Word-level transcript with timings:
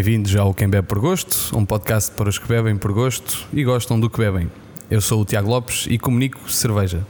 Bem-vindos 0.00 0.34
ao 0.34 0.54
Quem 0.54 0.66
Bebe 0.66 0.88
por 0.88 0.98
Gosto, 0.98 1.54
um 1.54 1.66
podcast 1.66 2.10
para 2.12 2.30
os 2.30 2.38
que 2.38 2.48
bebem 2.48 2.74
por 2.74 2.90
gosto 2.90 3.46
e 3.52 3.62
gostam 3.62 4.00
do 4.00 4.08
que 4.08 4.16
bebem. 4.16 4.50
Eu 4.90 4.98
sou 4.98 5.20
o 5.20 5.26
Tiago 5.26 5.50
Lopes 5.50 5.86
e 5.90 5.98
comunico 5.98 6.50
cerveja. 6.50 7.06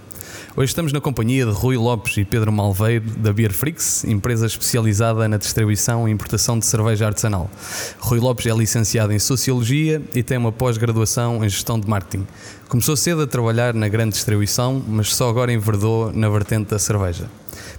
Hoje 0.57 0.71
estamos 0.71 0.93
na 0.93 1.01
companhia 1.01 1.47
de 1.47 1.53
Rui 1.53 1.77
Lopes 1.77 2.17
e 2.17 2.25
Pedro 2.25 2.51
Malveiro 2.51 3.09
da 3.11 3.33
Beer 3.33 3.53
Freaks, 3.53 4.03
empresa 4.03 4.45
especializada 4.45 5.29
na 5.29 5.37
distribuição 5.37 6.09
e 6.09 6.11
importação 6.11 6.59
de 6.59 6.67
cerveja 6.67 7.07
artesanal. 7.07 7.48
Rui 8.01 8.19
Lopes 8.19 8.47
é 8.47 8.51
licenciado 8.53 9.12
em 9.12 9.20
Sociologia 9.20 10.03
e 10.12 10.25
tem 10.25 10.37
uma 10.37 10.51
pós-graduação 10.51 11.45
em 11.45 11.48
Gestão 11.48 11.79
de 11.79 11.89
Marketing. 11.89 12.27
Começou 12.69 12.97
cedo 12.97 13.23
a 13.23 13.27
trabalhar 13.29 13.73
na 13.73 13.87
grande 13.87 14.15
distribuição, 14.15 14.83
mas 14.84 15.15
só 15.15 15.31
agora 15.31 15.53
enverdou 15.53 16.12
na 16.12 16.29
vertente 16.29 16.70
da 16.70 16.79
cerveja. 16.81 17.31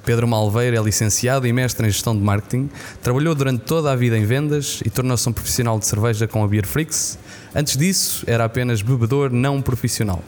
Pedro 0.04 0.28
Malveiro 0.28 0.76
é 0.76 0.82
licenciado 0.82 1.46
e 1.46 1.54
mestre 1.54 1.86
em 1.86 1.90
Gestão 1.90 2.16
de 2.16 2.22
Marketing, 2.22 2.70
trabalhou 3.02 3.36
durante 3.36 3.64
toda 3.64 3.92
a 3.92 3.96
vida 3.96 4.18
em 4.18 4.26
vendas 4.26 4.82
e 4.86 4.90
tornou-se 4.90 5.28
um 5.30 5.34
profissional 5.34 5.78
de 5.78 5.86
cerveja 5.86 6.28
com 6.28 6.44
a 6.44 6.48
Beer 6.48 6.66
Freaks. 6.66 7.20
Antes 7.54 7.78
disso, 7.78 8.24
era 8.28 8.46
apenas 8.46 8.82
bebedor 8.82 9.32
não 9.32 9.62
profissional. 9.62 10.24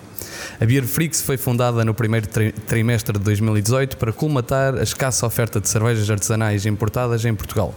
A 0.60 0.66
Beer 0.66 0.84
Freaks 0.84 1.22
foi 1.22 1.38
fundada 1.38 1.84
no 1.84 1.94
primeiro 1.94 2.28
tri 2.28 2.52
trimestre 2.52 3.18
de 3.18 3.24
2018 3.24 3.98
para 3.98 4.14
colmatar 4.14 4.76
a 4.76 4.84
escassa 4.84 5.26
oferta 5.26 5.60
de 5.60 5.68
cervejas 5.68 6.10
artesanais 6.10 6.66
importadas 6.66 7.26
em 7.26 7.34
Portugal. 7.34 7.74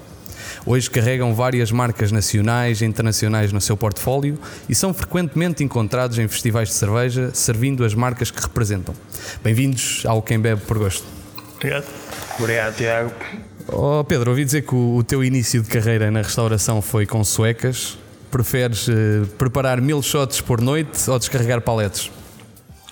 Hoje 0.64 0.90
carregam 0.90 1.34
várias 1.34 1.70
marcas 1.72 2.12
nacionais 2.12 2.80
e 2.80 2.84
internacionais 2.84 3.52
no 3.52 3.60
seu 3.60 3.76
portfólio 3.76 4.38
e 4.68 4.74
são 4.74 4.92
frequentemente 4.92 5.64
encontrados 5.64 6.18
em 6.18 6.28
festivais 6.28 6.68
de 6.68 6.74
cerveja, 6.74 7.30
servindo 7.32 7.84
as 7.84 7.94
marcas 7.94 8.30
que 8.30 8.40
representam. 8.40 8.94
Bem-vindos 9.42 10.02
ao 10.06 10.22
Quem 10.22 10.38
Bebe 10.38 10.62
por 10.62 10.78
Gosto. 10.78 11.25
Obrigado. 11.56 11.86
Obrigado, 12.38 12.76
Tiago. 12.76 13.12
Oh, 13.68 14.04
Pedro, 14.04 14.30
ouvi 14.30 14.44
dizer 14.44 14.62
que 14.62 14.74
o, 14.74 14.96
o, 14.96 15.02
teu 15.02 15.24
início 15.24 15.60
de 15.60 15.68
carreira 15.68 16.10
na 16.10 16.22
restauração 16.22 16.80
foi 16.80 17.04
com 17.04 17.24
suecas. 17.24 17.98
Preferes 18.30 18.86
uh, 18.88 19.26
preparar 19.38 19.80
mil 19.80 20.02
shots 20.02 20.40
por 20.40 20.60
noite 20.60 21.10
ou 21.10 21.18
descarregar 21.18 21.60
paletes? 21.60 22.10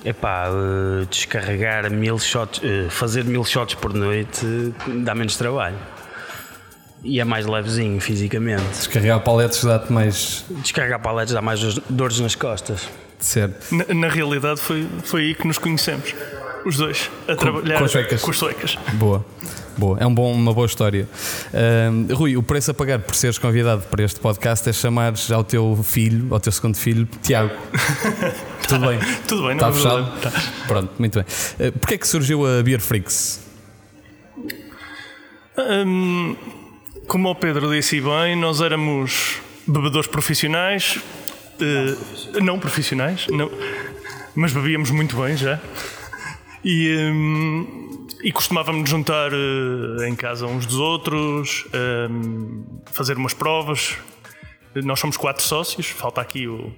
Epá, 0.04 0.48
uh, 0.48 1.06
descarregar 1.06 1.90
mil 1.90 2.18
shots, 2.18 2.60
uh, 2.60 2.90
fazer 2.90 3.24
mil 3.24 3.44
shots 3.44 3.74
por 3.74 3.92
noite 3.92 4.44
dá 5.04 5.14
menos 5.14 5.36
trabalho. 5.36 5.76
E 7.04 7.20
é 7.20 7.24
mais 7.24 7.46
levezinho 7.46 8.00
fisicamente. 8.00 8.64
Descarregar 8.70 9.20
paletes 9.20 9.62
dá-te 9.62 9.92
mais. 9.92 10.44
Descarregar 10.48 11.00
paletes 11.00 11.34
dá 11.34 11.42
mais 11.42 11.60
dores 11.88 12.18
nas 12.18 12.34
costas. 12.34 12.88
Certo. 13.18 13.74
Na, 13.74 13.94
na, 13.94 14.08
realidade 14.08 14.60
foi, 14.60 14.86
foi 15.04 15.22
aí 15.22 15.34
que 15.34 15.46
nos 15.46 15.58
conhecemos. 15.58 16.14
Os 16.64 16.78
dois, 16.78 17.10
a 17.28 17.34
com, 17.34 17.36
trabalhar 17.36 17.78
com 17.78 17.84
as 17.84 17.90
suecas. 17.90 18.22
Com 18.22 18.30
as 18.30 18.38
suecas. 18.38 18.76
Boa. 18.94 19.24
Boa, 19.76 19.98
é 19.98 20.06
um 20.06 20.14
bom, 20.14 20.32
uma 20.32 20.54
boa 20.54 20.66
história. 20.66 21.08
Uh, 21.52 22.14
Rui, 22.14 22.36
o 22.36 22.42
preço 22.42 22.70
a 22.70 22.74
pagar 22.74 23.00
por 23.00 23.14
seres 23.14 23.38
convidado 23.38 23.82
para 23.90 24.04
este 24.04 24.20
podcast 24.20 24.68
é 24.68 24.72
chamares 24.72 25.32
ao 25.32 25.42
teu 25.42 25.78
filho, 25.82 26.32
ao 26.32 26.38
teu 26.38 26.52
segundo 26.52 26.76
filho, 26.76 27.08
Tiago. 27.22 27.50
Tudo 28.68 28.86
bem? 28.86 28.98
Tudo 29.26 29.42
bem, 29.42 29.52
Está 29.54 29.66
não 29.66 29.74
fechado? 29.74 30.20
Tá. 30.20 30.32
Pronto, 30.68 30.92
muito 30.98 31.18
bem. 31.18 31.68
Uh, 31.68 31.72
Porquê 31.72 31.94
é 31.94 31.98
que 31.98 32.06
surgiu 32.06 32.46
a 32.46 32.62
Beer 32.62 32.80
Freaks? 32.80 33.42
Um, 35.58 36.36
como 37.06 37.30
o 37.30 37.34
Pedro 37.34 37.70
disse 37.70 38.00
bem, 38.00 38.36
nós 38.36 38.60
éramos 38.60 39.40
bebedores 39.66 40.08
profissionais, 40.08 40.98
uh, 41.60 42.40
não 42.42 42.58
profissionais, 42.58 43.26
não, 43.28 43.50
mas 44.34 44.52
bebíamos 44.52 44.90
muito 44.90 45.16
bem 45.16 45.36
já. 45.36 45.60
E, 46.64 46.96
um, 46.96 48.06
e 48.22 48.32
costumávamos 48.32 48.88
juntar 48.88 49.32
uh, 49.32 50.02
em 50.04 50.14
casa 50.14 50.46
uns 50.46 50.66
dos 50.66 50.76
outros, 50.76 51.66
um, 52.10 52.64
fazer 52.86 53.16
umas 53.16 53.34
provas. 53.34 53.96
Nós 54.74 54.98
somos 54.98 55.16
quatro 55.16 55.42
sócios, 55.42 55.86
falta 55.86 56.20
aqui 56.20 56.48
o, 56.48 56.72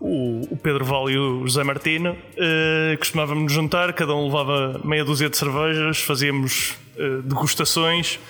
o, 0.00 0.48
o 0.50 0.56
Pedro 0.56 0.84
Val 0.84 1.10
e 1.10 1.18
o 1.18 1.46
José 1.46 1.64
Martino. 1.64 2.12
Uh, 2.12 2.96
costumávamos 2.98 3.52
juntar, 3.52 3.92
cada 3.94 4.14
um 4.14 4.26
levava 4.26 4.80
meia 4.84 5.04
dúzia 5.04 5.30
de 5.30 5.36
cervejas, 5.36 5.98
fazíamos 5.98 6.76
uh, 6.96 7.22
degustações 7.22 8.20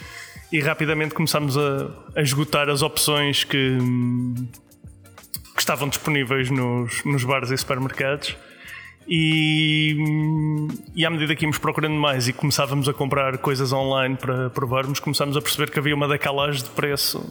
e 0.53 0.61
rapidamente 0.61 1.15
começámos 1.15 1.57
a, 1.57 1.89
a 2.15 2.21
esgotar 2.21 2.69
as 2.69 2.83
opções 2.83 3.43
que, 3.43 3.79
que 5.55 5.61
estavam 5.61 5.89
disponíveis 5.89 6.51
nos, 6.51 7.03
nos 7.05 7.25
bares 7.25 7.51
e 7.51 7.57
supermercados. 7.57 8.37
E, 9.09 9.97
e, 10.95 11.05
à 11.05 11.11
medida 11.11 11.35
que 11.35 11.45
íamos 11.45 11.59
procurando 11.59 11.95
mais 11.95 12.29
e 12.29 12.33
começávamos 12.33 12.89
a 12.89 12.93
comprar 12.93 13.39
coisas 13.39 13.73
online 13.73 14.17
para 14.17 14.51
provarmos, 14.51 15.01
começámos 15.01 15.37
a 15.37 15.41
perceber 15.41 15.71
que 15.71 15.79
havia 15.79 15.95
uma 15.95 16.07
decalagem 16.07 16.63
de 16.63 16.71
preço 16.71 17.25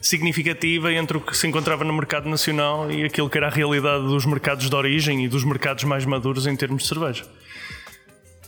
significativa 0.00 0.92
entre 0.92 1.16
o 1.16 1.20
que 1.20 1.36
se 1.36 1.46
encontrava 1.46 1.84
no 1.84 1.92
mercado 1.92 2.28
nacional 2.28 2.90
e 2.90 3.04
aquilo 3.04 3.30
que 3.30 3.38
era 3.38 3.46
a 3.46 3.50
realidade 3.50 4.04
dos 4.04 4.26
mercados 4.26 4.68
de 4.68 4.76
origem 4.76 5.24
e 5.24 5.28
dos 5.28 5.44
mercados 5.44 5.84
mais 5.84 6.04
maduros 6.04 6.46
em 6.46 6.54
termos 6.54 6.82
de 6.82 6.88
cerveja. 6.88 7.24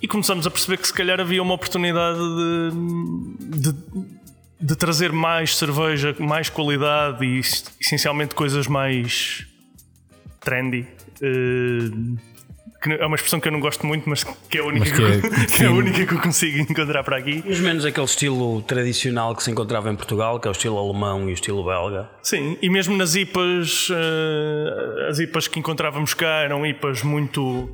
E 0.04 0.06
começamos 0.06 0.46
a 0.46 0.50
perceber 0.50 0.76
que 0.76 0.86
se 0.86 0.92
calhar 0.92 1.18
havia 1.18 1.42
uma 1.42 1.54
oportunidade 1.54 2.18
de, 2.18 3.72
de, 3.72 3.78
de 4.60 4.76
trazer 4.76 5.10
mais 5.10 5.56
cerveja, 5.56 6.14
mais 6.18 6.50
qualidade 6.50 7.24
e 7.24 7.40
essencialmente 7.80 8.34
coisas 8.34 8.66
mais 8.66 9.46
trendy. 10.40 10.86
Uh, 11.22 12.18
que 12.82 12.92
é 12.92 13.06
uma 13.06 13.16
expressão 13.16 13.40
que 13.40 13.48
eu 13.48 13.52
não 13.52 13.60
gosto 13.60 13.86
muito, 13.86 14.06
mas 14.06 14.24
que 14.24 14.58
é 14.58 14.60
a 14.60 14.64
única, 14.66 14.94
que 14.94 15.02
é, 15.02 15.20
que, 15.22 15.46
que, 15.56 15.62
é 15.62 15.66
a 15.68 15.72
única 15.72 16.04
que 16.04 16.12
eu 16.12 16.20
consigo 16.20 16.58
encontrar 16.58 17.02
para 17.02 17.16
aqui. 17.16 17.42
Mas 17.42 17.60
menos 17.60 17.86
aquele 17.86 18.04
estilo 18.04 18.60
tradicional 18.60 19.34
que 19.34 19.42
se 19.42 19.50
encontrava 19.50 19.90
em 19.90 19.96
Portugal, 19.96 20.38
que 20.38 20.46
é 20.46 20.50
o 20.50 20.52
estilo 20.52 20.76
alemão 20.76 21.30
e 21.30 21.32
o 21.32 21.34
estilo 21.34 21.64
belga. 21.64 22.10
Sim, 22.22 22.58
e 22.60 22.68
mesmo 22.68 22.94
nas 22.94 23.14
IPAs, 23.14 23.88
uh, 23.88 25.08
as 25.08 25.18
IPAs 25.18 25.48
que 25.48 25.58
encontrávamos 25.58 26.12
cá 26.12 26.42
eram 26.42 26.66
IPAs 26.66 27.02
muito 27.02 27.72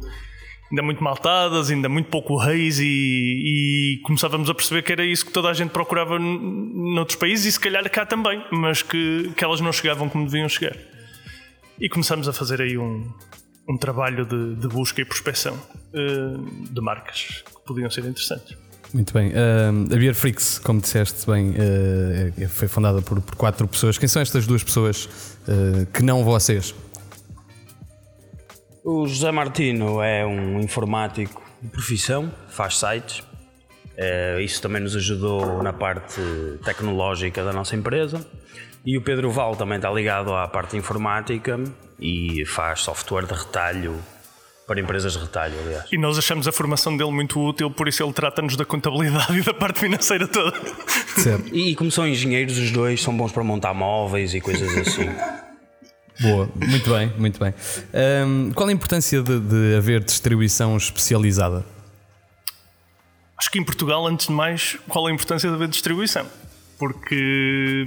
ainda 0.70 0.82
muito 0.82 1.02
maltadas, 1.02 1.70
ainda 1.70 1.88
muito 1.88 2.08
pouco 2.08 2.40
haze 2.40 2.84
e, 2.84 3.96
e, 3.96 4.00
começávamos 4.02 4.48
a 4.48 4.54
perceber 4.54 4.82
que 4.82 4.92
era 4.92 5.04
isso 5.04 5.26
que 5.26 5.32
toda 5.32 5.48
a 5.48 5.52
gente 5.52 5.70
procurava 5.70 6.18
noutros 6.18 7.16
países 7.18 7.46
e 7.46 7.52
se 7.52 7.60
calhar 7.60 7.88
cá 7.90 8.06
também, 8.06 8.42
mas 8.52 8.82
que, 8.82 9.32
que 9.36 9.44
elas 9.44 9.60
não 9.60 9.72
chegavam 9.72 10.08
como 10.08 10.24
deviam 10.24 10.48
chegar. 10.48 10.76
E 11.80 11.88
começamos 11.88 12.28
a 12.28 12.32
fazer 12.32 12.60
aí 12.60 12.78
um, 12.78 13.10
um 13.68 13.76
trabalho 13.76 14.24
de, 14.24 14.54
de 14.56 14.68
busca 14.68 15.00
e 15.00 15.04
prospecção 15.04 15.54
uh, 15.54 16.72
de 16.72 16.80
marcas 16.80 17.42
que 17.44 17.64
podiam 17.66 17.90
ser 17.90 18.04
interessantes. 18.04 18.56
Muito 18.92 19.12
bem. 19.12 19.28
Uh, 19.28 19.94
a 19.94 19.96
Beer 19.96 20.14
Freaks, 20.14 20.58
como 20.58 20.80
disseste 20.80 21.26
bem, 21.26 21.50
uh, 21.50 22.48
foi 22.48 22.68
fundada 22.68 23.00
por, 23.00 23.20
por, 23.20 23.34
quatro 23.36 23.66
pessoas. 23.66 23.96
Quem 23.98 24.08
são 24.08 24.20
estas 24.20 24.46
duas 24.46 24.62
pessoas 24.62 25.08
que 25.92 26.02
não 26.02 26.22
vocês? 26.22 26.74
O 28.84 29.06
José 29.06 29.30
Martino 29.30 30.02
é 30.02 30.24
um 30.24 30.60
informático 30.60 31.42
de 31.60 31.68
profissão, 31.68 32.32
faz 32.48 32.78
sites. 32.78 33.22
isso 34.42 34.62
também 34.62 34.82
nos 34.82 34.96
ajudou 34.96 35.62
na 35.62 35.72
parte 35.72 36.20
tecnológica 36.64 37.44
da 37.44 37.52
nossa 37.52 37.76
empresa. 37.76 38.26
E 38.84 38.96
o 38.96 39.02
Pedro 39.02 39.30
Val 39.30 39.54
também 39.56 39.76
está 39.76 39.90
ligado 39.90 40.34
à 40.34 40.48
parte 40.48 40.76
informática 40.76 41.60
e 42.00 42.44
faz 42.46 42.80
software 42.80 43.26
de 43.26 43.34
retalho 43.34 43.98
para 44.66 44.80
empresas 44.80 45.12
de 45.12 45.18
retalho, 45.18 45.54
aliás. 45.66 45.84
E 45.92 45.98
nós 45.98 46.16
achamos 46.16 46.46
a 46.48 46.52
formação 46.52 46.96
dele 46.96 47.10
muito 47.10 47.38
útil, 47.40 47.70
por 47.70 47.88
isso 47.88 48.02
ele 48.02 48.12
trata-nos 48.12 48.56
da 48.56 48.64
contabilidade 48.64 49.36
e 49.40 49.42
da 49.42 49.52
parte 49.52 49.80
financeira 49.80 50.26
toda. 50.26 50.56
Certo. 51.16 51.54
E, 51.54 51.72
e 51.72 51.74
como 51.74 51.90
são 51.90 52.06
engenheiros, 52.06 52.56
os 52.56 52.70
dois 52.70 53.02
são 53.02 53.14
bons 53.14 53.32
para 53.32 53.42
montar 53.44 53.74
móveis 53.74 54.32
e 54.32 54.40
coisas 54.40 54.74
assim. 54.78 55.10
Boa, 56.20 56.50
muito 56.54 56.90
bem, 56.90 57.12
muito 57.16 57.40
bem. 57.40 57.54
Um, 58.26 58.52
qual 58.52 58.68
a 58.68 58.72
importância 58.72 59.22
de, 59.22 59.40
de 59.40 59.76
haver 59.76 60.04
distribuição 60.04 60.76
especializada? 60.76 61.64
Acho 63.38 63.50
que 63.50 63.58
em 63.58 63.64
Portugal, 63.64 64.06
antes 64.06 64.26
de 64.26 64.32
mais, 64.32 64.76
qual 64.86 65.06
a 65.06 65.12
importância 65.12 65.48
de 65.48 65.54
haver 65.54 65.68
distribuição? 65.68 66.26
Porque 66.78 67.84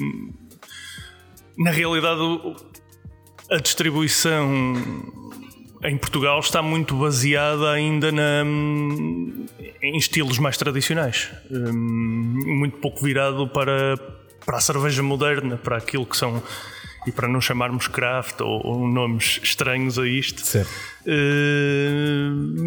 na 1.58 1.70
realidade 1.70 2.22
a 3.52 3.58
distribuição 3.58 4.74
em 5.84 5.98
Portugal 5.98 6.40
está 6.40 6.62
muito 6.62 6.96
baseada 6.96 7.70
ainda 7.72 8.12
na, 8.12 8.44
em 9.82 9.98
estilos 9.98 10.40
mais 10.40 10.58
tradicionais, 10.58 11.30
muito 11.52 12.78
pouco 12.78 13.04
virado 13.04 13.48
para, 13.48 13.96
para 14.44 14.58
a 14.58 14.62
cerveja 14.62 15.04
moderna, 15.04 15.58
para 15.58 15.78
aquilo 15.78 16.06
que 16.06 16.18
são 16.18 16.42
e 17.06 17.12
para 17.12 17.28
não 17.28 17.42
chamarmos 17.42 17.88
craft 17.88 18.42
ou, 18.42 18.66
ou 18.66 18.88
nomes 18.88 19.40
estranhos 19.44 20.00
a 20.00 20.08
isto, 20.08 20.42
uh, 20.58 20.64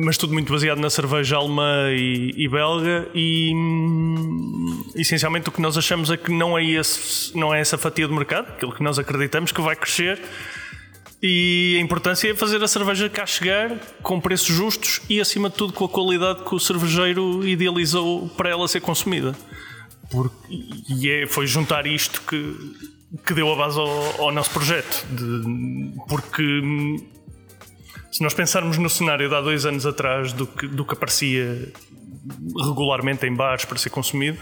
mas 0.04 0.16
tudo 0.16 0.32
muito 0.32 0.52
baseado 0.52 0.78
na 0.78 0.90
cerveja 0.90 1.36
alemã 1.36 1.90
e, 1.92 2.32
e 2.36 2.48
belga. 2.48 3.08
E 3.14 3.52
hum, 3.54 4.90
essencialmente 4.94 5.48
o 5.48 5.52
que 5.52 5.60
nós 5.60 5.76
achamos 5.76 6.10
é 6.10 6.16
que 6.16 6.30
não 6.30 6.58
é, 6.58 6.64
esse, 6.64 7.36
não 7.36 7.54
é 7.54 7.60
essa 7.60 7.78
fatia 7.78 8.06
de 8.06 8.12
mercado, 8.12 8.48
aquilo 8.48 8.72
que 8.72 8.82
nós 8.82 8.98
acreditamos 8.98 9.52
que 9.52 9.60
vai 9.60 9.76
crescer. 9.76 10.20
E 11.22 11.76
a 11.78 11.80
importância 11.80 12.30
é 12.30 12.34
fazer 12.34 12.62
a 12.62 12.68
cerveja 12.68 13.08
cá 13.08 13.24
chegar 13.24 13.74
com 14.02 14.20
preços 14.20 14.54
justos 14.54 15.00
e 15.08 15.18
acima 15.18 15.48
de 15.48 15.56
tudo 15.56 15.72
com 15.72 15.84
a 15.86 15.88
qualidade 15.88 16.44
que 16.44 16.54
o 16.54 16.60
cervejeiro 16.60 17.46
idealizou 17.46 18.28
para 18.36 18.50
ela 18.50 18.68
ser 18.68 18.80
consumida. 18.80 19.34
Porque, 20.10 20.36
e 20.88 21.10
é, 21.10 21.26
foi 21.26 21.46
juntar 21.46 21.86
isto 21.86 22.20
que 22.20 22.54
que 23.24 23.34
deu 23.34 23.52
a 23.52 23.56
base 23.56 23.78
ao, 23.78 24.22
ao 24.22 24.32
nosso 24.32 24.50
projeto. 24.50 25.06
De, 25.10 25.92
porque 26.08 26.42
hum, 26.42 26.96
se 28.10 28.22
nós 28.22 28.34
pensarmos 28.34 28.78
no 28.78 28.88
cenário 28.88 29.28
de 29.28 29.34
há 29.34 29.40
dois 29.40 29.66
anos 29.66 29.86
atrás 29.86 30.32
do 30.32 30.46
que, 30.46 30.66
do 30.66 30.84
que 30.84 30.94
aparecia 30.94 31.72
regularmente 32.64 33.26
em 33.26 33.34
bares 33.34 33.64
para 33.64 33.78
ser 33.78 33.90
consumido, 33.90 34.38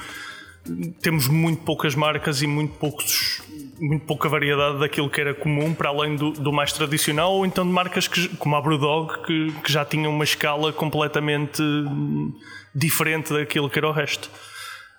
temos 1.02 1.28
muito 1.28 1.62
poucas 1.62 1.94
marcas 1.94 2.40
e 2.40 2.46
muito 2.46 2.75
poucos 2.75 3.43
muito 3.78 4.06
pouca 4.06 4.28
variedade 4.28 4.78
daquilo 4.78 5.11
que 5.11 5.20
era 5.20 5.34
comum 5.34 5.75
para 5.75 5.88
além 5.88 6.16
do, 6.16 6.31
do 6.31 6.52
mais 6.52 6.72
tradicional 6.72 7.32
ou 7.34 7.44
então 7.44 7.66
de 7.66 7.72
marcas 7.72 8.06
que, 8.06 8.28
como 8.37 8.55
a 8.55 8.62
Brewdog 8.62 9.22
que, 9.26 9.52
que 9.62 9.72
já 9.72 9.84
tinham 9.84 10.12
uma 10.12 10.25
escala 10.25 10.72
completamente 10.72 11.61
hum, 11.61 12.32
diferente 12.75 13.32
daquilo 13.32 13.69
que 13.69 13.78
era 13.78 13.88
o 13.88 13.93
resto 13.93 14.31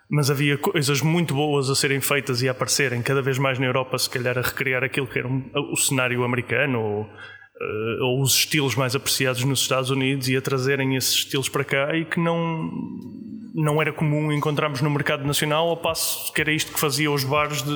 mas 0.10 0.30
havia 0.30 0.58
coisas 0.58 1.02
muito 1.02 1.34
boas 1.34 1.70
a 1.70 1.76
serem 1.76 2.00
feitas 2.00 2.42
e 2.42 2.48
a 2.48 2.52
aparecerem 2.52 3.02
cada 3.02 3.22
vez 3.22 3.38
mais 3.38 3.58
na 3.58 3.66
Europa, 3.66 3.98
se 3.98 4.10
calhar 4.10 4.38
a 4.38 4.42
recriar 4.42 4.84
aquilo 4.84 5.08
que 5.08 5.20
era 5.20 5.28
o 5.28 5.76
cenário 5.76 6.24
americano 6.24 6.80
ou, 6.80 7.02
uh, 7.02 8.04
ou, 8.04 8.22
os 8.22 8.36
estilos 8.36 8.76
mais 8.76 8.96
apreciados 8.96 9.44
nos 9.44 9.62
Estados 9.62 9.90
Unidos 9.90 10.30
e 10.30 10.38
a 10.38 10.42
trazerem 10.42 10.96
esses 10.96 11.14
estilos 11.14 11.50
para 11.50 11.64
cá 11.64 11.96
e 11.96 12.06
que 12.06 12.20
não, 12.20 12.70
não 13.56 13.82
era 13.82 13.92
comum 13.92 14.32
encontrarmos 14.32 14.82
no 14.82 14.90
mercado 14.90 15.26
nacional, 15.26 15.70
ao 15.70 15.78
passo 15.78 16.32
que 16.34 16.42
era 16.42 16.52
isto 16.52 16.72
que 16.72 16.80
fazia 16.80 17.12
os 17.12 17.24
bares 17.24 17.64
de, 17.64 17.72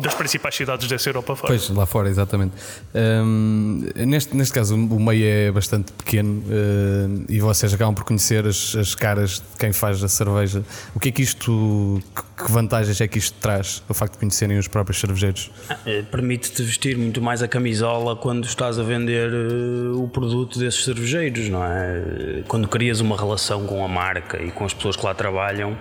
das 0.00 0.14
principais 0.14 0.54
cidades 0.54 0.88
dessa 0.88 1.08
Europa 1.08 1.36
fora. 1.36 1.48
Pois, 1.48 1.68
lá 1.70 1.86
fora, 1.86 2.08
exatamente. 2.08 2.54
Um, 2.94 3.86
neste, 3.94 4.36
neste 4.36 4.52
caso, 4.52 4.74
o 4.74 5.00
meio 5.00 5.26
é 5.26 5.50
bastante 5.50 5.92
pequeno 5.92 6.42
uh, 6.42 7.24
e 7.28 7.40
vocês 7.40 7.72
acabam 7.72 7.94
por 7.94 8.04
conhecer 8.04 8.46
as, 8.46 8.74
as, 8.74 8.94
caras 8.94 9.40
de 9.40 9.58
quem 9.58 9.72
faz 9.72 10.02
a 10.02 10.08
cerveja. 10.08 10.62
O 10.94 11.00
que 11.00 11.08
é 11.08 11.12
que 11.12 11.22
isto, 11.22 12.02
que 12.36 12.50
vantagens 12.50 13.00
é 13.00 13.08
que 13.08 13.18
isto 13.18 13.36
traz, 13.40 13.82
o 13.88 13.94
facto 13.94 14.14
de 14.14 14.18
conhecerem 14.18 14.58
os 14.58 14.68
próprios 14.68 15.00
cervejeiros? 15.00 15.50
Ah, 15.68 15.78
eh, 15.86 16.02
permite-te 16.02 16.62
vestir 16.62 16.96
muito 16.96 17.20
mais 17.22 17.42
a 17.42 17.48
camisola 17.48 18.16
quando 18.16 18.44
estás 18.44 18.78
a 18.78 18.82
vender 18.82 19.32
uh, 19.32 20.02
o 20.02 20.08
produto 20.08 20.58
desses 20.58 20.84
cervejeiros, 20.84 21.48
não 21.48 21.64
é? 21.64 22.42
Quando 22.48 22.68
crias 22.68 23.00
uma 23.00 23.16
relação 23.16 23.66
com 23.66 23.84
a 23.84 23.88
marca 23.88 24.42
e 24.42 24.50
com 24.50 24.64
as 24.64 24.74
pessoas 24.74 24.96
que 24.96 25.04
lá 25.04 25.14
trabalham, 25.14 25.76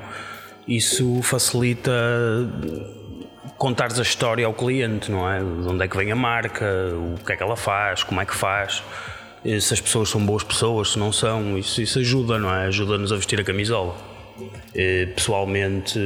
isso 0.67 1.21
facilita 1.21 1.91
contares 3.57 3.99
a 3.99 4.01
história 4.01 4.45
ao 4.45 4.53
cliente, 4.53 5.11
não 5.11 5.29
é? 5.29 5.39
De 5.39 5.67
onde 5.67 5.83
é 5.83 5.87
que 5.87 5.95
vem 5.97 6.11
a 6.11 6.15
marca, 6.15 6.65
o 6.93 7.23
que 7.23 7.31
é 7.31 7.35
que 7.35 7.43
ela 7.43 7.55
faz, 7.55 8.03
como 8.03 8.21
é 8.21 8.25
que 8.25 8.35
faz, 8.35 8.83
se 9.43 9.73
as 9.73 9.79
pessoas 9.79 10.09
são 10.09 10.25
boas 10.25 10.43
pessoas, 10.43 10.91
se 10.91 10.99
não 10.99 11.11
são, 11.11 11.57
isso, 11.57 11.81
isso 11.81 11.99
ajuda, 11.99 12.37
não 12.37 12.53
é? 12.53 12.65
Ajuda-nos 12.65 13.11
a 13.11 13.15
vestir 13.15 13.39
a 13.39 13.43
camisola. 13.43 13.95
Pessoalmente, 15.15 15.99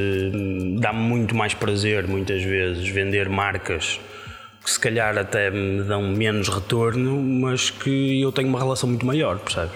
dá-me 0.80 1.00
muito 1.00 1.36
mais 1.36 1.54
prazer, 1.54 2.08
muitas 2.08 2.44
vezes, 2.44 2.88
vender 2.88 3.30
marcas 3.30 4.00
que 4.64 4.70
se 4.70 4.80
calhar 4.80 5.18
até 5.18 5.50
me 5.50 5.82
dão 5.84 6.04
menos 6.04 6.50
retorno, 6.50 7.20
mas 7.22 7.70
que 7.70 8.22
eu 8.22 8.32
tenho 8.32 8.50
uma 8.50 8.60
relação 8.60 8.90
muito 8.90 9.06
maior, 9.06 9.40
percebes? 9.40 9.76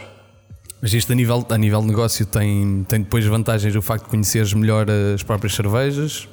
Mas 0.81 0.94
isto 0.94 1.14
a 1.14 1.16
nível, 1.16 1.48
a 1.50 1.58
nível 1.58 1.80
de 1.80 1.88
negócio 1.88 2.25
tem, 2.25 2.86
tem 2.88 3.02
depois 3.02 3.25
vantagens 3.25 3.74
o 3.75 3.81
facto 3.81 4.04
de 4.04 4.10
conheceres 4.10 4.54
melhor 4.54 4.86
as 5.16 5.24
próprias 5.24 5.56
cervejas, 5.56 6.28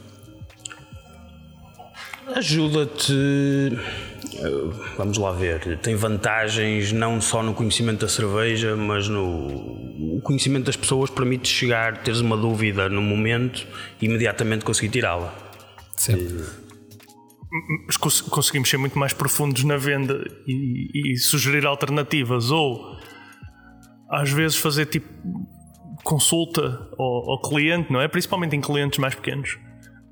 Ajuda-te. 2.35 3.79
Vamos 4.97 5.19
lá 5.19 5.33
ver. 5.33 5.79
Tem 5.79 5.95
vantagens 5.95 6.93
não 6.93 7.21
só 7.21 7.43
no 7.43 7.55
conhecimento 7.55 8.01
da 8.01 8.09
cerveja, 8.09 8.77
mas 8.77 9.09
no 9.09 9.81
o 10.17 10.23
conhecimento 10.23 10.67
das 10.67 10.77
pessoas 10.77 11.11
permite 11.11 11.49
chegar, 11.49 12.03
teres 12.03 12.21
uma 12.21 12.37
dúvida 12.37 12.89
no 12.89 13.01
momento 13.01 13.67
e 14.01 14.07
imediatamente 14.07 14.65
conseguir 14.65 14.91
tirá-la. 14.91 15.35
Conseguimos 18.31 18.69
ser 18.69 18.77
muito 18.77 18.99
mais 18.99 19.13
profundos 19.13 19.65
na 19.65 19.77
venda 19.77 20.23
e, 20.47 21.13
e 21.13 21.19
sugerir 21.19 21.67
alternativas 21.67 22.51
ou 22.51 22.97
às 24.11 24.31
vezes 24.31 24.57
fazer 24.57 24.87
tipo 24.87 25.09
consulta 26.05 26.89
ao, 26.99 27.33
ao 27.33 27.41
cliente, 27.43 27.93
não 27.93 28.01
é? 28.01 28.09
Principalmente 28.09 28.55
em 28.55 28.61
clientes 28.61 28.99
mais 28.99 29.15
pequenos 29.15 29.59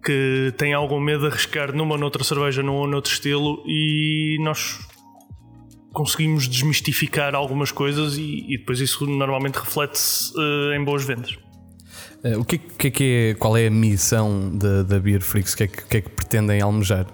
que 0.08 0.54
têm 0.56 0.72
algum 0.72 0.98
medo 0.98 1.20
de 1.20 1.26
arriscar 1.26 1.76
numa 1.76 1.92
ou 1.92 2.00
noutra 2.00 2.24
cerveja, 2.24 2.62
num 2.62 2.76
ou 2.76 2.86
noutro 2.86 3.12
estilo, 3.12 3.62
e 3.66 4.38
nós 4.40 4.78
conseguimos 5.92 6.48
desmistificar 6.48 7.34
algumas 7.34 7.70
coisas 7.70 8.16
e, 8.16 8.46
e 8.48 8.56
depois 8.56 8.80
isso 8.80 9.06
normalmente 9.06 9.56
reflete-se 9.56 10.32
uh, 10.34 10.72
em 10.72 10.82
boas 10.82 11.04
vendas. 11.04 11.32
Uh, 12.24 12.38
o 12.38 12.44
que, 12.44 12.56
que, 12.56 12.86
é 12.86 12.90
que 12.90 13.04
é, 13.04 13.34
qual 13.34 13.54
é 13.54 13.66
a 13.66 13.70
missão 13.70 14.56
da, 14.56 14.82
da 14.82 14.98
Beer 14.98 15.20
Freaks? 15.20 15.52
O 15.52 15.56
que, 15.58 15.64
é 15.64 15.66
que, 15.66 15.84
que, 15.84 15.96
é 15.98 16.00
que 16.00 16.08
pretendem 16.08 16.62
almejar? 16.62 17.06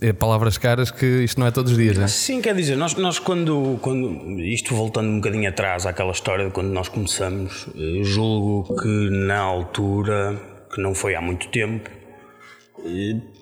É 0.00 0.14
palavras 0.14 0.56
caras 0.56 0.90
que 0.90 1.04
isto 1.04 1.38
não 1.38 1.46
é 1.46 1.50
todos 1.50 1.72
os 1.72 1.76
dias, 1.76 1.98
é? 1.98 2.08
Sim, 2.08 2.40
quer 2.40 2.54
dizer, 2.54 2.76
nós, 2.76 2.94
nós 2.94 3.18
quando, 3.18 3.78
quando. 3.82 4.40
Isto 4.40 4.74
voltando 4.74 5.10
um 5.10 5.16
bocadinho 5.16 5.46
atrás 5.46 5.84
àquela 5.84 6.12
história 6.12 6.46
de 6.46 6.50
quando 6.50 6.68
nós 6.68 6.88
começamos, 6.88 7.66
julgo 8.02 8.74
que 8.80 9.10
na 9.10 9.38
altura 9.40 10.49
que 10.72 10.80
não 10.80 10.94
foi 10.94 11.14
há 11.14 11.20
muito 11.20 11.48
tempo, 11.48 11.90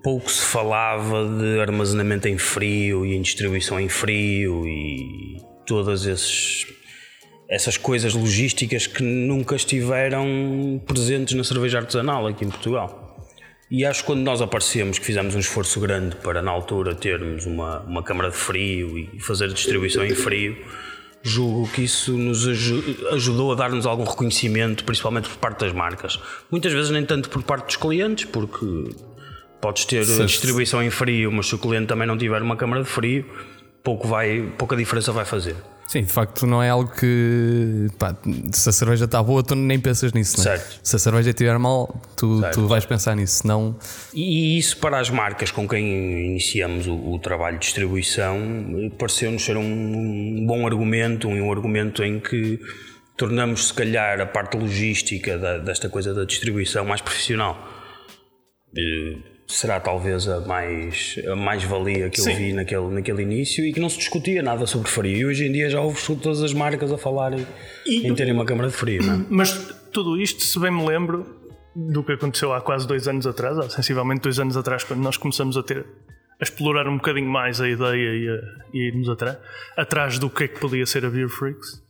pouco 0.02 0.30
se 0.30 0.44
falava 0.44 1.26
de 1.26 1.60
armazenamento 1.60 2.28
em 2.28 2.38
frio 2.38 3.04
e 3.04 3.14
em 3.14 3.22
distribuição 3.22 3.78
em 3.78 3.88
frio 3.88 4.66
e 4.66 5.36
todas 5.66 6.06
esses, 6.06 6.66
essas 7.48 7.76
coisas 7.76 8.14
logísticas 8.14 8.86
que 8.86 9.02
nunca 9.02 9.54
estiveram 9.54 10.80
presentes 10.86 11.34
na 11.34 11.44
cerveja 11.44 11.78
artesanal 11.78 12.26
aqui 12.26 12.44
em 12.44 12.48
Portugal. 12.48 13.04
E 13.70 13.84
acho 13.84 14.00
que 14.00 14.06
quando 14.06 14.20
nós 14.20 14.40
aparecemos, 14.40 14.98
que 14.98 15.04
fizemos 15.04 15.34
um 15.34 15.38
esforço 15.38 15.78
grande 15.78 16.16
para 16.16 16.40
na 16.40 16.50
altura 16.50 16.94
termos 16.94 17.44
uma, 17.44 17.80
uma 17.80 18.02
câmara 18.02 18.30
de 18.30 18.36
frio 18.36 18.98
e 18.98 19.20
fazer 19.20 19.52
distribuição 19.52 20.04
em 20.04 20.14
frio, 20.14 20.56
julgo 21.28 21.68
que 21.68 21.82
isso 21.82 22.12
nos 22.16 22.46
ajudou 23.12 23.52
a 23.52 23.54
dar-nos 23.54 23.86
algum 23.86 24.04
reconhecimento, 24.04 24.84
principalmente 24.84 25.28
por 25.28 25.38
parte 25.38 25.60
das 25.60 25.72
marcas. 25.72 26.18
Muitas 26.50 26.72
vezes 26.72 26.90
nem 26.90 27.04
tanto 27.04 27.28
por 27.28 27.42
parte 27.42 27.66
dos 27.66 27.76
clientes, 27.76 28.24
porque 28.24 28.94
podes 29.60 29.84
ter 29.84 30.04
distribuição 30.04 30.82
em 30.82 30.90
frio, 30.90 31.30
mas 31.30 31.46
se 31.46 31.54
o 31.54 31.58
cliente 31.58 31.86
também 31.86 32.06
não 32.06 32.16
tiver 32.16 32.42
uma 32.42 32.56
câmara 32.56 32.82
de 32.82 32.88
frio, 32.88 33.24
pouco 33.82 34.08
vai, 34.08 34.52
pouca 34.56 34.76
diferença 34.76 35.12
vai 35.12 35.24
fazer. 35.24 35.56
Sim, 35.88 36.02
de 36.02 36.12
facto 36.12 36.46
não 36.46 36.62
é 36.62 36.68
algo 36.68 36.92
que 36.94 37.88
pá, 37.98 38.14
se 38.52 38.68
a 38.68 38.72
cerveja 38.72 39.06
está 39.06 39.22
boa, 39.22 39.42
tu 39.42 39.54
nem 39.54 39.80
pensas 39.80 40.12
nisso. 40.12 40.46
Né? 40.46 40.62
Se 40.82 40.96
a 40.96 40.98
cerveja 40.98 41.30
estiver 41.30 41.58
mal, 41.58 41.98
tu, 42.14 42.42
tu 42.52 42.68
vais 42.68 42.84
pensar 42.84 43.16
nisso. 43.16 43.40
Senão... 43.40 43.74
E 44.12 44.58
isso 44.58 44.76
para 44.76 45.00
as 45.00 45.08
marcas 45.08 45.50
com 45.50 45.66
quem 45.66 46.26
iniciamos 46.26 46.86
o, 46.86 46.94
o 46.94 47.18
trabalho 47.18 47.58
de 47.58 47.64
distribuição 47.64 48.38
pareceu-nos 48.98 49.42
ser 49.42 49.56
um 49.56 50.44
bom 50.46 50.66
argumento, 50.66 51.26
um 51.26 51.50
argumento 51.50 52.04
em 52.04 52.20
que 52.20 52.60
tornamos 53.16 53.68
se 53.68 53.74
calhar 53.74 54.20
a 54.20 54.26
parte 54.26 54.58
logística 54.58 55.38
da, 55.38 55.56
desta 55.56 55.88
coisa 55.88 56.12
da 56.12 56.24
distribuição 56.24 56.84
mais 56.84 57.00
profissional 57.00 57.66
será 59.48 59.80
talvez 59.80 60.28
a 60.28 60.40
mais, 60.40 61.16
a 61.26 61.34
mais 61.34 61.64
valia 61.64 62.10
que 62.10 62.20
Sim. 62.20 62.30
eu 62.30 62.36
vi 62.36 62.52
naquele, 62.52 62.88
naquele 62.88 63.22
início 63.22 63.64
e 63.64 63.72
que 63.72 63.80
não 63.80 63.88
se 63.88 63.96
discutia 63.96 64.42
nada 64.42 64.66
sobre 64.66 64.88
frio. 64.88 65.16
E 65.16 65.24
hoje 65.24 65.46
em 65.46 65.52
dia 65.52 65.70
já 65.70 65.80
ouves 65.80 66.06
todas 66.06 66.42
as 66.42 66.52
marcas 66.52 66.92
a 66.92 66.98
falarem 66.98 67.46
e, 67.86 68.06
em 68.06 68.14
terem 68.14 68.34
uma 68.34 68.44
câmara 68.44 68.68
de 68.68 68.76
frio. 68.76 69.02
Não 69.02 69.14
é? 69.14 69.24
Mas 69.30 69.52
tudo 69.90 70.20
isto, 70.20 70.42
se 70.42 70.60
bem 70.60 70.70
me 70.70 70.86
lembro 70.86 71.26
do 71.74 72.04
que 72.04 72.12
aconteceu 72.12 72.52
há 72.52 72.60
quase 72.60 72.86
dois 72.86 73.08
anos 73.08 73.26
atrás, 73.26 73.56
ou 73.56 73.70
sensivelmente 73.70 74.20
dois 74.20 74.38
anos 74.38 74.56
atrás, 74.56 74.84
quando 74.84 75.00
nós 75.00 75.16
começamos 75.16 75.56
a 75.56 75.62
ter 75.62 75.84
a 76.40 76.44
explorar 76.44 76.86
um 76.86 76.96
bocadinho 76.96 77.28
mais 77.28 77.60
a 77.60 77.68
ideia 77.68 78.14
e, 78.14 78.28
a, 78.28 78.40
e 78.72 78.88
irmos 78.88 79.08
atrás, 79.08 79.38
atrás 79.76 80.18
do 80.18 80.30
que 80.30 80.44
é 80.44 80.48
que 80.48 80.60
podia 80.60 80.86
ser 80.86 81.04
a 81.04 81.10
Beer 81.10 81.28
Freaks. 81.28 81.82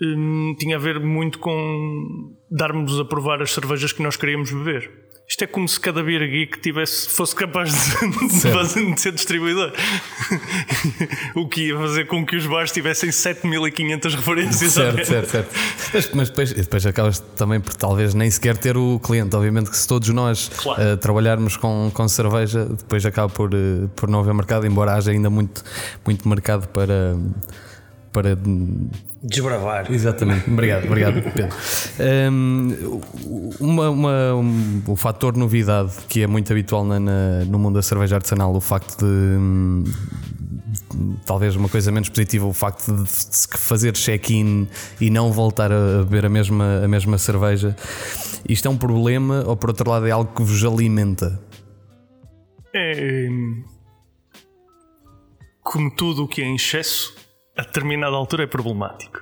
Hum, 0.00 0.54
tinha 0.60 0.76
a 0.76 0.78
ver 0.78 1.00
muito 1.00 1.40
com 1.40 2.36
darmos 2.50 3.00
a 3.00 3.04
provar 3.04 3.42
as 3.42 3.52
cervejas 3.52 3.90
que 3.90 4.00
nós 4.00 4.16
queríamos 4.16 4.52
beber 4.52 5.07
isto 5.28 5.44
é 5.44 5.46
como 5.46 5.68
se 5.68 5.78
cada 5.78 6.02
Beer 6.02 6.26
Geek 6.26 6.58
tivesse, 6.58 7.06
fosse 7.10 7.34
capaz 7.36 7.70
de, 7.70 8.94
de 8.94 9.00
ser 9.00 9.12
distribuidor. 9.12 9.72
o 11.36 11.46
que 11.46 11.68
ia 11.68 11.76
fazer 11.76 12.06
com 12.06 12.24
que 12.24 12.34
os 12.34 12.46
bares 12.46 12.72
tivessem 12.72 13.12
7500 13.12 14.14
referências. 14.14 14.72
Certo, 14.72 15.04
certo, 15.04 15.28
certo. 15.28 15.54
Mas, 15.92 16.10
mas 16.14 16.28
depois, 16.30 16.52
depois 16.54 16.86
acabas 16.86 17.20
também 17.36 17.60
por 17.60 17.74
talvez 17.74 18.14
nem 18.14 18.30
sequer 18.30 18.56
ter 18.56 18.78
o 18.78 18.98
cliente. 18.98 19.36
Obviamente 19.36 19.68
que 19.70 19.76
se 19.76 19.86
todos 19.86 20.08
nós 20.08 20.50
claro. 20.56 20.94
uh, 20.94 20.96
trabalharmos 20.96 21.58
com, 21.58 21.90
com 21.92 22.08
cerveja, 22.08 22.64
depois 22.64 23.04
acaba 23.04 23.28
por, 23.28 23.54
uh, 23.54 23.86
por 23.94 24.08
não 24.08 24.20
haver 24.20 24.32
mercado, 24.32 24.66
embora 24.66 24.94
haja 24.94 25.10
ainda 25.10 25.28
muito, 25.28 25.62
muito 26.06 26.26
mercado 26.26 26.66
para. 26.68 27.18
para 28.14 28.34
Desbravar. 29.22 29.90
Exatamente, 29.92 30.48
obrigado, 30.50 30.84
obrigado, 30.84 31.22
Pedro. 31.22 31.48
Um, 32.30 33.00
uma, 33.58 33.90
uma, 33.90 34.34
um, 34.34 34.82
o 34.86 34.96
fator 34.96 35.36
novidade 35.36 35.92
que 36.08 36.22
é 36.22 36.26
muito 36.26 36.52
habitual 36.52 36.84
na, 36.84 37.00
na, 37.00 37.44
no 37.44 37.58
mundo 37.58 37.74
da 37.74 37.82
cerveja 37.82 38.16
artesanal, 38.16 38.54
o 38.54 38.60
facto 38.60 38.98
de. 38.98 39.04
Hum, 39.04 39.84
talvez 41.26 41.56
uma 41.56 41.68
coisa 41.68 41.90
menos 41.90 42.08
positiva, 42.08 42.46
o 42.46 42.52
facto 42.52 42.92
de, 42.92 43.02
de 43.02 43.58
fazer 43.58 43.92
check-in 43.92 44.68
e 45.00 45.10
não 45.10 45.32
voltar 45.32 45.72
a 45.72 46.04
beber 46.04 46.26
a 46.26 46.28
mesma, 46.28 46.82
a 46.84 46.88
mesma 46.88 47.18
cerveja. 47.18 47.76
Isto 48.48 48.68
é 48.68 48.70
um 48.70 48.76
problema, 48.76 49.44
ou 49.46 49.56
por 49.56 49.70
outro 49.70 49.90
lado, 49.90 50.06
é 50.06 50.10
algo 50.10 50.32
que 50.34 50.42
vos 50.42 50.64
alimenta? 50.64 51.40
é. 52.74 53.28
Como 55.62 55.90
tudo 55.90 56.24
o 56.24 56.28
que 56.28 56.40
é 56.40 56.46
em 56.46 56.54
excesso, 56.54 57.14
a 57.58 57.62
determinada 57.62 58.14
altura 58.14 58.44
é 58.44 58.46
problemático. 58.46 59.18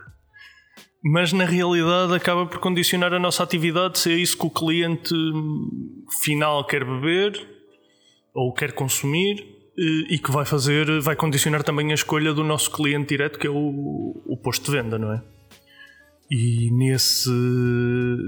Mas 1.02 1.32
na 1.32 1.44
realidade 1.44 2.14
acaba 2.14 2.46
por 2.46 2.58
condicionar 2.58 3.14
a 3.14 3.18
nossa 3.18 3.42
atividade 3.42 3.98
se 3.98 4.12
é 4.12 4.16
isso 4.16 4.36
que 4.36 4.46
o 4.46 4.50
cliente 4.50 5.14
final 6.22 6.66
quer 6.66 6.84
beber 6.84 7.32
ou 8.34 8.52
quer 8.52 8.72
consumir 8.72 9.40
eh, 9.78 10.14
e 10.14 10.18
que 10.18 10.30
vai 10.30 10.44
fazer, 10.44 11.00
vai 11.00 11.16
condicionar 11.16 11.62
também 11.62 11.90
a 11.92 11.94
escolha 11.94 12.34
do 12.34 12.44
nosso 12.44 12.70
cliente 12.70 13.08
direto, 13.08 13.38
que 13.38 13.46
é 13.46 13.50
o, 13.50 14.22
o 14.26 14.36
posto 14.42 14.70
de 14.70 14.76
venda, 14.76 14.98
não 14.98 15.12
é? 15.12 15.22
E 16.30 16.70
nesse, 16.72 17.30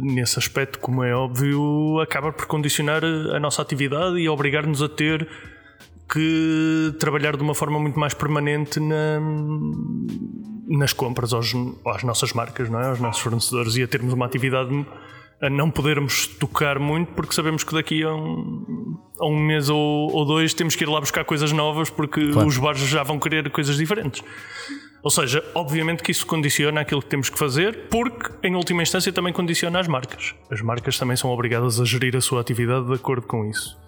nesse 0.03 0.39
aspecto, 0.39 0.79
como 0.79 1.03
é 1.03 1.13
óbvio, 1.13 1.99
acaba 2.01 2.33
por 2.33 2.47
condicionar 2.47 3.05
a 3.05 3.41
nossa 3.41 3.61
atividade 3.61 4.19
e 4.19 4.29
obrigar-nos 4.29 4.81
a 4.81 4.89
ter 4.89 5.29
que 6.11 6.95
trabalhar 6.99 7.37
de 7.37 7.43
uma 7.43 7.55
forma 7.55 7.79
muito 7.79 7.99
mais 7.99 8.15
permanente 8.15 8.81
na, 8.81 9.21
nas 10.69 10.93
compras 10.93 11.33
aos, 11.33 11.53
às 11.87 12.03
nossas 12.03 12.33
marcas, 12.33 12.71
não 12.71 12.81
é? 12.81 12.87
aos 12.87 13.01
nossos 13.01 13.23
fornecedores 13.23 13.77
e 13.77 13.83
a 13.83 13.89
termos 13.89 14.13
uma 14.13 14.27
atividade 14.27 14.87
a 15.41 15.49
não 15.49 15.71
podermos 15.71 16.27
tocar 16.27 16.79
muito 16.79 17.13
porque 17.13 17.33
sabemos 17.35 17.63
que 17.63 17.73
daqui 17.73 18.03
a 18.03 18.13
um, 18.13 18.99
a 19.21 19.27
um 19.27 19.39
mês 19.39 19.69
ou, 19.69 20.13
ou, 20.13 20.25
dois 20.25 20.53
temos 20.53 20.75
que 20.75 20.85
ir 20.85 20.89
lá 20.89 20.99
buscar 20.99 21.25
coisas 21.25 21.53
novas 21.53 21.91
porque 21.91 22.33
claro. 22.33 22.49
os 22.49 22.59
bares 22.59 22.81
já 22.81 23.03
vão 23.03 23.19
querer 23.19 23.49
coisas 23.51 23.77
diferentes. 23.77 24.23
Ou 25.01 25.11
seja, 25.11 25.45
obviamente 25.55 26.03
que 26.03 26.11
isso 26.11 26.27
condiciona 26.27 26.81
aquilo 26.81 27.01
que 27.01 27.09
temos 27.09 27.31
que 27.31 27.39
fazer, 27.39 27.87
porque 27.89 28.33
em 28.43 28.57
última 28.57 28.83
instância 28.83 29.13
também 29.13 29.33
condiciona 29.33 29.79
as 29.79 29.87
marcas. 29.87 30.35
As 30.51 30.61
marcas 30.61 30.99
também 30.99 31.17
são 31.17 31.31
obrigadas 31.31 31.81
a 31.81 31.85
gerir 31.85 32.17
a 32.17 32.21
sua 32.21 32.41
atividade 32.41 32.87
de 32.87 32.95
acordo 32.95 33.27
com 33.27 33.45
isso. 33.45 33.79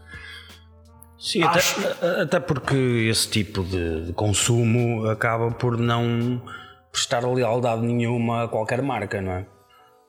Sim, 1.21 1.43
Acho... 1.43 1.79
até, 1.87 2.23
até, 2.23 2.41
porque 2.41 2.75
esse 3.11 3.29
tipo 3.29 3.63
de, 3.63 4.07
de, 4.07 4.13
consumo 4.15 5.07
acaba 5.07 5.51
por 5.51 5.77
não 5.77 6.43
prestar 6.91 7.21
lealdade 7.31 7.83
nenhuma 7.83 8.45
a 8.45 8.49
qualquer 8.49 8.81
marca, 8.81 9.21
não 9.21 9.33
é? 9.33 9.47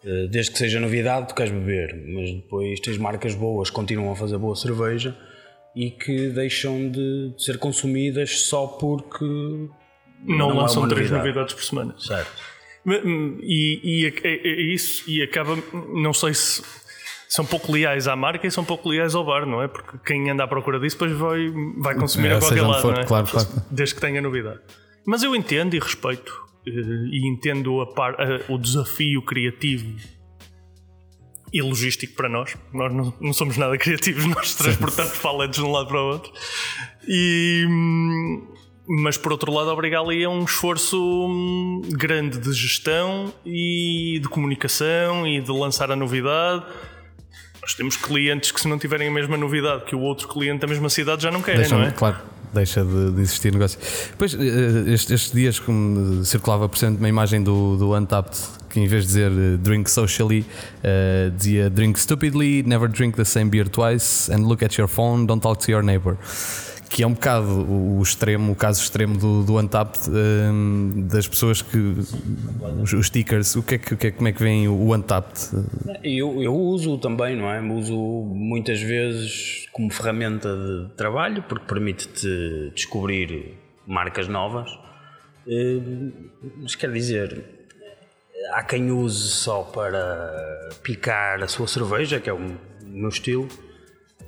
Eh, 0.04 0.28
desde 0.32 0.54
que 0.54 0.58
seja 0.58 0.80
novidade, 0.80 1.28
tu 1.28 1.36
queres 1.36 1.52
beber, 1.52 1.94
mas 2.08 2.32
depois 2.32 2.80
tens 2.80 2.98
marcas 2.98 3.36
boas 3.36 3.70
que 3.70 3.76
continuam 3.76 4.14
a 4.14 4.16
fazer 4.16 4.38
boa 4.38 4.56
cerveja 4.56 5.16
e 5.76 5.92
que 5.92 6.30
deixam 6.30 6.90
de 6.90 7.34
ser 7.38 7.58
consumidas 7.58 8.44
só 8.44 8.66
porque 8.66 9.26
não, 10.26 10.50
não 10.50 10.58
lançam 10.58 10.86
é 10.86 10.88
três 10.88 11.12
novidade. 11.12 11.28
novidades 11.28 11.54
por 11.54 11.64
semana. 11.64 11.94
Certo. 12.00 12.32
E, 13.44 13.80
e 13.84 14.06
é, 14.08 14.28
é, 14.28 14.48
é, 14.48 14.62
isso, 14.74 15.08
e 15.10 15.22
acaba, 15.22 15.56
não 15.94 16.14
sei 16.14 16.34
se 16.34 16.64
são 17.32 17.46
pouco 17.46 17.72
leais 17.72 18.10
à 18.10 18.16
marca 18.16 18.46
e 18.46 18.52
são 18.52 18.66
pouco 18.66 18.90
leais 18.90 19.16
ao 19.16 19.24
bar, 19.24 19.46
não 19.46 19.64
é? 19.64 19.68
Porque 19.70 19.98
quem 20.06 20.30
anda 20.30 20.44
à 20.44 20.48
procura 20.48 20.78
disso 20.82 20.98
depois 20.98 21.14
vai, 21.14 21.48
vai 21.78 21.96
consumir 21.96 22.28
é, 22.28 22.36
a 22.36 22.40
qualquer 22.40 22.62
lado, 22.62 22.82
for, 22.82 22.94
não 22.94 23.02
é? 23.02 23.06
Claro, 23.06 23.26
claro. 23.26 23.48
Desde 23.72 23.96
que 23.96 24.02
tenha 24.02 24.22
novidade. 24.22 24.60
Mas 25.08 25.24
eu 25.24 25.34
entendo 25.34 25.74
e 25.74 25.80
respeito 25.80 26.38
eh, 26.68 26.72
e 26.72 27.30
entendo 27.30 27.80
a 27.80 27.94
par, 27.94 28.16
a, 28.20 28.52
o 28.52 28.58
desafio 28.58 29.22
criativo 29.22 29.96
e 31.54 31.62
logístico 31.62 32.16
para 32.16 32.28
nós. 32.28 32.58
Nós 32.74 32.94
não, 32.94 33.14
não 33.22 33.32
somos 33.32 33.56
nada 33.56 33.78
criativos, 33.78 34.26
nós 34.36 34.54
transportamos 34.54 35.18
paletes 35.20 35.58
de 35.58 35.66
um 35.66 35.72
lado 35.72 35.88
para 35.88 36.02
o 36.02 36.08
outro. 36.10 36.34
E, 37.08 37.66
mas 38.90 39.16
por 39.16 39.32
outro 39.32 39.54
lado 39.54 39.70
obriga 39.70 40.02
ali 40.02 40.26
a 40.26 40.30
um 40.30 40.44
esforço 40.44 41.02
hum, 41.02 41.82
grande 41.92 42.40
de 42.40 42.52
gestão 42.52 43.34
e 43.46 44.20
de 44.22 44.28
comunicação 44.28 45.26
e 45.26 45.40
de 45.40 45.50
lançar 45.50 45.90
a 45.94 45.96
novidade. 45.96 46.66
Nós 47.62 47.74
temos 47.76 47.96
clientes 47.96 48.52
que 48.52 48.60
se 48.60 48.68
não 48.68 48.78
tiverem 48.80 49.08
a 49.08 49.12
mesma 49.12 49.38
novidade 49.38 49.86
que 49.86 49.96
o 49.96 50.00
outro 50.00 50.28
cliente 50.28 50.62
da 50.62 50.68
mesma 50.68 50.90
cidade 50.90 51.24
já 51.24 51.32
não 51.32 51.42
querem, 51.42 51.62
Deixam, 51.62 51.80
não 51.80 51.86
é? 51.86 51.92
Claro, 51.92 52.18
deixa 52.54 52.84
de, 52.84 53.12
de 53.12 53.22
existir 53.22 53.54
negócio. 53.54 53.80
Pois, 54.18 54.34
eh, 54.34 54.94
estes, 54.94 55.12
estes 55.12 55.32
dias 55.32 55.60
como 55.60 56.26
circulava 56.26 56.68
por 56.68 56.78
cento 56.78 56.98
uma 56.98 57.10
imagem 57.10 57.44
do, 57.44 57.78
do 57.78 57.96
Untapped 57.96 58.40
que 58.70 58.80
em 58.80 58.88
vez 58.88 59.04
de 59.04 59.08
dizer 59.08 59.32
eh, 59.32 59.58
drink 59.58 59.92
socially, 59.92 60.46
uh, 60.80 61.30
dizia 61.32 61.70
drink 61.70 62.00
stupidly, 62.00 62.64
never 62.64 62.88
drink 62.88 63.18
the 63.18 63.26
same 63.26 63.50
beer 63.50 63.68
twice, 63.68 64.32
and 64.34 64.48
look 64.48 64.64
at 64.64 64.78
your 64.78 64.88
phone, 64.88 65.26
don't 65.26 65.42
talk 65.42 65.60
to 65.64 65.70
your 65.70 65.84
neighbor 65.84 66.18
que 66.92 67.04
é 67.04 67.08
um 67.08 67.14
bocado 67.14 67.48
o 67.48 68.02
extremo, 68.04 68.52
o 68.52 68.56
caso 68.56 68.82
extremo 68.82 69.18
do, 69.18 69.44
do 69.44 69.58
Untapped, 69.58 70.10
um, 70.10 71.08
das 71.08 71.26
pessoas 71.26 71.62
que. 71.62 71.78
Os, 72.84 72.92
os, 72.92 73.08
stickers, 73.08 73.56
o 73.56 73.64
que 73.64 73.76
é 73.76 73.78
que, 73.78 73.94
o 73.94 73.98
que 73.98 74.08
é, 74.08 74.12
como 74.12 74.28
é 74.28 74.34
que 74.34 74.44
vem 74.44 74.68
o 74.68 74.94
Untapped? 74.94 75.40
Eu, 76.04 76.44
eu 76.44 76.54
uso 76.54 76.98
também, 76.98 77.38
não 77.38 77.50
é? 77.50 77.62
Uso 77.62 77.96
muitas 77.96 78.82
vezes 78.82 79.68
como 79.72 79.90
ferramenta 79.90 80.50
de 80.54 80.94
trabalho, 80.98 81.42
porque 81.44 81.66
permite-te 81.66 82.72
descobrir 82.76 83.58
marcas 83.88 84.28
novas. 84.28 84.70
Hum, 85.48 86.12
mas 86.58 86.76
quer 86.76 86.92
dizer, 86.92 87.42
há 88.52 88.64
quem 88.64 88.92
use 88.92 89.30
só 89.30 89.64
para 89.64 90.70
picar 90.84 91.42
a 91.42 91.48
sua 91.48 91.68
cerveja, 91.68 92.20
que 92.20 92.30
é 92.30 92.34
o 92.34 92.58
meu 92.86 93.10
estilo 93.10 93.48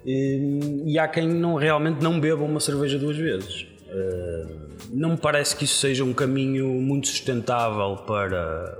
e 0.05 0.99
há 0.99 1.07
quem 1.07 1.27
não, 1.27 1.55
realmente 1.55 2.01
não 2.01 2.19
beba 2.19 2.43
uma 2.43 2.59
cerveja 2.59 2.97
duas 2.97 3.17
vezes. 3.17 3.67
Eh, 3.87 4.45
não 4.89 5.11
me 5.11 5.17
parece 5.17 5.55
que 5.55 5.65
isso 5.65 5.75
seja 5.75 6.03
um 6.03 6.13
caminho 6.13 6.67
muito 6.67 7.07
sustentável 7.07 7.97
para, 8.07 8.79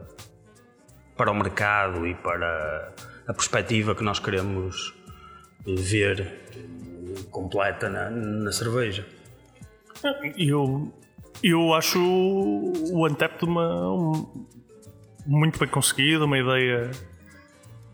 para 1.16 1.32
o 1.32 1.36
mercado 1.36 2.08
e 2.08 2.16
para 2.16 2.94
a 3.28 3.34
perspectiva 3.34 3.96
que 3.96 4.04
nós 4.04 4.20
queremos 4.20 4.94
ver 5.66 6.42
completa 7.32 7.90
na, 7.90 8.10
na 8.10 8.52
cerveja. 8.52 9.06
Eu, 10.38 10.92
eu 11.42 11.74
acho 11.74 12.00
o 12.00 13.06
Antep 13.06 13.44
uma, 13.44 13.94
um, 13.94 14.48
muito 15.26 15.60
bem 15.60 15.70
conseguido, 15.70 16.26
uma 16.26 16.38
ideia 16.38 16.92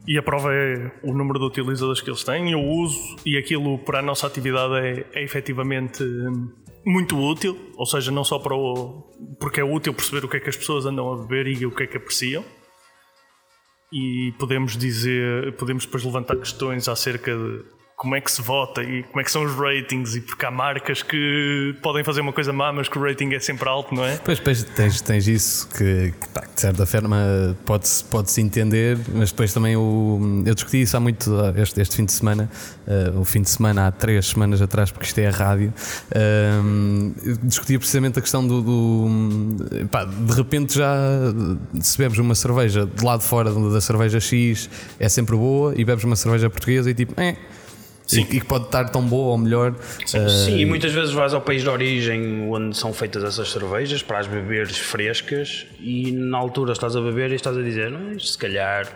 e 0.07 0.17
a 0.17 0.23
prova 0.23 0.53
é 0.53 0.91
o 1.03 1.13
número 1.13 1.39
de 1.39 1.45
utilizadores 1.45 2.01
que 2.01 2.09
eles 2.09 2.23
têm, 2.23 2.51
eu 2.51 2.61
uso 2.61 3.15
e 3.25 3.37
aquilo 3.37 3.77
para 3.79 3.99
a 3.99 4.01
nossa 4.01 4.25
atividade 4.25 4.73
é, 4.75 5.05
é 5.13 5.23
efetivamente 5.23 6.03
hum, 6.03 6.51
muito 6.85 7.17
útil, 7.17 7.57
ou 7.75 7.85
seja, 7.85 8.11
não 8.11 8.23
só 8.23 8.39
para 8.39 8.55
o. 8.55 9.03
porque 9.39 9.59
é 9.59 9.63
útil 9.63 9.93
perceber 9.93 10.25
o 10.25 10.29
que 10.29 10.37
é 10.37 10.39
que 10.39 10.49
as 10.49 10.57
pessoas 10.57 10.85
andam 10.85 11.11
a 11.11 11.17
beber 11.17 11.47
e 11.47 11.65
o 11.65 11.71
que 11.71 11.83
é 11.83 11.87
que 11.87 11.97
apreciam. 11.97 12.43
E 13.91 14.33
podemos 14.37 14.77
dizer, 14.77 15.53
podemos 15.53 15.85
depois 15.85 16.03
levantar 16.03 16.35
questões 16.37 16.87
acerca 16.87 17.35
de 17.35 17.63
como 17.99 18.15
é 18.15 18.21
que 18.21 18.31
se 18.31 18.41
vota 18.41 18.81
e 18.81 19.03
como 19.03 19.19
é 19.19 19.23
que 19.25 19.29
são 19.29 19.43
os 19.43 19.53
ratings 19.55 20.15
e 20.15 20.21
porque 20.21 20.45
há 20.45 20.49
marcas 20.49 21.03
que 21.03 21.75
podem 21.81 22.01
fazer 22.01 22.21
uma 22.21 22.31
coisa 22.31 22.53
má, 22.53 22.71
mas 22.71 22.87
que 22.87 22.97
o 22.97 23.03
rating 23.03 23.33
é 23.33 23.41
sempre 23.41 23.67
alto, 23.67 23.93
não 23.93 24.05
é? 24.05 24.15
Pois, 24.23 24.37
depois 24.37 24.63
tens, 24.63 25.01
tens 25.01 25.27
isso 25.27 25.67
que, 25.67 26.13
que 26.13 26.55
de 26.55 26.61
certa 26.61 26.85
forma 26.85 27.57
pode-se 27.65 28.01
pode 28.05 28.31
-se 28.31 28.39
entender, 28.39 28.97
mas 29.13 29.31
depois 29.31 29.53
também 29.53 29.75
o, 29.75 30.43
eu 30.45 30.55
discuti 30.55 30.81
isso 30.81 30.95
há 30.95 30.99
muito 31.01 31.29
este, 31.57 31.81
este 31.81 31.97
fim 31.97 32.05
de 32.05 32.13
semana, 32.13 32.49
uh, 32.87 33.19
o 33.19 33.25
fim 33.25 33.41
de 33.41 33.49
semana 33.49 33.87
há 33.87 33.91
três 33.91 34.27
semanas 34.27 34.61
atrás, 34.61 34.91
porque 34.91 35.05
isto 35.05 35.19
é 35.19 35.27
a 35.27 35.31
rádio, 35.31 35.73
uh, 36.15 37.37
discutia 37.43 37.77
precisamente 37.77 38.17
a 38.17 38.21
questão 38.21 38.47
do, 38.47 38.61
do 38.61 39.87
pá, 39.91 40.05
de 40.05 40.33
repente 40.33 40.77
já 40.77 40.95
se 41.81 41.97
bebes 41.97 42.17
uma 42.17 42.33
cerveja 42.33 42.85
de 42.85 43.03
lado 43.03 43.23
fora 43.23 43.51
da 43.51 43.81
cerveja 43.81 44.21
X 44.21 44.69
é 44.97 45.09
sempre 45.09 45.35
boa 45.35 45.73
e 45.75 45.83
bebes 45.83 46.05
uma 46.05 46.15
cerveja 46.15 46.49
portuguesa 46.49 46.89
e 46.89 46.93
tipo, 46.93 47.19
eh, 47.19 47.35
Sim. 48.09 48.21
E, 48.21 48.25
que 48.25 48.45
pode 48.45 48.65
estar 48.65 48.89
tão 48.89 49.03
boa 49.03 49.33
ou 49.33 49.37
melhor. 49.37 49.75
Sim, 50.03 50.25
uh... 50.25 50.29
sim, 50.29 50.57
e 50.57 50.65
muitas 50.65 50.91
vezes 50.91 51.11
vais 51.11 51.31
ao 51.31 51.41
país 51.41 51.61
de 51.61 51.69
origem 51.69 52.49
onde 52.49 52.75
são 52.75 52.91
feitas 52.91 53.23
essas 53.23 53.51
cervejas 53.51 54.01
para 54.01 54.17
as 54.17 54.25
beberes 54.25 54.79
frescas 54.79 55.67
e 55.79 56.11
na 56.11 56.39
altura 56.39 56.73
estás 56.73 56.95
a 56.95 57.01
beber 57.01 57.31
e 57.31 57.35
estás 57.35 57.55
a 57.55 57.61
dizer, 57.61 57.91
não, 57.91 58.19
se 58.19 58.35
calhar 58.35 58.87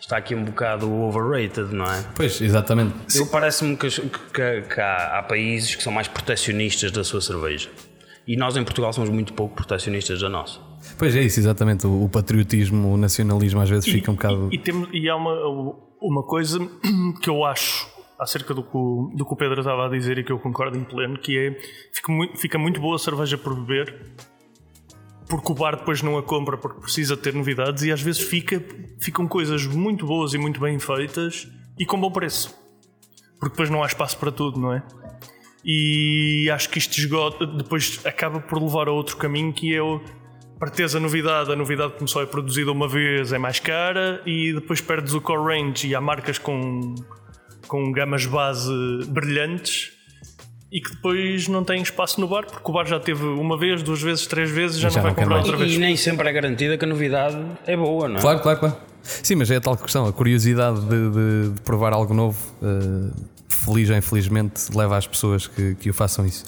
está 0.00 0.16
aqui 0.16 0.34
um 0.34 0.42
bocado 0.42 0.92
overrated, 0.92 1.72
não 1.72 1.84
é? 1.84 2.04
Pois, 2.16 2.40
exatamente. 2.40 2.92
Eu 3.14 3.28
parece-me 3.28 3.76
que, 3.76 3.88
que, 3.88 4.62
que 4.62 4.80
há, 4.80 5.18
há, 5.18 5.22
países 5.22 5.76
que 5.76 5.82
são 5.82 5.92
mais 5.92 6.08
protecionistas 6.08 6.90
da 6.90 7.04
sua 7.04 7.20
cerveja. 7.20 7.68
E 8.26 8.36
nós 8.36 8.56
em 8.56 8.64
Portugal 8.64 8.92
somos 8.92 9.10
muito 9.10 9.32
pouco 9.32 9.54
protecionistas 9.54 10.20
da 10.20 10.28
nossa. 10.28 10.58
Pois 10.98 11.14
é 11.14 11.22
isso, 11.22 11.38
exatamente. 11.38 11.86
O, 11.86 12.02
o 12.02 12.08
patriotismo, 12.08 12.94
o 12.94 12.96
nacionalismo 12.96 13.60
às 13.60 13.70
vezes 13.70 13.86
e, 13.86 13.92
fica 13.92 14.10
um 14.10 14.14
bocado. 14.14 14.48
E, 14.50 14.56
e, 14.56 14.58
tem, 14.58 14.88
e 14.92 15.08
há 15.08 15.14
uma, 15.14 15.76
uma 16.00 16.24
coisa 16.24 16.58
que 17.22 17.30
eu 17.30 17.44
acho 17.44 17.94
acerca 18.18 18.54
do 18.54 18.62
que, 18.62 18.76
o, 18.76 19.10
do 19.14 19.24
que 19.24 19.32
o 19.32 19.36
Pedro 19.36 19.60
estava 19.60 19.86
a 19.86 19.88
dizer 19.88 20.18
e 20.18 20.24
que 20.24 20.32
eu 20.32 20.38
concordo 20.38 20.78
em 20.78 20.84
pleno, 20.84 21.18
que 21.18 21.36
é 21.38 21.58
fica 21.92 22.12
muito, 22.12 22.36
fica 22.38 22.58
muito 22.58 22.80
boa 22.80 22.96
a 22.96 22.98
cerveja 22.98 23.36
por 23.36 23.54
beber 23.54 24.14
porque 25.28 25.52
o 25.52 25.54
bar 25.54 25.76
depois 25.76 26.02
não 26.02 26.16
a 26.16 26.22
compra 26.22 26.56
porque 26.56 26.80
precisa 26.80 27.16
ter 27.16 27.34
novidades 27.34 27.82
e 27.82 27.92
às 27.92 28.00
vezes 28.00 28.20
fica, 28.20 28.62
ficam 29.00 29.26
coisas 29.26 29.66
muito 29.66 30.06
boas 30.06 30.34
e 30.34 30.38
muito 30.38 30.60
bem 30.60 30.78
feitas 30.78 31.48
e 31.78 31.84
com 31.84 32.00
bom 32.00 32.10
preço. 32.10 32.54
Porque 33.38 33.52
depois 33.52 33.68
não 33.68 33.82
há 33.82 33.86
espaço 33.86 34.16
para 34.18 34.30
tudo, 34.32 34.58
não 34.58 34.72
é? 34.72 34.82
E 35.64 36.48
acho 36.50 36.70
que 36.70 36.78
isto 36.78 36.96
esgota, 36.96 37.44
depois 37.44 38.00
acaba 38.06 38.40
por 38.40 38.62
levar 38.62 38.88
a 38.88 38.92
outro 38.92 39.16
caminho 39.16 39.52
que 39.52 39.74
é 39.74 39.82
o 39.82 40.00
para 40.58 40.70
teres 40.70 40.94
a 40.94 41.00
novidade, 41.00 41.52
a 41.52 41.56
novidade 41.56 41.94
como 41.94 42.08
só 42.08 42.22
é 42.22 42.26
produzida 42.26 42.72
uma 42.72 42.88
vez 42.88 43.30
é 43.30 43.36
mais 43.36 43.60
cara 43.60 44.22
e 44.24 44.54
depois 44.54 44.80
perdes 44.80 45.12
o 45.12 45.20
core 45.20 45.54
range 45.54 45.88
e 45.88 45.94
há 45.94 46.00
marcas 46.00 46.38
com 46.38 46.94
com 47.66 47.90
gamas 47.92 48.26
base 48.26 48.70
brilhantes 49.08 49.92
e 50.70 50.80
que 50.80 50.90
depois 50.90 51.46
não 51.48 51.62
tem 51.64 51.80
espaço 51.80 52.20
no 52.20 52.26
bar, 52.28 52.44
porque 52.46 52.68
o 52.70 52.72
bar 52.74 52.84
já 52.86 52.98
teve 52.98 53.24
uma 53.24 53.56
vez, 53.58 53.82
duas 53.82 54.02
vezes, 54.02 54.26
três 54.26 54.50
vezes, 54.50 54.78
já, 54.78 54.88
Já 54.88 54.96
não 54.96 55.02
vai 55.02 55.10
não 55.12 55.16
comprar 55.16 55.38
outra 55.38 55.56
vez. 55.56 55.72
E 55.74 55.78
nem 55.78 55.96
sempre 55.96 56.28
é 56.28 56.32
garantida 56.32 56.76
que 56.76 56.84
a 56.84 56.88
novidade 56.88 57.38
é 57.66 57.76
boa, 57.76 58.08
não 58.08 58.16
é? 58.18 58.20
Claro, 58.20 58.40
claro, 58.40 58.58
claro. 58.58 58.76
Sim, 59.02 59.36
mas 59.36 59.50
é 59.50 59.56
a 59.56 59.60
tal 59.60 59.76
questão, 59.76 60.06
a 60.06 60.12
curiosidade 60.12 60.80
de, 60.80 60.88
de- 61.10 61.50
de 61.54 61.60
provar 61.62 61.92
algo 61.92 62.12
novo, 62.12 62.36
eh, 62.60 63.12
feliz 63.48 63.88
ou 63.88 63.96
infelizmente, 63.96 64.76
leva 64.76 64.96
as 64.96 65.06
pessoas 65.06 65.46
que, 65.46 65.76
que 65.76 65.88
o 65.90 65.94
façam 65.94 66.26
isso. 66.26 66.44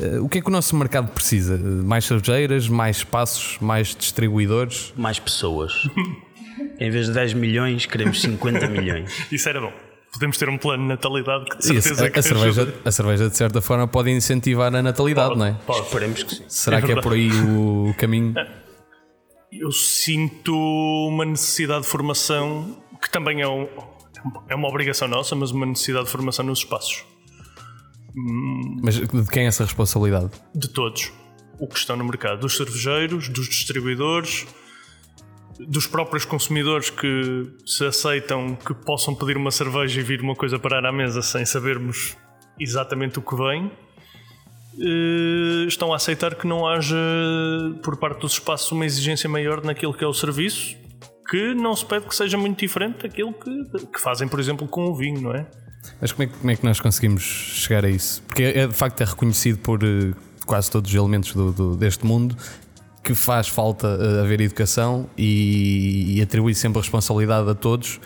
Eh, 0.00 0.18
o 0.18 0.28
que 0.28 0.38
é 0.38 0.40
que 0.40 0.48
o 0.48 0.50
nosso 0.50 0.74
mercado 0.76 1.08
precisa? 1.12 1.54
Eh, 1.54 1.58
Mais 1.84 2.04
cervejeiras, 2.04 2.68
mais 2.68 2.96
espaços, 2.98 3.56
mais 3.60 3.94
distribuidores? 3.94 4.92
Mais 4.96 5.20
pessoas. 5.20 5.72
em 6.80 6.90
vez 6.90 7.06
de 7.06 7.12
10 7.12 7.34
milhões, 7.34 7.86
queremos 7.86 8.20
50 8.20 8.66
milhões. 8.66 9.12
Isso 9.30 9.48
era 9.48 9.60
bom. 9.60 9.72
Podemos 10.12 10.36
ter 10.38 10.48
um 10.48 10.58
plano 10.58 10.82
de 10.82 10.88
natalidade 10.88 11.44
que 11.44 11.56
de 11.58 11.62
Isso, 11.78 11.82
certeza 11.88 12.06
a, 12.06 12.10
que 12.10 12.18
a 12.18 12.22
cerveja, 12.22 12.62
ajuda. 12.62 12.78
a 12.84 12.90
cerveja, 12.92 13.28
de 13.30 13.36
certa 13.36 13.60
forma, 13.60 13.86
pode 13.86 14.10
incentivar 14.10 14.74
a 14.74 14.82
natalidade, 14.82 15.36
não 15.36 15.46
é? 15.46 15.52
Pode. 15.66 15.86
Esperemos 15.86 16.22
que 16.24 16.34
sim. 16.34 16.44
Será 16.48 16.78
É 16.78 16.80
que 16.80 16.86
é 16.86 16.94
verdade. 16.94 17.06
por 17.06 17.14
aí 17.14 17.30
o 17.30 17.94
caminho? 17.96 18.34
Eu 19.52 19.70
sinto 19.72 20.54
uma 21.08 21.24
necessidade 21.24 21.82
de 21.82 21.88
formação 21.88 22.76
que 23.02 23.10
também 23.10 23.40
é, 23.40 23.48
um- 23.48 23.68
é 24.48 24.54
uma 24.54 24.68
obrigação 24.68 25.08
nossa, 25.08 25.34
mas 25.34 25.50
uma 25.50 25.66
necessidade 25.66 26.04
de 26.06 26.10
formação 26.10 26.44
nos 26.44 26.60
espaços. 26.60 27.04
Mas 28.82 28.94
de 28.96 29.06
quem 29.30 29.44
é 29.44 29.46
essa 29.46 29.64
responsabilidade? 29.64 30.30
De 30.54 30.68
todos. 30.68 31.12
O 31.58 31.66
que 31.68 31.76
estão 31.78 31.96
no 31.96 32.04
mercado. 32.04 32.40
Dos 32.40 32.56
cervejeiros, 32.56 33.28
dos 33.28 33.48
distribuidores, 33.48 34.46
dos 35.68 35.86
próprios 35.86 36.24
consumidores 36.24 36.90
que 36.90 37.46
se 37.66 37.84
aceitam 37.84 38.54
que 38.56 38.72
possam 38.74 39.14
pedir 39.14 39.36
uma 39.36 39.50
cerveja 39.50 40.00
e 40.00 40.02
vir 40.02 40.20
uma 40.20 40.34
coisa 40.34 40.58
parar 40.58 40.84
à 40.86 40.92
mesa 40.92 41.22
sem 41.22 41.44
sabermos 41.44 42.16
exatamente 42.58 43.18
o 43.18 43.22
que 43.22 43.34
vem. 43.36 43.70
eh, 44.78 45.66
Estão 45.66 45.92
a 45.92 45.96
aceitar 45.96 46.34
que 46.34 46.46
não 46.46 46.66
haja, 46.66 46.96
por 47.82 47.96
parte 47.96 48.20
dos 48.20 48.32
espaços, 48.32 48.70
uma 48.72 48.84
exigência 48.86 49.28
maior 49.28 49.62
naquilo 49.64 49.92
que 49.94 50.04
é 50.04 50.06
o 50.06 50.12
serviço, 50.14 50.76
que 51.28 51.54
não 51.54 51.74
se 51.76 51.84
pede 51.84 52.06
que 52.06 52.14
seja 52.14 52.36
muito 52.36 52.58
diferente 52.58 53.02
daquilo 53.02 53.32
que, 53.32 53.86
que 53.92 54.00
fazem, 54.00 54.26
por 54.28 54.40
exemplo, 54.40 54.66
com 54.66 54.86
o 54.86 54.94
vinho, 54.96 55.20
não 55.20 55.34
é? 55.34 55.46
Mas 56.00 56.12
como 56.12 56.24
é, 56.24 56.26
que- 56.26 56.38
como 56.38 56.50
é 56.50 56.56
que 56.56 56.64
nós 56.64 56.80
conseguimos 56.80 57.22
chegar 57.22 57.84
a 57.84 57.90
isso? 57.90 58.22
Porque 58.22 58.42
é, 58.42 58.66
de 58.66 58.74
facto 58.74 59.00
é 59.00 59.04
reconhecido 59.04 59.58
por 59.58 59.80
eh, 59.82 60.12
quase 60.44 60.70
todos 60.70 60.90
os 60.90 60.96
elementos 60.96 61.32
do- 61.34 61.52
do- 61.52 61.76
deste 61.76 62.04
mundo 62.04 62.36
que 63.02 63.14
faz 63.14 63.48
falta 63.48 63.86
eh, 63.86 64.20
haver 64.20 64.40
educação 64.40 65.08
e, 65.16 66.18
e 66.18 66.22
atribui 66.22 66.54
sempre 66.54 66.78
a 66.78 66.82
responsabilidade 66.82 67.48
a 67.48 67.54
todos, 67.54 68.00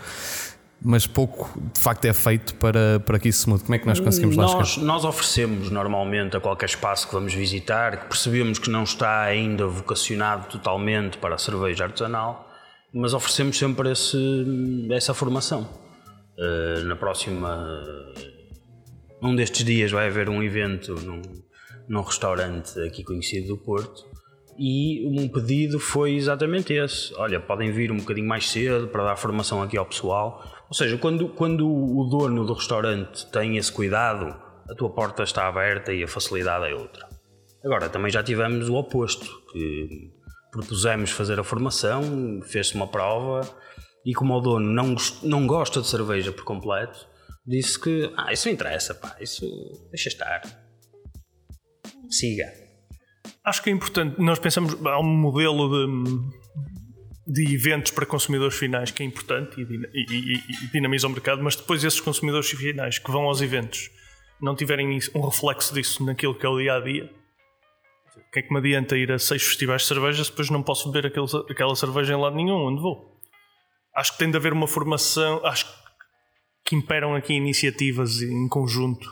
mas 0.81 1.07
pouco 1.07 1.51
de 1.73 1.81
facto 1.81 2.05
é 2.05 2.13
feito 2.13 2.55
para, 2.57 3.01
para 3.01 3.19
que 3.19 3.29
isso 3.29 3.43
se 3.43 3.49
mude. 3.49 3.65
Como 3.65 3.75
é 3.75 3.79
que 3.79 3.87
nós 3.87 3.99
conseguimos 4.01 4.37
lá 4.37 4.45
Nós, 4.45 4.69
chegar? 4.69 4.87
nós 4.87 5.05
oferecemos 5.05 5.71
normalmente 5.71 6.37
a 6.37 6.41
qualquer 6.41 6.67
espaço 6.67 7.09
que 7.09 7.15
vamos 7.15 7.35
visitar, 7.35 8.03
que 8.03 8.07
percebemos 8.07 8.59
que 8.59 8.71
não 8.71 8.85
está 8.85 9.23
ainda 9.23 9.67
vocacionado 9.67 10.47
totalmente 10.47 11.19
para 11.19 11.35
a 11.35 11.39
cerveja 11.39 11.85
artesanal, 11.85 12.49
mas 12.93 13.15
oferecemos 13.15 13.59
sempre 13.59 13.91
esse, 13.91 14.89
essa 14.91 15.13
formação. 15.13 15.85
Eh, 16.37 16.83
na 16.85 16.97
próxima. 16.97 17.65
Um 19.23 19.35
destes 19.37 19.65
dias 19.65 19.93
vai 19.93 20.09
haver 20.09 20.29
um 20.29 20.43
evento 20.43 20.95
num, 20.95 21.23
num 21.89 22.03
restaurante 22.03 22.79
aqui 22.81 23.05
conhecido 23.05 23.49
do 23.49 23.57
Porto. 23.57 24.05
E 24.57 25.07
um 25.07 25.29
pedido 25.29 25.79
foi 25.79 26.15
exatamente 26.15 26.73
esse. 26.73 27.13
Olha, 27.15 27.41
podem 27.41 27.73
vir 27.73 27.91
um 27.91 27.97
bocadinho 27.97 28.29
mais 28.29 28.49
cedo 28.49 28.89
para 28.89 29.05
dar 29.05 29.17
formação 29.17 29.63
aqui 29.63 29.77
ao 29.77 29.87
pessoal. 29.87 30.45
Ou 30.69 30.75
seja, 30.75 30.97
quando, 30.97 31.29
quando 31.29 31.69
o 31.69 32.05
dono 32.05 32.45
do 32.45 32.53
restaurante 32.53 33.27
tem 33.31 33.57
esse 33.57 33.73
cuidado, 33.73 34.35
a 34.69 34.75
tua 34.75 34.91
porta 34.91 35.23
está 35.23 35.47
aberta 35.49 35.93
e 35.93 36.03
a 36.03 36.09
facilidade 36.09 36.67
é 36.67 36.75
outra. 36.75 37.09
Agora, 37.65 37.89
também 37.89 38.11
já 38.11 38.23
tivemos 38.23 38.69
o 38.69 38.75
oposto, 38.75 39.27
que 39.53 40.13
propusemos 40.53 41.11
fazer 41.11 41.41
a 41.41 41.45
formação, 41.45 42.41
fez-se 42.43 42.75
uma 42.75 42.87
prova 42.87 43.41
e 44.05 44.13
como 44.15 44.35
o 44.35 44.41
dono 44.41 44.71
não, 44.71 44.95
não 45.23 45.47
gosta 45.47 45.81
de 45.81 45.89
cerveja 45.89 46.31
por 46.31 46.45
completo, 46.45 47.07
disse 47.47 47.81
que 47.81 48.13
ah, 48.17 48.33
isso 48.33 48.47
não 48.47 48.55
interessa, 48.55 48.95
pá, 48.95 49.17
isso 49.21 49.47
deixa 49.91 50.09
estar. 50.09 50.43
Siga. 52.11 52.64
Acho 53.45 53.63
que 53.63 53.71
é 53.71 53.73
importante. 53.73 54.19
Nós 54.21 54.39
pensamos. 54.39 54.75
Há 54.87 54.99
um 55.01 55.05
modelo 55.05 55.69
de, 57.27 57.45
de 57.45 57.55
eventos 57.55 57.93
para 57.93 58.07
consumidores 58.07 58.57
finais 58.57 58.91
que 58.91 59.03
é 59.03 59.07
importante 59.07 59.61
e, 59.61 59.65
e- 59.65 60.35
e- 60.37 60.65
e 60.65 60.67
dinamiza 60.73 61.07
o 61.07 61.11
mercado, 61.11 61.43
mas 61.43 61.55
depois 61.57 61.85
esses 61.85 62.01
consumidores 62.01 62.49
finais 62.51 62.99
que 62.99 63.11
vão 63.11 63.25
aos 63.25 63.41
eventos 63.43 63.91
não 64.41 64.55
tiverem 64.55 64.99
um 65.15 65.21
reflexo 65.21 65.73
disso 65.75 66.05
naquilo 66.05 66.35
que 66.35 66.45
é 66.45 66.49
o 66.49 66.59
dia 66.59 66.75
a 66.77 66.81
dia. 66.81 67.11
O 68.17 68.31
que 68.33 68.39
é 68.41 68.43
que 68.43 68.53
me 68.53 68.59
adianta 68.59 68.97
ir 68.97 69.13
a 69.13 69.19
seis 69.19 69.43
festivais 69.43 69.83
de 69.83 69.89
cerveja 69.89 70.25
se 70.25 70.31
depois 70.31 70.51
não 70.51 70.63
posso 70.63 70.91
beber 70.91 71.09
aquele- 71.09 71.27
aquela 71.51 71.77
cerveja 71.77 72.15
em 72.15 72.21
lado 72.21 72.35
nenhum 72.37 72.67
onde 72.67 72.81
vou? 72.81 73.21
Acho 73.95 74.13
que 74.13 74.19
tem 74.19 74.31
de 74.31 74.37
haver 74.37 74.53
uma 74.53 74.67
formação. 74.67 75.45
Acho 75.47 75.67
que 76.65 76.75
imperam 76.75 77.15
aqui 77.15 77.35
iniciativas 77.35 78.23
em 78.23 78.49
conjunto 78.49 79.09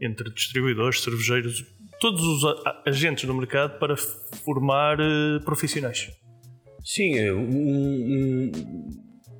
entre 0.00 0.30
distribuidores, 0.32 1.00
cervejeiros, 1.02 1.64
todos 2.00 2.20
os 2.22 2.44
agentes 2.86 3.24
do 3.24 3.34
mercado 3.34 3.78
para 3.78 3.96
formar 4.44 4.98
eh, 5.00 5.38
profissionais. 5.44 6.10
Sim, 6.84 7.16
é, 7.18 7.32
um, 7.32 7.40
um, 7.48 8.52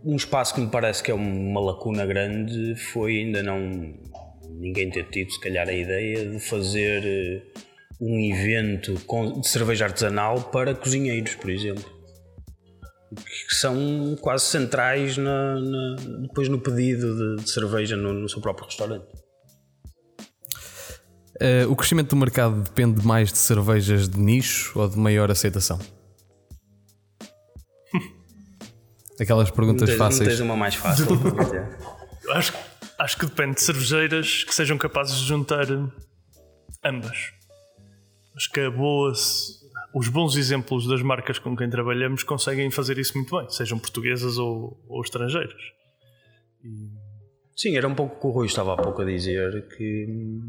um 0.04 0.16
espaço 0.16 0.54
que 0.54 0.60
me 0.60 0.68
parece 0.70 1.02
que 1.02 1.10
é 1.10 1.14
uma 1.14 1.60
lacuna 1.60 2.06
grande 2.06 2.74
foi 2.76 3.18
ainda 3.18 3.42
não 3.42 3.94
ninguém 4.58 4.88
ter 4.90 5.04
tido 5.10 5.30
se 5.30 5.40
calhar 5.40 5.68
a 5.68 5.72
ideia 5.72 6.24
de 6.26 6.38
fazer 6.40 7.02
eh, 7.04 7.42
um 8.00 8.18
evento 8.32 8.94
de 9.40 9.48
cerveja 9.48 9.84
artesanal 9.86 10.40
para 10.50 10.74
cozinheiros, 10.74 11.34
por 11.34 11.50
exemplo. 11.50 11.84
Que 13.14 13.54
são 13.54 14.16
quase 14.20 14.44
centrais 14.46 15.16
na- 15.16 15.60
na- 15.60 15.96
depois 16.22 16.48
no 16.48 16.58
pedido 16.58 17.36
de, 17.36 17.44
de 17.44 17.50
cerveja 17.50 17.96
no, 17.96 18.12
no 18.12 18.28
seu 18.28 18.40
próprio 18.40 18.66
restaurante. 18.66 19.06
Eh, 21.40 21.66
o 21.66 21.74
crescimento 21.74 22.10
do 22.10 22.16
mercado 22.16 22.62
depende 22.62 23.04
mais 23.04 23.32
de 23.32 23.38
cervejas 23.38 24.08
de 24.08 24.18
nicho 24.20 24.78
ou 24.78 24.88
de 24.88 24.96
maior 24.98 25.30
aceitação? 25.30 25.78
Aquelas 29.20 29.50
perguntas 29.50 29.88
Não 29.88 29.96
tens, 29.96 29.98
não 29.98 30.06
fáceis. 30.06 30.28
tens 30.28 30.40
uma 30.40 30.56
mais 30.56 30.74
fácil. 30.74 31.06
Eu 32.24 32.32
Acho, 32.32 32.52
acho 32.98 33.18
que 33.18 33.26
depende 33.26 33.54
de 33.56 33.62
cervejeiras 33.62 34.44
que 34.44 34.54
sejam 34.54 34.78
capazes 34.78 35.16
de 35.16 35.26
juntar 35.26 35.70
eh, 35.70 35.86
ambas. 36.84 37.32
Acho 38.36 38.50
que 38.50 38.60
a 38.60 38.70
boa, 38.70 39.12
os 39.94 40.08
bons 40.08 40.36
exemplos 40.36 40.86
das 40.88 41.02
marcas 41.02 41.38
com 41.38 41.56
quem 41.56 41.68
trabalhamos 41.70 42.22
conseguem 42.24 42.70
fazer 42.70 42.98
isso 42.98 43.16
muito 43.16 43.36
bem, 43.36 43.48
sejam 43.50 43.78
portuguesas 43.78 44.38
ou, 44.38 44.80
ou 44.88 45.00
estrangeiras. 45.02 45.62
Sim, 47.56 47.76
era 47.76 47.86
um 47.86 47.94
pouco 47.94 48.16
o 48.16 48.20
que 48.20 48.26
o 48.26 48.30
Rui 48.30 48.46
estava 48.46 48.72
há 48.74 48.76
pouco 48.76 49.02
a 49.02 49.04
dizer, 49.04 49.68
que 49.76 50.40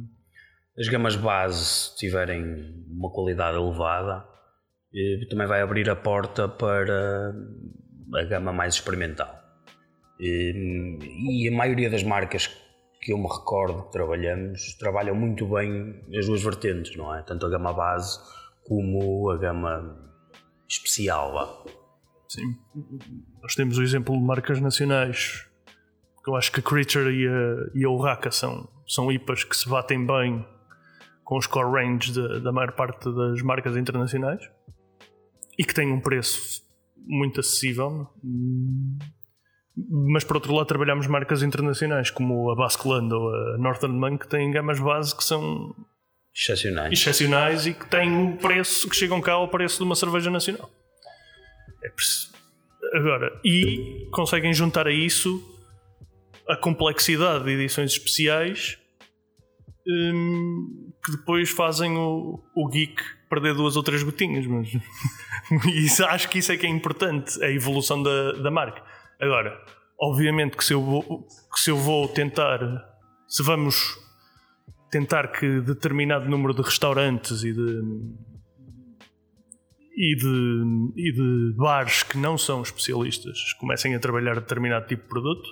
as 0.77 0.87
gamas 0.87 1.15
base, 1.15 1.63
se 1.63 1.95
tiverem 1.97 2.83
uma 2.89 3.09
qualidade 3.11 3.57
elevada, 3.57 4.25
eh, 4.93 5.25
também 5.29 5.47
vai 5.47 5.61
abrir 5.61 5.89
a 5.89 5.95
porta 5.95 6.47
para 6.47 7.33
a 8.15 8.23
gama 8.23 8.51
mais 8.51 8.75
experimental. 8.75 9.33
E, 10.19 11.43
e 11.45 11.47
a 11.47 11.51
maioria 11.51 11.89
das 11.89 12.03
marcas 12.03 12.47
que 13.01 13.13
eu 13.13 13.17
me 13.17 13.27
recordo 13.27 13.83
que 13.83 13.91
trabalhamos, 13.91 14.75
trabalham 14.79 15.15
muito 15.15 15.45
bem 15.45 16.01
as 16.17 16.25
duas 16.25 16.41
vertentes, 16.43 16.95
não 16.95 17.13
é? 17.13 17.21
Tanto 17.21 17.45
a 17.45 17.49
gama 17.49 17.71
base 17.71 18.19
como 18.63 19.29
a 19.29 19.37
gama 19.37 19.95
especial. 20.67 21.65
Sim. 22.27 22.57
Nós 23.41 23.53
temos 23.53 23.77
o 23.77 23.83
exemplo 23.83 24.17
de 24.17 24.23
marcas 24.23 24.59
nacionais. 24.59 25.45
Eu 26.27 26.35
acho 26.35 26.51
que 26.51 26.59
a 26.59 26.63
Creature 26.63 27.11
e 27.11 27.27
a, 27.27 27.69
e 27.75 27.85
a 27.85 28.31
são, 28.31 28.67
são 28.87 29.11
IPAs 29.11 29.43
que 29.43 29.55
se 29.55 29.69
batem 29.69 30.05
bem 30.05 30.43
com 31.25 31.37
os 31.37 31.45
core 31.47 31.69
range 31.83 32.13
da- 32.13 32.39
da 32.39 32.51
maior 32.53 32.71
parte 32.71 33.13
das 33.13 33.41
marcas 33.41 33.75
internacionais 33.75 34.39
e 35.59 35.65
que 35.65 35.73
têm 35.73 35.91
um 35.91 35.99
preço 35.99 36.61
muito 37.05 37.39
acessível. 37.41 38.07
Hum, 38.23 38.97
Mas 40.13 40.23
por 40.23 40.37
outro 40.37 40.53
lado, 40.53 40.67
trabalhamos 40.67 41.05
marcas 41.05 41.43
internacionais 41.43 42.09
como 42.09 42.49
a 42.49 42.55
Basqueland 42.55 43.13
ou 43.13 43.29
a 43.35 43.57
Northern 43.57 43.93
Man 43.99 44.17
que 44.17 44.25
têm 44.25 44.49
gamas 44.49 44.79
base 44.79 45.13
que 45.13 45.21
são 45.21 45.75
Excepcionais. 46.33 46.93
excepcionais 46.93 47.67
e 47.67 47.73
que 47.73 47.85
têm 47.87 48.09
um 48.09 48.37
preço 48.37 48.87
que 48.89 48.95
chegam 48.95 49.19
cá 49.19 49.33
ao 49.33 49.49
preço 49.49 49.79
de 49.79 49.83
uma 49.83 49.95
cerveja 49.95 50.31
nacional. 50.31 50.69
É 51.83 51.89
Agora, 52.97 53.37
e 53.43 54.07
conseguem 54.13 54.53
juntar 54.53 54.87
a 54.87 54.91
isso 54.93 55.43
a 56.47 56.55
complexidade 56.55 57.43
de 57.43 57.51
edições 57.51 57.91
especiais 57.91 58.77
hum, 59.87 60.91
que 61.03 61.11
depois 61.11 61.49
fazem 61.49 61.97
o, 61.97 62.43
o 62.55 62.69
geek 62.69 63.01
perder 63.29 63.53
duas 63.53 63.75
ou 63.75 63.83
três 63.83 64.03
gotinhas. 64.03 64.45
Mas 64.47 64.69
isso, 65.73 66.03
acho 66.05 66.29
que 66.29 66.39
isso 66.39 66.51
é 66.51 66.57
que 66.57 66.65
é 66.65 66.69
importante, 66.69 67.43
a 67.43 67.51
evolução 67.51 68.01
da, 68.01 68.33
da 68.33 68.51
marca. 68.51 68.83
Agora, 69.19 69.57
obviamente 69.99 70.57
que 70.57 70.63
se 70.63 70.73
eu 70.73 70.81
vou, 70.81 71.03
que 71.53 71.59
se 71.59 71.69
eu 71.69 71.77
vou 71.77 72.07
tentar, 72.07 72.59
se 73.27 73.43
vamos 73.43 73.97
tentar 74.91 75.27
que 75.27 75.61
determinado 75.61 76.29
número 76.29 76.53
de 76.53 76.61
restaurantes 76.61 77.43
e 77.43 77.53
de 77.53 77.81
e 79.97 80.15
de, 80.15 80.91
e 80.97 81.11
de 81.13 81.55
bares 81.55 82.03
que 82.03 82.17
não 82.17 82.37
são 82.37 82.61
especialistas 82.61 83.53
comecem 83.53 83.95
a 83.95 83.99
trabalhar 83.99 84.35
determinado 84.35 84.87
tipo 84.87 85.03
de 85.03 85.09
produto, 85.09 85.47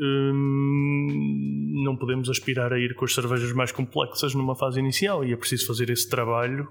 hum, 0.00 1.82
não 1.84 1.96
podemos 1.96 2.28
aspirar 2.28 2.72
a 2.72 2.78
ir 2.78 2.94
com 2.94 3.04
as 3.04 3.14
cervejas 3.14 3.52
mais 3.52 3.70
complexas 3.72 4.34
numa 4.34 4.56
fase 4.56 4.80
inicial 4.80 5.24
e 5.24 5.32
é 5.32 5.36
preciso 5.36 5.66
fazer 5.66 5.90
esse 5.90 6.08
trabalho 6.08 6.68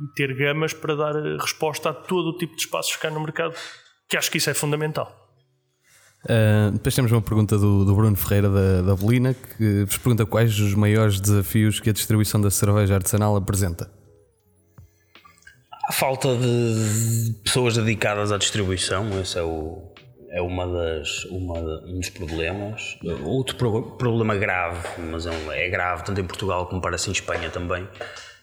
e 0.00 0.14
ter 0.14 0.34
gamas 0.34 0.72
para 0.72 0.94
dar 0.94 1.14
resposta 1.38 1.90
a 1.90 1.94
todo 1.94 2.28
o 2.28 2.38
tipo 2.38 2.54
de 2.54 2.62
espaços 2.62 2.96
que 2.96 3.06
há 3.06 3.10
no 3.10 3.20
mercado, 3.20 3.54
que 4.08 4.16
acho 4.16 4.30
que 4.30 4.38
isso 4.38 4.50
é 4.50 4.54
fundamental. 4.54 5.20
Uh, 6.24 6.72
depois 6.72 6.94
temos 6.94 7.12
uma 7.12 7.20
pergunta 7.20 7.58
do, 7.58 7.84
do 7.84 7.94
Bruno 7.94 8.16
Ferreira 8.16 8.48
da, 8.48 8.80
da 8.80 8.96
Bolina 8.96 9.34
que 9.34 9.84
vos 9.84 9.98
pergunta 9.98 10.24
quais 10.24 10.58
os 10.58 10.74
maiores 10.74 11.20
desafios 11.20 11.80
que 11.80 11.90
a 11.90 11.92
distribuição 11.92 12.40
da 12.40 12.50
cerveja 12.50 12.94
artesanal 12.94 13.36
apresenta. 13.36 13.90
A 15.86 15.92
falta 15.92 16.34
de 16.34 17.34
pessoas 17.44 17.76
dedicadas 17.76 18.32
à 18.32 18.38
distribuição, 18.38 19.20
esse 19.20 19.38
é, 19.38 19.42
o, 19.42 19.93
é 20.34 20.42
uma 20.42 20.66
das, 20.66 21.24
uma, 21.26 21.58
um 21.86 22.00
dos 22.00 22.10
problemas. 22.10 22.98
Outro 23.24 23.56
pro, 23.56 23.82
problema 23.92 24.34
grave, 24.34 25.00
mas 25.00 25.26
é, 25.26 25.64
é 25.64 25.68
grave 25.68 26.04
tanto 26.04 26.20
em 26.20 26.24
Portugal 26.24 26.66
como 26.66 26.82
parece 26.82 27.08
em 27.08 27.12
Espanha 27.12 27.48
também, 27.50 27.88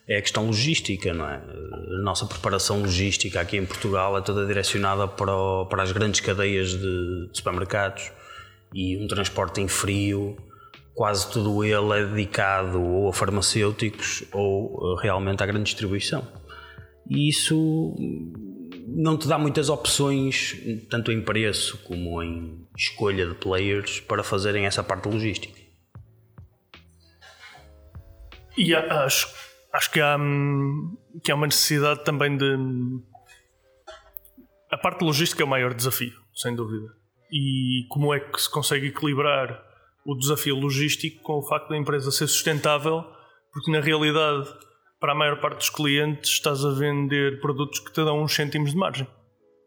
é 0.08 0.17
a 0.17 0.21
questão 0.21 0.47
logística, 0.47 1.13
não 1.13 1.30
é? 1.30 1.36
A 1.36 2.01
nossa 2.01 2.25
preparação 2.25 2.82
logística 2.82 3.41
aqui 3.41 3.58
em 3.58 3.65
Portugal 3.65 4.17
é 4.17 4.21
toda 4.21 4.45
direcionada 4.47 5.06
para, 5.06 5.36
o, 5.36 5.65
para 5.65 5.84
as 5.84 5.91
grandes 5.91 6.21
cadeias 6.21 6.69
de, 6.69 6.80
de, 6.80 7.30
supermercados 7.34 8.10
e 8.73 8.97
um 8.97 9.06
transporte 9.08 9.60
em 9.60 9.67
frio, 9.67 10.38
quase 10.95 11.30
todo 11.30 11.62
ele 11.62 11.99
é 11.99 12.06
dedicado 12.06 12.82
ou 12.82 13.10
a 13.10 13.13
farmacêuticos 13.13 14.23
ou 14.32 14.97
eh, 14.97 15.01
realmente 15.04 15.43
à 15.43 15.45
grande 15.45 15.65
distribuição. 15.65 16.25
E 17.10 17.27
isso 17.27 17.95
não 18.93 19.17
te 19.17 19.27
dá 19.27 19.38
muitas 19.38 19.69
opções, 19.69 20.56
tanto 20.89 21.12
em 21.12 21.21
preço 21.21 21.77
como 21.84 22.21
em 22.21 22.67
escolha 22.77 23.25
de 23.27 23.36
players, 23.36 23.99
para 24.01 24.23
fazerem 24.23 24.65
essa 24.65 24.84
parte 24.84 25.08
logística. 25.08 25.60
E 28.58 28.75
acho 28.75 29.41
acho 29.71 29.91
que 29.91 29.99
há, 29.99 30.17
hum, 30.17 30.97
que 31.23 31.32
há 31.32 31.36
uma 31.36 31.47
necessidade 31.47 32.04
também 32.04 32.36
de. 32.36 32.58
A 34.69 34.77
parte 34.77 35.04
logística 35.04 35.41
é 35.41 35.45
o 35.45 35.49
maior 35.49 35.73
desafio, 35.73 36.13
sem 36.34 36.56
dúvida. 36.56 36.93
E 37.32 37.86
como 37.89 38.13
é 38.13 38.19
que 38.19 38.41
se 38.41 38.49
consegue 38.49 38.88
equilibrar 38.88 39.62
o 40.06 40.15
desafio 40.15 40.56
logístico 40.56 41.21
com 41.21 41.34
o 41.34 41.47
facto 41.47 41.69
da 41.69 41.77
empresa 41.77 42.12
ser 42.12 42.27
sustentável, 42.27 43.04
porque 43.51 43.71
na 43.71 43.80
realidade, 43.80 44.49
para 45.02 45.14
a 45.14 45.16
maior 45.16 45.42
parte 45.42 45.58
dos 45.58 45.70
clientes, 45.72 46.30
estás 46.30 46.64
a 46.64 46.70
vender 46.70 47.42
produtos 47.42 47.80
que 47.80 47.92
te 47.92 48.06
dão 48.06 48.22
uns 48.22 48.36
cêntimos 48.36 48.70
de 48.70 48.78
margem. 48.78 49.08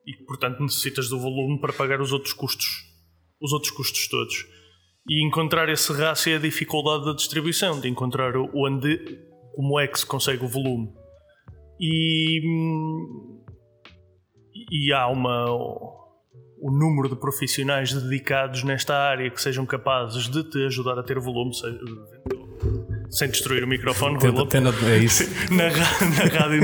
E 0.07 0.25
portanto 0.25 0.63
necessitas 0.63 1.09
do 1.09 1.19
volume 1.19 1.61
para 1.61 1.73
pagar 1.73 2.01
os 2.01 2.13
outros 2.13 2.33
custos, 2.33 2.85
os 3.43 3.53
outros 3.53 3.73
custos 3.73 4.07
todos. 4.09 4.47
E 5.09 5.27
encontrar 5.27 5.69
esse 5.69 5.93
rácio 5.93 6.33
é 6.33 6.37
a 6.37 6.39
dificuldade 6.39 7.05
da 7.05 7.13
distribuição, 7.13 7.81
de 7.81 7.89
encontrar 7.89 8.37
o, 8.37 8.65
ande, 8.65 8.97
como 9.57 9.79
é 9.81 9.89
que 9.89 9.99
se 9.99 10.07
consegue 10.07 10.45
o 10.45 10.49
volume. 10.49 10.89
E, 11.81 12.41
e 14.71 14.93
há 14.93 15.09
uma, 15.09 15.51
o 15.51 16.71
número 16.71 17.09
de 17.09 17.17
profissionais 17.17 17.93
dedicados 17.93 18.63
nesta 18.63 18.97
área 18.97 19.29
que 19.31 19.43
sejam 19.43 19.67
capazes 19.67 20.29
de 20.29 20.45
te 20.45 20.65
ajudar 20.65 20.97
a 20.97 21.03
ter 21.03 21.19
volume, 21.19 21.53
sem 23.15 23.29
destruir 23.29 23.65
o 23.65 23.67
microfone. 23.67 24.19
Tenta, 24.19 24.47
tenta, 24.47 24.87
é 24.87 24.99
isso. 24.99 25.25
Na, 25.51 25.71
na 25.71 26.39
rádio 26.39 26.63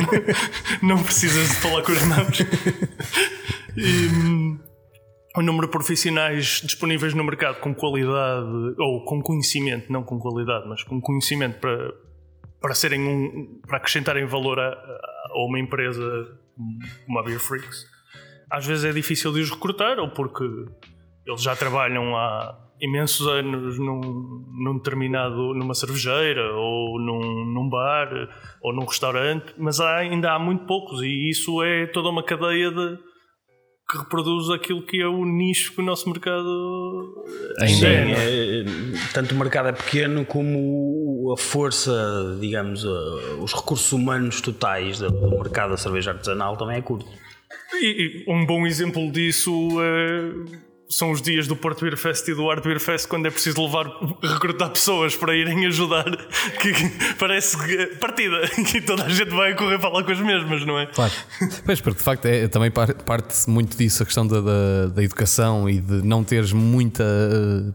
não 0.83 1.03
precisas 1.03 1.49
de 1.49 1.55
falar 1.57 1.83
com 1.83 1.93
as 1.93 2.03
mãos. 2.05 2.39
E, 3.77 4.09
o 5.37 5.43
número 5.43 5.69
de 5.69 5.71
profissionais 5.71 6.61
disponíveis 6.65 7.15
no 7.15 7.23
mercado 7.23 7.61
com 7.61 7.73
qualidade, 7.73 8.75
ou 8.79 9.05
com 9.05 9.23
conhecimento, 9.23 9.91
não 9.93 10.03
com 10.03 10.19
qualidade, 10.19 10.69
mas 10.69 10.83
com 10.83 11.01
conhecimento 11.01 11.61
para, 11.61 11.95
para 12.61 12.75
serem 12.75 13.01
um, 13.01 13.61
para 13.65 13.77
acrescentarem 13.77 14.27
valor 14.27 14.59
a, 14.59 14.71
a 14.71 15.47
uma 15.47 15.61
empresa 15.61 16.03
como 17.07 17.19
a 17.21 17.23
Beer 17.23 17.39
Freaks, 17.39 17.87
às 18.51 18.67
vezes 18.67 18.85
é 18.85 18.93
difícil 18.93 19.33
de 19.33 19.41
os 19.41 19.51
recrutar, 19.51 20.01
ou 20.01 20.11
porque 20.11 20.45
eles 21.25 21.43
já 21.43 21.55
trabalham 21.55 22.17
há 22.17 22.59
imensos 22.81 23.27
anos 23.27 23.79
num, 23.79 24.01
num 24.59 24.77
determinado, 24.77 25.55
numa 25.55 25.75
cervejeira, 25.75 26.55
ou 26.55 26.99
num, 26.99 27.45
num 27.53 27.69
bar, 27.69 28.09
ou 28.62 28.75
num 28.75 28.85
restaurante, 28.85 29.55
mas 29.59 29.81
há, 29.81 29.99
ainda 29.99 30.33
há 30.33 30.38
muito 30.38 30.64
poucos, 30.66 31.03
e 31.03 31.31
isso 31.31 31.62
é 31.62 31.87
toda 31.87 32.09
uma 32.09 32.23
cadeia 32.23 32.71
de 32.71 32.99
que 33.90 33.99
reproduz 33.99 34.49
aquilo 34.51 34.83
que 34.83 35.03
é 35.03 35.07
o 35.07 35.25
nicho 35.25 35.73
que 35.73 35.81
o 35.81 35.85
nosso 35.85 36.09
mercado 36.09 37.25
Ainda 37.59 37.88
é. 37.88 38.12
é, 38.12 38.61
é 38.61 38.64
tanto 39.12 39.35
o 39.35 39.38
mercado 39.38 39.69
é 39.69 39.73
pequeno 39.73 40.25
como 40.25 41.35
a 41.37 41.37
força, 41.37 42.38
digamos, 42.40 42.85
os 42.85 43.53
recursos 43.53 43.90
humanos 43.90 44.40
totais 44.40 45.01
do 45.01 45.31
mercado 45.31 45.71
da 45.71 45.77
cerveja 45.77 46.12
artesanal 46.12 46.57
também 46.57 46.77
é 46.77 46.83
curto. 46.83 47.07
E, 47.83 48.25
um 48.29 48.47
bom 48.47 48.64
exemplo 48.64 49.11
disso 49.11 49.51
é 49.83 50.70
são 50.90 51.12
os 51.12 51.22
dias 51.22 51.46
do 51.46 51.55
Porto 51.55 51.83
Beer 51.83 51.96
Fest 51.96 52.26
e 52.29 52.35
do 52.35 52.50
Art 52.50 52.62
Beer 52.62 52.81
Fest 52.81 53.07
quando 53.07 53.26
é 53.26 53.31
preciso 53.31 53.62
levar, 53.62 53.87
recrutar 54.22 54.70
pessoas 54.70 55.14
para 55.14 55.35
irem 55.35 55.64
ajudar, 55.66 56.05
que, 56.61 56.72
parece 57.18 57.57
partida, 57.98 58.48
que 58.66 58.81
toda 58.81 59.05
a 59.05 59.09
gente 59.09 59.31
vai 59.31 59.55
correr 59.55 59.79
falar 59.79 60.03
com 60.03 60.11
as 60.11 60.20
mesmas, 60.20 60.66
não 60.66 60.79
é? 60.79 60.87
Claro. 60.87 61.12
Pois, 61.64 61.81
porque 61.81 61.98
de 61.98 62.05
facto 62.05 62.26
é, 62.26 62.48
também 62.48 62.70
parte 62.70 63.48
muito 63.48 63.76
disso 63.76 64.03
a 64.03 64.07
questão 64.07 64.26
da, 64.26 64.40
da, 64.40 64.87
da 64.87 65.03
educação 65.03 65.70
e 65.70 65.81
de 65.81 66.03
não 66.07 66.24
teres 66.24 66.53
muita. 66.53 67.05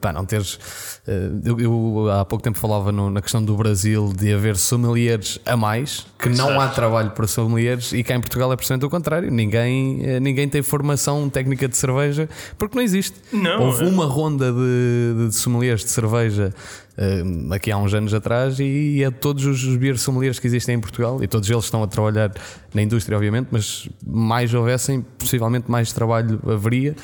Pá, 0.02 0.12
não 0.12 0.26
teres. 0.26 0.60
Eh, 1.08 1.30
eu, 1.46 1.60
eu 1.60 2.12
há 2.12 2.26
pouco 2.26 2.44
tempo 2.44 2.58
falava 2.58 2.92
no, 2.92 3.10
na 3.10 3.22
questão 3.22 3.44
do 3.44 3.56
Brasil 3.56 4.12
de 4.16 4.34
haver 4.34 4.58
sommeliers 4.58 5.40
a 5.46 5.56
mais, 5.56 6.06
que 6.20 6.30
não 6.30 6.50
Exato. 6.50 6.62
há 6.62 6.68
trabalho 6.70 7.12
para 7.12 7.28
sommeliers 7.28 7.94
e 7.94 8.04
cá 8.04 8.16
em 8.16 8.20
Portugal 8.20 8.52
é 8.52 8.56
precisamente 8.56 8.86
o 8.86 8.90
contrário. 8.90 9.32
Ninguém, 9.32 10.02
eh, 10.04 10.20
ninguém 10.20 10.50
tem 10.50 10.62
formação 10.62 11.30
técnica 11.30 11.68
de 11.68 11.78
cerveja 11.78 12.28
porque 12.58 12.76
não 12.76 12.84
existe 12.84 13.05
Não, 13.32 13.64
Houve 13.64 13.86
é... 13.86 13.88
uma 13.88 14.06
ronda 14.06 14.52
de, 14.52 15.28
de 15.28 15.36
sommeliers 15.36 15.84
de 15.84 15.90
cerveja 15.90 16.54
uh, 16.98 17.54
aqui 17.54 17.72
há 17.72 17.78
uns 17.78 17.94
anos 17.94 18.14
atrás 18.14 18.60
e 18.60 19.04
é 19.04 19.12
todos 19.12 19.46
os 19.46 19.78
beer 19.78 19.98
sommeliers 19.98 20.40
que 20.40 20.48
existem 20.48 20.76
em 20.76 20.80
Portugal 20.80 21.24
e 21.24 21.28
todos 21.28 21.50
eles 21.50 21.66
estão 21.66 21.84
a 21.84 21.88
trabalhar 21.88 22.32
na 22.74 22.82
indústria, 22.82 23.16
obviamente, 23.16 23.48
mas 23.52 23.90
mais 24.06 24.54
houvessem, 24.54 25.02
possivelmente 25.18 25.70
mais 25.70 25.92
trabalho 25.92 26.40
haveria, 26.50 26.96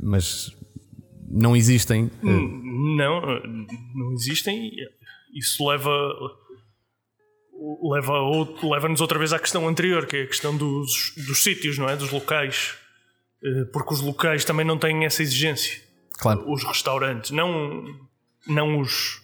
mas 0.00 0.54
não 1.30 1.56
existem. 1.56 2.10
Uh... 2.22 2.96
Não, 2.96 3.20
não 3.94 4.12
existem. 4.12 4.70
Isso 5.34 5.68
leva 5.68 5.90
leva-nos 7.82 8.62
leva 8.62 9.02
outra 9.02 9.18
vez 9.18 9.32
à 9.32 9.38
questão 9.38 9.68
anterior, 9.68 10.06
que 10.06 10.16
é 10.16 10.22
a 10.22 10.26
questão 10.26 10.56
dos, 10.56 11.12
dos 11.26 11.42
sítios, 11.42 11.76
não 11.78 11.88
é? 11.88 11.96
Dos 11.96 12.10
locais. 12.10 12.74
Eh, 13.42 13.64
porque 13.72 13.94
os 13.94 14.00
locais 14.00 14.44
também 14.44 14.66
não 14.66 14.78
têm 14.78 15.04
essa 15.04 15.22
exigência. 15.22 15.80
Claro. 16.18 16.50
Os 16.50 16.64
restaurantes, 16.64 17.30
não, 17.30 17.84
não 18.46 18.80
os, 18.80 19.22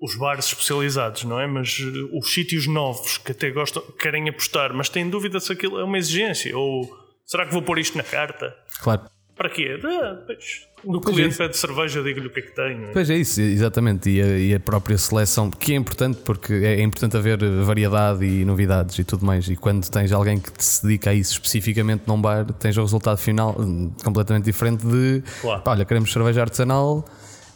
os 0.00 0.14
bares 0.14 0.46
especializados, 0.46 1.24
não 1.24 1.40
é? 1.40 1.46
Mas 1.46 1.78
eh, 1.80 2.16
os 2.16 2.32
sítios 2.32 2.66
novos 2.66 3.18
que 3.18 3.32
até 3.32 3.50
gostam, 3.50 3.82
querem 3.98 4.28
apostar, 4.28 4.72
mas 4.72 4.88
têm 4.88 5.08
dúvida 5.08 5.40
se 5.40 5.52
aquilo 5.52 5.78
é 5.78 5.84
uma 5.84 5.98
exigência. 5.98 6.56
Ou 6.56 6.88
será 7.24 7.46
que 7.46 7.52
vou 7.52 7.62
pôr 7.62 7.78
isto 7.78 7.96
na 7.96 8.04
carta? 8.04 8.56
Claro. 8.80 9.02
Para 9.34 9.50
quê? 9.50 9.80
Ah, 9.82 10.22
pois, 10.26 10.68
cliente 11.00 11.34
é 11.34 11.46
pede 11.46 11.56
cerveja, 11.56 12.02
digo-lhe 12.02 12.26
o 12.26 12.30
que 12.30 12.40
é 12.40 12.42
que 12.42 12.54
tem. 12.54 12.88
Pois 12.92 13.08
é 13.10 13.16
isso, 13.16 13.40
exatamente. 13.40 14.10
E 14.10 14.20
a, 14.20 14.38
e 14.38 14.54
a, 14.54 14.60
própria 14.60 14.98
seleção, 14.98 15.50
que 15.50 15.72
é 15.72 15.76
importante 15.76 16.20
porque 16.24 16.52
é, 16.52 16.80
é 16.80 16.82
importante 16.82 17.16
haver 17.16 17.38
variedade 17.62 18.24
e 18.24 18.44
novidades 18.44 18.98
e 18.98 19.04
tudo 19.04 19.24
mais. 19.24 19.48
E 19.48 19.56
quando 19.56 19.88
tens 19.88 20.12
alguém 20.12 20.38
que 20.38 20.50
se 20.64 20.82
dedica 20.82 21.10
a 21.10 21.14
isso 21.14 21.32
especificamente 21.32 22.02
num 22.06 22.20
bar, 22.20 22.44
tens 22.54 22.76
o 22.76 22.82
resultado 22.82 23.18
final 23.18 23.56
hum, 23.58 23.92
completamente 24.02 24.44
diferente 24.44 24.86
de 24.86 25.22
claro. 25.40 25.62
pá, 25.62 25.72
olha, 25.72 25.84
queremos 25.84 26.12
cerveja 26.12 26.40
artesanal. 26.40 27.04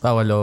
Ah, 0.03 0.15
olha, 0.15 0.35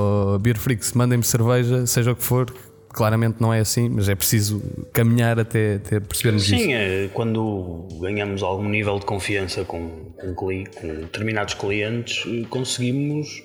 Beer 0.41 0.58
Freaks, 0.58 0.93
mandem-me 0.93 1.24
cerveja, 1.24 1.86
seja 1.86 2.12
o 2.12 2.15
que 2.15 2.24
for, 2.24 2.54
claramente 2.93 3.41
não 3.41 3.51
é 3.53 3.60
assim, 3.60 3.89
mas 3.89 4.08
é 4.08 4.15
preciso 4.15 4.62
caminhar 4.93 5.39
até, 5.39 5.75
até 5.75 5.99
percebermos 5.99 6.43
Sim, 6.43 6.56
isso. 6.56 6.65
Sim, 6.65 6.73
é, 6.73 7.10
quando 7.12 7.88
ganhamos 7.99 8.43
algum 8.43 8.69
nível 8.69 8.99
de 8.99 9.06
confiança 9.06 9.65
com, 9.65 10.13
com, 10.17 10.36
com 10.36 10.63
determinados 11.01 11.56
clientes, 11.56 12.23
conseguimos 12.49 13.43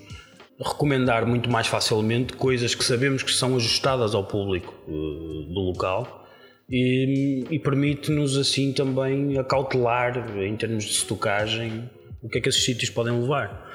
recomendar 0.61 1.27
muito 1.27 1.51
mais 1.51 1.67
facilmente 1.67 2.35
coisas 2.35 2.75
que 2.75 2.85
sabemos 2.85 3.23
que 3.23 3.33
são 3.33 3.57
ajustadas 3.57 4.15
ao 4.15 4.25
público 4.25 4.75
uh, 4.87 5.53
do 5.53 5.61
local 5.61 6.27
e, 6.69 7.45
e 7.51 7.59
permite-nos 7.59 8.37
assim 8.37 8.73
também 8.73 9.39
acautelar 9.39 10.37
em 10.39 10.57
termos 10.57 10.85
de 10.85 10.91
estocagem 10.91 11.89
o 12.23 12.29
que 12.29 12.39
é 12.39 12.41
que 12.41 12.49
esses 12.49 12.63
sítios 12.63 12.91
podem 12.91 13.19
levar. 13.19 13.67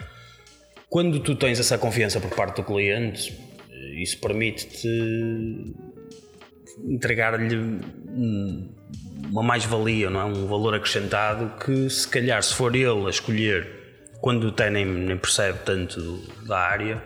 Quando 0.89 1.19
tu 1.19 1.35
tens 1.35 1.59
essa 1.59 1.77
confiança 1.77 2.19
por 2.19 2.29
parte 2.35 2.57
do 2.57 2.63
cliente, 2.63 3.33
Eh, 3.33 3.42
isso 4.01 4.19
permite-te 4.19 5.75
entregar-lhe 6.85 7.79
uma 9.29 9.43
mais-valia, 9.43 10.09
não 10.09 10.21
é? 10.21 10.25
um 10.25 10.47
valor 10.47 10.75
acrescentado 10.75 11.51
que, 11.63 11.89
se 11.89 12.07
calhar, 12.07 12.41
se 12.41 12.53
for 12.53 12.75
ele 12.75 13.05
a 13.05 13.09
escolher 13.09 13.67
quando 14.21 14.47
até 14.47 14.69
nem, 14.69 14.85
nem 14.85 15.17
percebe 15.17 15.59
tanto 15.65 16.19
da 16.47 16.57
área, 16.57 17.03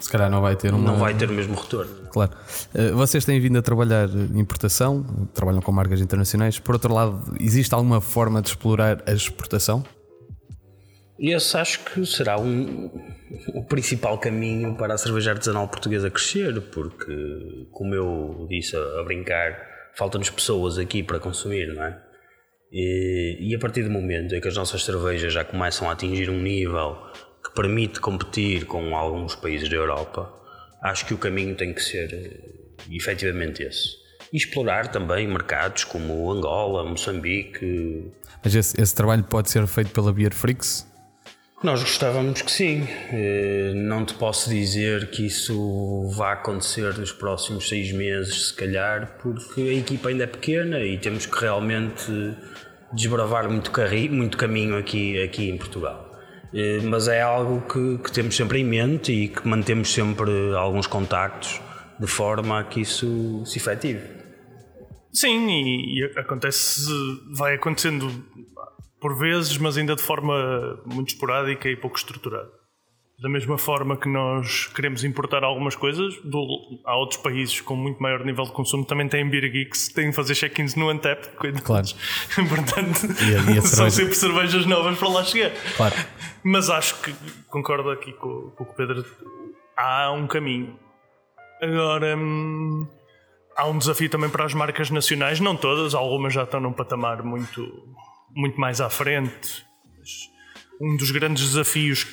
se 0.00 0.10
calhar 0.10 0.28
não 0.28 0.40
vai 0.40 0.56
ter 0.56 0.74
uma... 0.74 0.90
não 0.90 0.98
vai 0.98 1.14
ter 1.14 1.30
o 1.30 1.32
mesmo 1.32 1.54
retorno. 1.54 1.92
Claro. 2.10 2.32
Eh, 2.74 2.90
vocês 2.90 3.24
têm 3.24 3.40
vindo 3.40 3.56
a 3.58 3.62
trabalhar 3.62 4.08
importação, 4.34 5.28
trabalham 5.32 5.60
com 5.60 5.70
marcas 5.70 6.00
internacionais. 6.00 6.58
Por 6.58 6.74
outro 6.74 6.92
lado, 6.92 7.36
existe 7.40 7.72
alguma 7.72 8.00
forma 8.00 8.42
de 8.42 8.48
explorar 8.48 9.02
a 9.06 9.12
exportação? 9.12 9.84
Esse 11.18 11.56
acho 11.56 11.80
que 11.84 12.06
será 12.06 12.38
um, 12.38 12.90
o 13.54 13.64
principal 13.64 14.18
caminho 14.18 14.76
para 14.76 14.94
a 14.94 14.98
cerveja 14.98 15.32
artesanal 15.32 15.66
portuguesa 15.66 16.10
crescer, 16.10 16.60
porque, 16.72 17.66
como 17.72 17.94
eu 17.94 18.46
disse 18.48 18.76
a, 18.76 19.00
a 19.00 19.04
brincar, 19.04 19.58
faltam-nos 19.96 20.30
pessoas 20.30 20.78
aqui 20.78 21.02
para 21.02 21.18
consumir, 21.18 21.74
não 21.74 21.82
é? 21.82 22.00
E, 22.70 23.38
e, 23.40 23.54
a 23.54 23.58
partir 23.58 23.82
do 23.82 23.90
momento 23.90 24.34
em 24.34 24.40
que 24.40 24.46
as 24.46 24.56
nossas 24.56 24.84
cervejas 24.84 25.32
já 25.32 25.42
começam 25.42 25.88
a 25.88 25.92
atingir 25.92 26.28
um 26.30 26.40
nível 26.40 26.98
que 27.42 27.54
permite 27.54 27.98
competir 27.98 28.66
com 28.66 28.94
alguns 28.94 29.34
países 29.34 29.68
da 29.68 29.76
Europa, 29.76 30.30
acho 30.82 31.06
que 31.06 31.14
o 31.14 31.18
caminho 31.18 31.56
tem 31.56 31.72
que 31.72 31.82
ser 31.82 32.12
eh, 32.12 32.94
efetivamente 32.94 33.62
esse. 33.62 33.96
E 34.32 34.36
explorar 34.36 34.88
também 34.88 35.26
mercados 35.26 35.84
como 35.84 36.30
Angola, 36.30 36.84
Moçambique. 36.84 38.12
Mas 38.44 38.54
esse, 38.54 38.80
esse 38.80 38.94
trabalho 38.94 39.24
pode 39.24 39.50
ser 39.50 39.66
feito 39.66 39.90
pela 39.90 40.12
Beer 40.12 40.34
Freaks? 40.34 40.87
Nós 41.60 41.82
gostávamos 41.82 42.40
que 42.40 42.52
sim. 42.52 42.86
Eh, 43.10 43.72
não 43.74 44.04
te 44.04 44.14
posso 44.14 44.48
dizer 44.48 45.10
que 45.10 45.26
isso 45.26 46.08
vá 46.16 46.34
acontecer 46.34 46.96
nos 46.96 47.10
próximos 47.10 47.68
seis 47.68 47.90
meses, 47.90 48.48
se 48.48 48.54
calhar, 48.54 49.18
porque 49.20 49.62
a 49.62 49.74
equipa 49.74 50.08
ainda 50.08 50.22
é 50.22 50.26
pequena 50.28 50.78
e 50.84 50.96
temos 50.98 51.26
que 51.26 51.36
realmente 51.36 52.12
desbravar 52.92 53.50
muito, 53.50 53.72
muito 54.10 54.36
caminho 54.36 54.78
aqui, 54.78 55.20
aqui 55.20 55.50
em 55.50 55.58
Portugal. 55.58 56.16
Eh, 56.54 56.78
mas 56.84 57.08
é 57.08 57.20
algo 57.22 57.60
que, 57.62 58.04
que, 58.04 58.12
temos 58.12 58.36
sempre 58.36 58.60
em 58.60 58.64
mente 58.64 59.12
e 59.12 59.28
que 59.28 59.46
mantemos 59.46 59.92
sempre 59.92 60.30
alguns 60.54 60.86
contactos 60.86 61.60
de 61.98 62.06
forma 62.06 62.60
a 62.60 62.64
que 62.64 62.82
isso 62.82 63.42
se 63.44 63.58
efetive. 63.58 64.00
Sim, 65.12 65.48
e, 65.48 65.98
e 65.98 66.04
acontece, 66.20 66.88
vai 67.36 67.56
acontecendo 67.56 68.08
por 69.00 69.16
vezes, 69.16 69.56
mas 69.58 69.76
ainda 69.76 69.94
de 69.94 70.02
forma 70.02 70.80
muito 70.84 71.08
esporádica 71.08 71.68
e 71.68 71.76
pouco 71.76 71.96
estruturada. 71.96 72.50
Da 73.20 73.28
mesma 73.28 73.58
forma 73.58 73.96
que 73.96 74.08
nós 74.08 74.68
queremos 74.68 75.02
importar 75.02 75.42
algumas 75.42 75.74
coisas, 75.74 76.16
do, 76.22 76.80
há 76.84 76.96
outros 76.96 77.20
países 77.20 77.60
com 77.60 77.74
muito 77.74 78.00
maior 78.00 78.24
nível 78.24 78.44
de 78.44 78.52
consumo 78.52 78.84
também 78.84 79.08
têm 79.08 79.28
Beer 79.28 79.50
Geeks, 79.50 79.88
têm 79.88 80.10
de 80.10 80.16
fazer 80.16 80.36
check-ins 80.36 80.76
no 80.76 80.88
Antep. 80.88 81.26
Claro. 81.64 81.86
Portanto, 82.48 83.06
e 83.24 83.34
a, 83.34 83.58
e 83.58 83.62
são 83.66 83.90
sempre 83.90 84.14
cervejas 84.14 84.64
novas 84.66 84.96
para 84.96 85.08
lá 85.08 85.24
chegar. 85.24 85.50
Claro. 85.76 85.96
Mas 86.44 86.70
acho 86.70 86.94
que, 87.02 87.12
concordo 87.48 87.90
aqui 87.90 88.12
com, 88.12 88.50
com 88.50 88.62
o 88.62 88.74
Pedro, 88.74 89.04
há 89.76 90.12
um 90.12 90.28
caminho. 90.28 90.78
Agora, 91.60 92.16
hum, 92.16 92.86
há 93.56 93.66
um 93.66 93.78
desafio 93.78 94.08
também 94.08 94.30
para 94.30 94.44
as 94.44 94.54
marcas 94.54 94.90
nacionais, 94.90 95.40
não 95.40 95.56
todas, 95.56 95.92
algumas 95.92 96.32
já 96.32 96.44
estão 96.44 96.60
num 96.60 96.72
patamar 96.72 97.24
muito, 97.24 97.60
muito 98.34 98.60
mais 98.60 98.80
à 98.80 98.88
frente. 98.90 99.64
Um 100.80 100.96
dos 100.96 101.10
grandes 101.10 101.44
desafios 101.44 102.06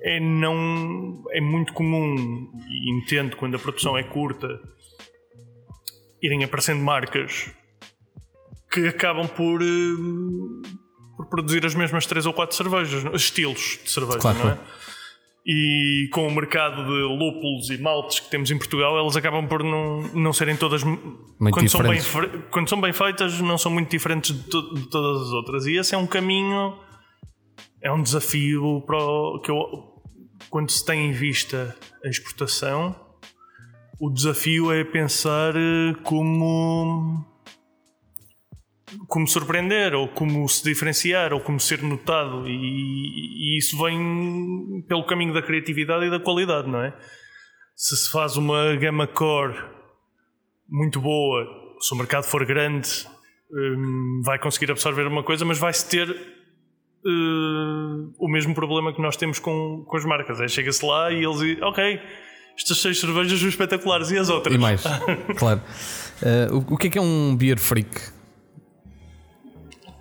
é 0.00 0.20
não 0.20 1.24
é 1.30 1.40
muito 1.40 1.72
comum 1.72 2.50
e 2.68 2.90
entendo 2.90 3.36
quando 3.36 3.56
a 3.56 3.58
produção 3.58 3.96
é 3.96 4.02
curta 4.02 4.60
irem 6.22 6.44
aparecendo 6.44 6.82
marcas 6.82 7.50
que 8.70 8.88
acabam 8.88 9.28
por, 9.28 9.62
uh, 9.62 10.62
por 11.16 11.26
produzir 11.26 11.64
as 11.64 11.74
mesmas 11.74 12.06
três 12.06 12.26
ou 12.26 12.32
quatro 12.32 12.56
cervejas, 12.56 13.04
estilos 13.14 13.78
de 13.82 13.90
cerveja, 13.90 14.18
claro. 14.18 14.38
não 14.38 14.50
é? 14.50 14.58
E 15.46 16.08
com 16.12 16.26
o 16.26 16.34
mercado 16.34 16.84
de 16.84 17.02
lúpulos 17.02 17.70
e 17.70 17.78
maltes 17.78 18.18
que 18.18 18.28
temos 18.28 18.50
em 18.50 18.58
Portugal, 18.58 18.98
elas 18.98 19.16
acabam 19.16 19.46
por 19.46 19.62
não, 19.62 20.00
não 20.12 20.32
serem 20.32 20.56
todas. 20.56 20.82
quando 20.82 21.68
são, 21.68 21.82
bem, 21.82 22.00
quando 22.50 22.68
são 22.68 22.80
bem 22.80 22.92
feitas, 22.92 23.40
não 23.40 23.56
são 23.56 23.70
muito 23.70 23.88
diferentes 23.88 24.34
de, 24.34 24.42
to, 24.50 24.74
de 24.74 24.90
todas 24.90 25.28
as 25.28 25.32
outras. 25.32 25.66
E 25.66 25.76
esse 25.76 25.94
é 25.94 25.98
um 25.98 26.06
caminho, 26.06 26.76
é 27.80 27.92
um 27.92 28.02
desafio 28.02 28.82
para 28.84 28.98
o, 28.98 29.40
que 29.40 29.50
eu 29.52 29.96
quando 30.50 30.70
se 30.70 30.84
tem 30.84 31.08
em 31.08 31.12
vista 31.12 31.76
a 32.04 32.08
exportação, 32.08 32.94
o 33.98 34.10
desafio 34.10 34.72
é 34.72 34.84
pensar 34.84 35.54
eh, 35.56 35.94
como 36.02 37.24
como 39.08 39.26
surpreender 39.26 39.94
ou 39.94 40.08
como 40.08 40.46
se 40.48 40.64
diferenciar 40.64 41.32
ou 41.32 41.40
como 41.40 41.60
ser 41.60 41.82
notado 41.82 42.48
e, 42.48 42.52
e, 42.52 43.58
isso 43.58 43.76
vem 43.82 44.84
pelo 44.88 45.04
caminho 45.04 45.32
da 45.32 45.42
criatividade 45.42 46.06
e 46.06 46.10
da 46.10 46.20
qualidade, 46.20 46.68
não 46.68 46.80
é? 46.80 46.94
Se 47.74 47.96
se 47.96 48.10
faz 48.10 48.36
uma 48.36 48.74
gama 48.76 49.06
core 49.06 49.56
muito 50.68 51.00
boa, 51.00 51.46
se 51.80 51.94
o 51.94 51.96
mercado 51.96 52.24
for 52.24 52.44
grande, 52.44 52.88
hum, 53.50 54.22
vai 54.24 54.38
conseguir 54.38 54.70
absorver 54.70 55.06
uma 55.06 55.22
coisa, 55.22 55.44
mas 55.44 55.58
vai-se 55.58 55.88
ter 55.88 56.10
uh, 56.10 58.14
o 58.18 58.28
mesmo 58.28 58.54
problema 58.54 58.94
que 58.94 59.00
nós 59.00 59.16
temos 59.16 59.38
com, 59.38 59.84
com 59.86 59.96
as 59.96 60.04
marcas. 60.04 60.40
É, 60.40 60.48
chega-se 60.48 60.84
lá 60.84 61.12
e 61.12 61.24
eles 61.24 61.38
dizem, 61.38 61.62
ok, 61.62 62.00
estas 62.58 62.78
seis 62.78 62.98
cervejas 62.98 63.38
são 63.38 63.48
espetaculares 63.48 64.10
e 64.10 64.18
as 64.18 64.28
outras? 64.28 64.54
E 64.54 64.58
mais, 64.58 64.82
claro. 65.36 65.60
Uh, 66.22 66.56
o, 66.56 66.74
o 66.74 66.78
que 66.78 66.86
é 66.86 66.90
que 66.90 66.98
é 66.98 67.02
um 67.02 67.36
beer 67.36 67.58
freak? 67.58 68.15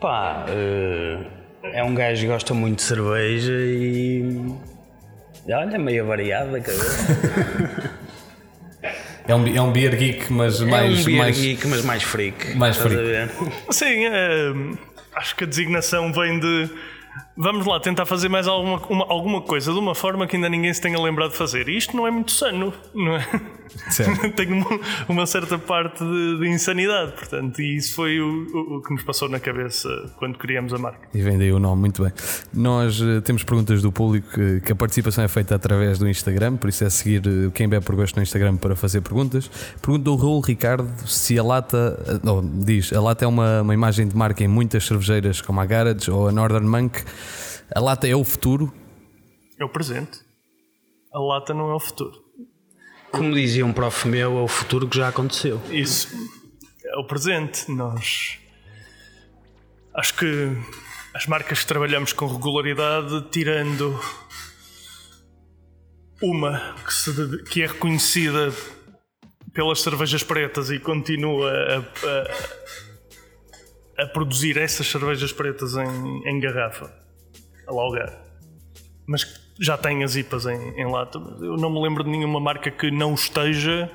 Pá, 0.05 0.45
uh, 0.47 1.25
é 1.63 1.83
um 1.83 1.95
gajo 1.95 2.21
que 2.21 2.27
gosta 2.27 2.53
muito 2.53 2.75
de 2.75 2.83
cerveja 2.83 3.53
e. 3.53 4.53
Olha, 5.49 5.79
meio 5.79 6.05
variada. 6.05 6.61
É 9.27 9.33
um, 9.33 9.47
é 9.47 9.59
um 9.59 9.71
beer 9.71 9.95
geek, 9.95 10.31
mas 10.31 10.61
mais. 10.61 10.99
É 10.99 11.01
um 11.01 11.03
beer 11.05 11.17
mais, 11.17 11.39
geek, 11.39 11.67
mas 11.67 11.83
mais 11.83 12.03
freak. 12.03 12.55
Mais 12.55 12.77
freak. 12.77 13.31
Sim, 13.71 14.05
é, 14.05 14.53
acho 15.15 15.35
que 15.35 15.45
a 15.45 15.47
designação 15.47 16.13
vem 16.13 16.39
de 16.39 16.69
Vamos 17.37 17.65
lá 17.65 17.79
tentar 17.79 18.05
fazer 18.05 18.29
mais 18.29 18.47
alguma, 18.47 18.77
uma, 18.87 19.05
alguma 19.09 19.41
coisa 19.41 19.71
de 19.73 19.77
uma 19.77 19.93
forma 19.93 20.25
que 20.25 20.35
ainda 20.35 20.47
ninguém 20.47 20.73
se 20.73 20.81
tenha 20.81 20.99
lembrado 20.99 21.31
de 21.31 21.37
fazer. 21.37 21.67
E 21.67 21.77
isto 21.77 21.95
não 21.95 22.07
é 22.07 22.11
muito 22.11 22.31
sano, 22.31 22.73
não 22.93 23.15
é? 23.15 23.25
Tem 24.35 24.51
uma, 24.51 24.79
uma, 25.07 25.25
certa 25.25 25.57
parte 25.57 26.03
de, 26.03 26.39
de, 26.39 26.47
insanidade, 26.47 27.11
portanto, 27.13 27.61
e 27.61 27.75
isso 27.75 27.95
foi 27.95 28.19
o, 28.19 28.77
o, 28.77 28.81
que 28.81 28.93
nos 28.93 29.03
passou 29.03 29.27
na 29.27 29.39
cabeça 29.39 29.89
quando 30.17 30.37
criamos 30.37 30.73
a 30.73 30.77
marca. 30.77 31.07
E 31.13 31.21
vendei 31.21 31.51
o 31.51 31.59
nome, 31.59 31.81
muito 31.81 32.03
bem. 32.03 32.11
Nós 32.53 32.99
uh, 33.01 33.21
temos 33.21 33.43
perguntas 33.43 33.81
do 33.81 33.91
público 33.91 34.29
que, 34.29 34.61
que, 34.61 34.71
a 34.71 34.75
participação 34.75 35.23
é 35.23 35.27
feita 35.27 35.55
através 35.55 35.97
do 35.97 36.07
Instagram, 36.07 36.57
por 36.57 36.69
isso 36.69 36.83
é 36.83 36.89
seguir 36.89 37.23
uh, 37.27 37.51
quem 37.51 37.67
bebe 37.67 37.85
por 37.85 37.95
gosto 37.95 38.15
no 38.15 38.23
Instagram 38.23 38.55
para 38.57 38.75
fazer 38.75 39.01
perguntas. 39.01 39.49
Pergunta 39.81 40.03
do 40.03 40.15
Raul 40.15 40.41
Ricardo 40.41 40.87
se 41.07 41.37
a 41.37 41.43
lata, 41.43 41.99
uh, 42.07 42.25
não, 42.25 42.63
diz, 42.63 42.93
a 42.93 43.01
lata 43.01 43.25
é 43.25 43.27
uma, 43.27 43.61
uma 43.61 43.73
imagem 43.73 44.07
de 44.07 44.15
marca 44.15 44.43
em 44.43 44.47
muitas 44.47 44.85
cervejeiras 44.85 45.41
como 45.41 45.59
a 45.59 45.65
Garage 45.65 46.09
ou 46.09 46.27
a 46.27 46.31
Northern 46.31 46.67
Monk. 46.67 47.03
A 47.73 47.79
lata 47.79 48.07
é 48.07 48.15
o 48.15 48.23
futuro? 48.23 48.73
É 49.59 49.65
o 49.65 49.69
presente. 49.69 50.19
A 51.13 51.19
lata 51.19 51.53
não 51.53 51.71
é 51.71 51.75
o 51.75 51.79
futuro. 51.79 52.23
Como 53.11 53.33
dizia 53.33 53.65
um 53.65 53.71
prof 53.71 54.07
meu, 54.07 54.37
é 54.37 54.41
o 54.41 54.47
futuro 54.47 54.87
que 54.87 54.97
já 54.97 55.07
aconteceu. 55.07 55.61
Isso. 55.71 56.09
É 56.83 56.97
o 56.97 57.05
presente. 57.05 57.71
Nós. 57.71 58.37
Acho 59.93 60.13
que 60.15 60.51
as 61.13 61.25
marcas 61.25 61.61
que 61.61 61.67
trabalhamos 61.67 62.11
com 62.11 62.27
regularidade, 62.27 63.29
tirando 63.31 63.97
uma 66.21 66.75
que, 66.85 66.93
se, 66.93 67.43
que 67.45 67.61
é 67.61 67.67
reconhecida 67.67 68.53
pelas 69.53 69.81
cervejas 69.81 70.21
pretas 70.23 70.69
e 70.69 70.79
continua 70.79 71.49
a, 71.49 71.77
a, 71.79 72.55
a 73.97 74.05
produzir 74.05 74.57
essas 74.57 74.87
cervejas 74.87 75.31
pretas 75.31 75.75
em, 75.75 76.29
em 76.29 76.39
garrafa 76.39 76.91
Alaugar. 77.67 78.13
Mas 79.07 79.25
já 79.59 79.77
tem 79.77 80.03
as 80.03 80.15
IPAs 80.15 80.45
em, 80.45 80.81
em 80.81 80.91
lata. 80.91 81.17
Eu 81.39 81.57
não 81.57 81.69
me 81.69 81.81
lembro 81.81 82.03
de 82.03 82.09
nenhuma 82.09 82.39
marca 82.39 82.69
que 82.69 82.91
não 82.91 83.13
esteja 83.13 83.89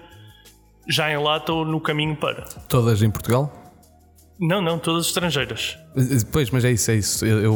já 0.88 1.10
em 1.10 1.18
lata 1.18 1.52
ou 1.52 1.64
no 1.64 1.80
caminho 1.80 2.16
para. 2.16 2.42
Todas 2.68 3.02
em 3.02 3.10
Portugal? 3.10 3.60
Não, 4.40 4.62
não, 4.62 4.78
todas 4.78 5.06
estrangeiras. 5.06 5.76
Pois, 6.32 6.50
mas 6.50 6.64
é 6.64 6.72
isso, 6.72 6.90
é 6.90 6.94
isso. 6.94 7.26
Eu, 7.26 7.40
eu, 7.40 7.54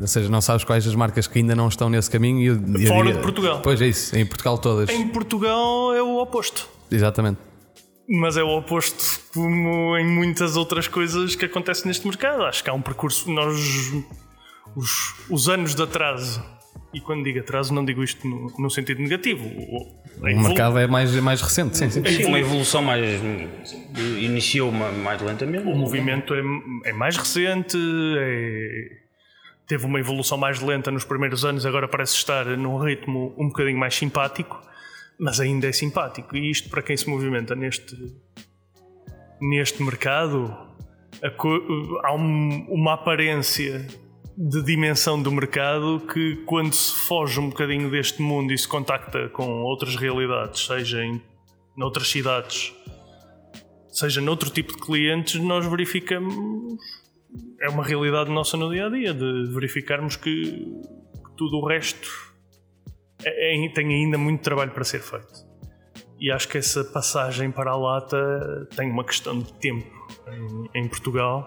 ou 0.00 0.06
seja, 0.06 0.28
não 0.28 0.40
sabes 0.40 0.64
quais 0.64 0.84
as 0.84 0.94
marcas 0.96 1.28
que 1.28 1.38
ainda 1.38 1.54
não 1.54 1.68
estão 1.68 1.88
nesse 1.88 2.10
caminho. 2.10 2.42
Eu, 2.42 2.80
eu 2.80 2.88
Fora 2.88 3.04
diria, 3.04 3.14
de 3.14 3.20
Portugal. 3.20 3.60
Pois 3.62 3.80
é 3.80 3.86
isso, 3.86 4.16
em 4.16 4.26
Portugal 4.26 4.58
todas. 4.58 4.88
Em 4.90 5.06
Portugal 5.08 5.94
é 5.94 6.02
o 6.02 6.18
oposto. 6.18 6.68
Exatamente. 6.90 7.38
Mas 8.08 8.36
é 8.36 8.42
o 8.42 8.48
oposto 8.56 9.20
como 9.34 9.96
em 9.98 10.06
muitas 10.06 10.56
outras 10.56 10.88
coisas 10.88 11.34
que 11.34 11.44
acontecem 11.44 11.86
neste 11.86 12.06
mercado. 12.06 12.44
Acho 12.44 12.64
que 12.64 12.70
há 12.70 12.72
um 12.72 12.80
percurso. 12.80 13.30
Nós 13.30 13.54
os, 14.74 15.14
os 15.28 15.48
anos 15.48 15.74
de 15.74 15.82
atraso 15.82 16.42
E 16.92 17.00
quando 17.00 17.22
digo 17.22 17.38
atraso, 17.40 17.74
não 17.74 17.84
digo 17.84 18.02
isto 18.02 18.26
no, 18.26 18.50
no 18.58 18.70
sentido 18.70 19.02
negativo. 19.02 19.46
O, 19.46 19.82
o 20.20 20.42
mercado 20.42 20.78
é 20.78 20.86
mais, 20.86 21.14
mais 21.16 21.42
recente, 21.42 21.76
sim, 21.76 21.90
sim. 21.90 22.02
Sim, 22.04 22.24
uma 22.24 22.38
evolução 22.38 22.82
mais. 22.82 23.20
iniciou 24.18 24.72
mais 24.72 25.20
lentamente. 25.20 25.64
O 25.64 25.74
movimento 25.74 26.34
é, 26.34 26.42
é 26.86 26.92
mais 26.92 27.16
recente, 27.16 27.76
é, 27.76 28.88
teve 29.66 29.84
uma 29.84 30.00
evolução 30.00 30.38
mais 30.38 30.60
lenta 30.60 30.90
nos 30.90 31.04
primeiros 31.04 31.44
anos, 31.44 31.66
agora 31.66 31.86
parece 31.86 32.14
estar 32.14 32.46
num 32.46 32.78
ritmo 32.78 33.34
um 33.36 33.48
bocadinho 33.48 33.78
mais 33.78 33.94
simpático, 33.94 34.58
mas 35.18 35.40
ainda 35.40 35.66
é 35.66 35.72
simpático. 35.72 36.36
E 36.36 36.50
isto, 36.50 36.68
para 36.68 36.82
quem 36.82 36.96
se 36.96 37.08
movimenta 37.08 37.54
neste, 37.54 37.96
neste 39.40 39.82
mercado, 39.82 40.56
há 42.04 42.14
um, 42.14 42.66
uma 42.68 42.94
aparência 42.94 43.86
de 44.36 44.62
dimensão 44.62 45.20
do 45.20 45.32
mercado 45.32 46.00
que 46.12 46.36
quando 46.46 46.72
se 46.72 46.94
foge 46.94 47.40
um 47.40 47.48
bocadinho 47.48 47.90
deste 47.90 48.22
mundo 48.22 48.52
e 48.52 48.58
se 48.58 48.68
contacta 48.68 49.28
com 49.30 49.62
outras 49.62 49.96
realidades, 49.96 50.64
seja 50.64 51.04
em 51.04 51.20
noutras 51.76 52.08
cidades, 52.08 52.72
seja 53.90 54.20
noutro 54.20 54.48
tipo 54.50 54.74
de 54.74 54.80
clientes, 54.80 55.40
nós 55.40 55.66
verificamos 55.66 56.78
é 57.60 57.68
uma 57.68 57.84
realidade 57.84 58.30
nossa 58.30 58.56
no 58.56 58.70
dia 58.70 58.86
a 58.86 58.90
dia 58.90 59.12
de 59.12 59.46
verificarmos 59.52 60.16
que, 60.16 60.44
que 60.44 61.36
tudo 61.36 61.56
o 61.58 61.66
resto 61.66 62.27
é, 63.24 63.64
é, 63.64 63.68
tem 63.70 63.86
ainda 63.86 64.18
muito 64.18 64.42
trabalho 64.42 64.70
para 64.70 64.84
ser 64.84 65.00
feito. 65.00 65.46
E 66.20 66.32
acho 66.32 66.48
que 66.48 66.58
essa 66.58 66.84
passagem 66.84 67.50
para 67.50 67.70
a 67.70 67.76
lata 67.76 68.68
tem 68.76 68.90
uma 68.90 69.04
questão 69.04 69.38
de 69.38 69.52
tempo 69.54 69.86
em, 70.74 70.82
em 70.82 70.88
Portugal 70.88 71.46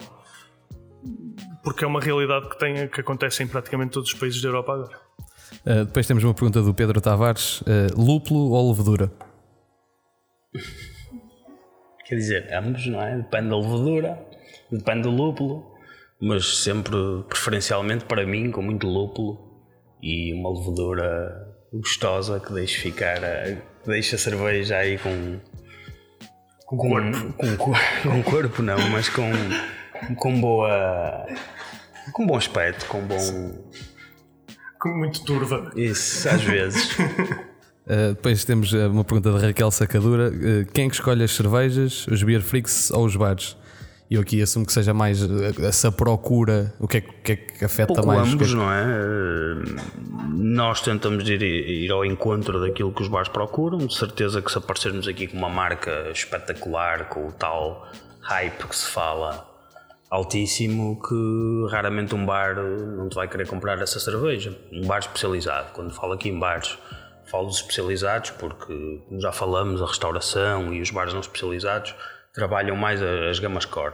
porque 1.64 1.84
é 1.84 1.88
uma 1.88 2.00
realidade 2.00 2.50
que, 2.50 2.58
tem, 2.58 2.88
que 2.88 3.02
acontece 3.02 3.44
em 3.44 3.48
praticamente 3.48 3.92
todos 3.92 4.12
os 4.12 4.20
países 4.20 4.42
da 4.42 4.50
Europa 4.50 4.74
agora. 4.74 5.00
Uh, 5.66 5.86
depois 5.86 6.08
temos 6.08 6.24
uma 6.24 6.34
pergunta 6.34 6.62
do 6.62 6.74
Pedro 6.74 7.00
Tavares: 7.02 7.62
uh, 7.62 7.66
lúpulo 7.96 8.52
ou 8.52 8.70
levedura? 8.70 9.12
Quer 12.06 12.16
dizer, 12.16 12.54
ambos, 12.54 12.86
não 12.88 13.02
é? 13.02 13.18
Depende 13.18 13.50
da 13.50 13.58
levedura, 13.58 14.28
depende 14.72 15.02
do 15.04 15.12
lúpulo, 15.12 15.72
mas 16.20 16.58
sempre 16.58 16.96
preferencialmente 17.28 18.06
para 18.06 18.26
mim 18.26 18.52
com 18.52 18.62
muito 18.62 18.88
lúpulo 18.88 19.50
e 20.02 20.34
uma 20.34 20.52
levedura 20.52 21.51
gostosa 21.74 22.40
que 22.40 22.54
deixe 22.54 22.80
ficar, 22.80 23.20
que 23.84 23.88
deixe 23.88 24.16
a 24.16 24.18
cerveja 24.18 24.78
aí 24.78 24.98
com 24.98 25.40
com, 26.66 26.78
corpo, 26.78 27.34
com, 27.34 27.58
com, 27.58 27.74
com 28.04 28.24
corpo 28.24 28.62
não, 28.62 28.90
mas 28.90 29.10
com 29.10 29.32
com 30.16 30.40
boa. 30.40 31.28
com 32.14 32.26
bom 32.26 32.36
aspecto, 32.36 32.86
com 32.86 33.02
bom. 33.02 33.64
Com 34.80 34.98
muito 34.98 35.24
turva. 35.24 35.72
Isso, 35.76 36.28
às 36.28 36.42
vezes. 36.42 36.98
Uh, 36.98 38.16
depois 38.16 38.44
temos 38.44 38.74
eh, 38.74 38.88
uma 38.88 39.04
pergunta 39.04 39.32
da 39.32 39.40
Raquel 39.48 39.70
Sacadura: 39.70 40.30
uh, 40.30 40.66
quem 40.74 40.86
é 40.86 40.90
que 40.90 40.96
escolhe 40.96 41.24
as 41.24 41.32
cervejas, 41.32 42.08
os 42.08 42.24
beer 42.24 42.42
freaks 42.42 42.90
ou 42.90 43.06
os 43.06 43.16
bares? 43.16 43.56
E 44.12 44.16
eu 44.16 44.22
aqui 44.22 44.42
assumo 44.42 44.66
que 44.66 44.74
seja 44.74 44.94
mais 44.94 45.22
essa 45.62 45.90
procura, 45.90 46.74
o 46.82 46.86
que 46.86 46.98
é 46.98 47.02
que, 47.02 47.32
é 47.32 47.36
que 47.38 47.64
afeta 47.64 47.94
Pouco 47.94 48.08
mais? 48.08 48.28
ambos, 48.28 48.36
que 48.36 48.44
é 48.44 48.48
que... 48.48 48.56
não 48.56 48.70
é? 48.70 48.86
Nós 50.34 50.82
tentamos 50.82 51.30
ir, 51.30 51.42
ir 51.42 51.90
ao 51.90 52.04
encontro 52.04 52.60
daquilo 52.60 52.92
que 52.92 53.02
os 53.02 53.08
bares 53.08 53.30
procuram. 53.30 53.78
De 53.78 53.96
certeza 53.96 54.42
que 54.42 54.52
se 54.52 54.58
aparecermos 54.58 55.08
aqui 55.08 55.28
com 55.28 55.38
uma 55.38 55.48
marca 55.48 56.10
espetacular, 56.12 57.08
com 57.08 57.30
o 57.30 57.32
tal 57.32 57.88
hype 58.20 58.68
que 58.68 58.76
se 58.76 58.90
fala, 58.90 59.48
altíssimo 60.10 61.02
que 61.02 61.72
raramente 61.72 62.14
um 62.14 62.26
bar 62.26 62.58
não 62.58 63.08
te 63.08 63.16
vai 63.16 63.30
querer 63.30 63.48
comprar 63.48 63.82
essa 63.82 63.98
cerveja. 63.98 64.54
Um 64.74 64.86
bar 64.86 65.00
especializado. 65.00 65.72
Quando 65.72 65.94
falo 65.94 66.12
aqui 66.12 66.28
em 66.28 66.38
bares, 66.38 66.78
falo 67.28 67.46
dos 67.46 67.56
especializados 67.56 68.32
porque, 68.32 68.74
como 69.08 69.22
já 69.22 69.32
falamos, 69.32 69.82
a 69.82 69.86
restauração 69.86 70.74
e 70.74 70.82
os 70.82 70.92
bares 70.92 71.14
não 71.14 71.22
especializados 71.22 71.96
trabalham 72.34 72.76
mais 72.76 73.02
as 73.02 73.40
gamas 73.40 73.66
core. 73.66 73.94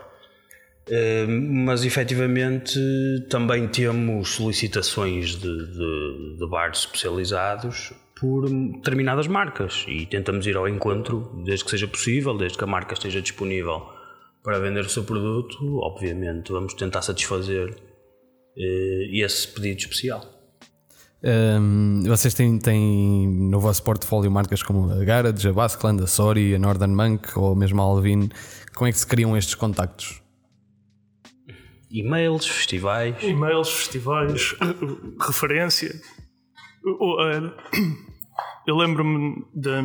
Eh, 0.90 1.26
mas 1.28 1.84
efetivamente 1.84 2.80
também 3.30 3.68
temos 3.68 4.30
solicitações 4.30 5.36
de, 5.36 5.42
de, 5.42 6.38
de 6.40 6.48
bares 6.50 6.80
especializados 6.80 7.94
por 8.20 8.50
determinadas 8.50 9.28
marcas 9.28 9.86
e 9.88 10.06
tentamos 10.06 10.48
ir 10.48 10.56
ao 10.56 10.68
encontro 10.68 11.42
desde 11.46 11.66
que 11.66 11.72
seja 11.72 11.88
possível, 11.88 12.38
desde 12.38 12.58
que 12.58 12.64
a 12.64 12.68
marca 12.68 12.94
esteja 12.94 13.22
disponível 13.22 13.82
para 14.44 14.60
vender 14.60 14.86
o 14.86 14.90
seu 14.90 15.04
produto, 15.04 15.58
obviamente 15.80 16.52
vamos 16.52 16.74
tentar 16.74 17.02
satisfazer 17.02 17.70
uh, 17.70 19.04
esse 19.12 19.48
pedido 19.50 19.80
especial. 19.80 20.26
Um, 21.22 22.04
vocês 22.06 22.34
têm, 22.34 22.58
têm 22.58 23.28
no 23.28 23.60
vosso 23.60 23.84
portfólio 23.84 24.32
marcas 24.32 24.64
como 24.64 24.90
a 24.90 25.04
Garage, 25.04 25.48
a 25.50 25.52
Basqueland, 25.52 26.02
a 26.02 26.08
Sori, 26.08 26.56
a 26.56 26.60
Northern 26.60 26.94
Monk 26.96 27.38
ou 27.38 27.56
mesmo 27.56 27.82
a 27.82 27.84
Alvin. 27.84 28.30
Como 28.74 28.88
é 28.88 28.92
que 28.92 29.00
se 29.00 29.06
criam 29.06 29.36
estes 29.36 29.56
contactos? 29.56 30.22
E-mails, 31.90 32.46
festivais. 32.46 33.16
E-mails, 33.24 33.70
festivais, 33.70 34.56
referência. 35.20 35.92
Eu 38.66 38.76
lembro-me 38.76 39.46
de 39.54 39.82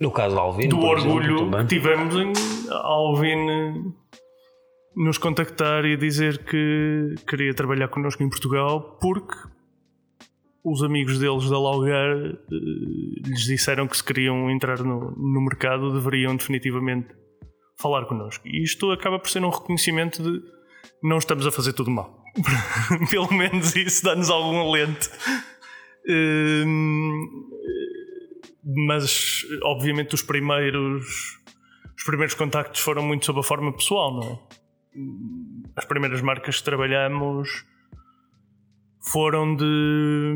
no 0.00 0.12
caso 0.12 0.36
do 0.36 0.40
Alvin, 0.40 0.68
do 0.68 0.78
orgulho 0.80 1.38
exemplo, 1.38 1.58
que 1.58 1.66
tivemos 1.66 2.14
em 2.14 2.32
Alvin 2.70 3.50
eh, 3.50 3.74
nos 4.94 5.18
contactar 5.18 5.84
e 5.84 5.96
dizer 5.96 6.44
que 6.44 7.16
queria 7.26 7.52
trabalhar 7.52 7.88
connosco 7.88 8.22
em 8.22 8.28
Portugal 8.28 8.96
porque 9.00 9.34
os 10.62 10.84
amigos 10.84 11.18
deles 11.18 11.50
da 11.50 11.58
Laugar 11.58 12.16
eh, 12.16 12.36
lhes 12.50 13.44
disseram 13.44 13.88
que 13.88 13.96
se 13.96 14.04
queriam 14.04 14.48
entrar 14.48 14.78
no, 14.84 15.10
no 15.16 15.40
mercado 15.40 15.92
deveriam 15.92 16.36
definitivamente 16.36 17.08
falar 17.76 18.06
connosco. 18.06 18.46
E 18.46 18.62
isto 18.62 18.92
acaba 18.92 19.18
por 19.18 19.28
ser 19.28 19.44
um 19.44 19.50
reconhecimento 19.50 20.22
de 20.22 20.40
não 21.02 21.18
estamos 21.18 21.46
a 21.46 21.50
fazer 21.50 21.72
tudo 21.72 21.90
mal. 21.90 22.24
Pelo 23.10 23.32
menos 23.32 23.74
isso 23.76 24.04
dá-nos 24.04 24.30
algum 24.30 24.60
alento. 24.60 25.10
Ehm, 26.08 27.26
mas 28.86 29.44
obviamente 29.62 30.14
os 30.14 30.22
primeiros 30.22 31.38
os 31.96 32.04
primeiros 32.04 32.34
contactos 32.34 32.80
foram 32.80 33.02
muito 33.02 33.26
sob 33.26 33.40
a 33.40 33.42
forma 33.42 33.72
pessoal, 33.72 34.14
não 34.14 34.22
é? 34.22 34.38
As 35.76 35.84
primeiras 35.84 36.20
marcas 36.20 36.58
que 36.58 36.64
trabalhamos 36.64 37.64
foram 39.00 39.54
de 39.54 40.34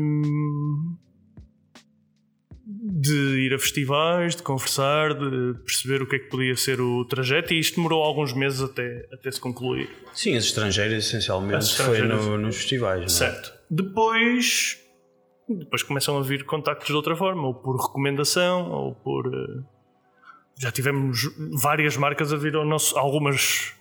de 2.81 3.45
ir 3.45 3.53
a 3.53 3.59
festivais, 3.59 4.35
de 4.35 4.43
conversar, 4.43 5.13
de 5.13 5.53
perceber 5.63 6.01
o 6.01 6.07
que 6.07 6.15
é 6.15 6.19
que 6.19 6.29
podia 6.29 6.55
ser 6.55 6.81
o 6.81 7.05
trajeto 7.05 7.53
e 7.53 7.59
isto 7.59 7.75
demorou 7.75 8.03
alguns 8.03 8.33
meses 8.33 8.61
até, 8.61 9.07
até 9.11 9.31
se 9.31 9.39
concluir. 9.39 9.89
Sim, 10.13 10.35
as 10.35 10.45
estrangeiras 10.45 11.05
essencialmente 11.05 11.55
as 11.55 11.69
estrangeiras, 11.69 12.23
foi 12.23 12.31
no, 12.31 12.37
nos 12.37 12.57
festivais. 12.57 12.99
Não 12.99 13.05
é? 13.05 13.09
Certo. 13.09 13.53
Depois 13.69 14.83
depois 15.47 15.83
começam 15.83 16.17
a 16.17 16.21
vir 16.21 16.45
contactos 16.45 16.87
de 16.87 16.93
outra 16.93 17.15
forma, 17.15 17.47
ou 17.47 17.53
por 17.53 17.75
recomendação, 17.75 18.71
ou 18.71 18.95
por. 18.95 19.27
Uh, 19.27 19.63
já 20.57 20.71
tivemos 20.71 21.29
várias 21.61 21.97
marcas 21.97 22.31
a 22.31 22.37
vir 22.37 22.55
ao 22.55 22.65
nosso. 22.65 22.97
algumas 22.97 23.73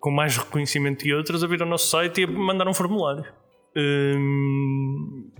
com 0.00 0.10
mais 0.10 0.36
reconhecimento 0.36 1.06
e 1.06 1.14
outras 1.14 1.44
a 1.44 1.46
vir 1.46 1.62
ao 1.62 1.68
nosso 1.68 1.88
site 1.88 2.22
e 2.22 2.24
a 2.24 2.26
mandar 2.26 2.66
um 2.66 2.74
formulário. 2.74 3.24
Um, 3.76 5.30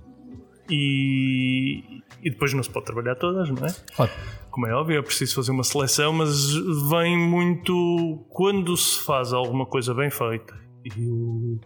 e, 0.70 1.91
e, 2.22 2.30
depois 2.30 2.52
não 2.52 2.62
se 2.62 2.70
pode 2.70 2.86
trabalhar 2.86 3.16
todas, 3.16 3.50
não 3.50 3.66
é? 3.66 3.74
Claro. 3.94 4.12
Como 4.50 4.66
é 4.66 4.74
óbvio, 4.74 4.98
é 4.98 5.02
preciso 5.02 5.34
fazer 5.34 5.50
uma 5.50 5.64
seleção, 5.64 6.12
mas 6.12 6.52
vem 6.90 7.16
muito 7.16 8.24
quando 8.28 8.76
se 8.76 9.02
faz 9.04 9.32
alguma 9.32 9.66
coisa 9.66 9.94
bem 9.94 10.10
feita 10.10 10.54
e 10.84 11.08
o, 11.08 11.60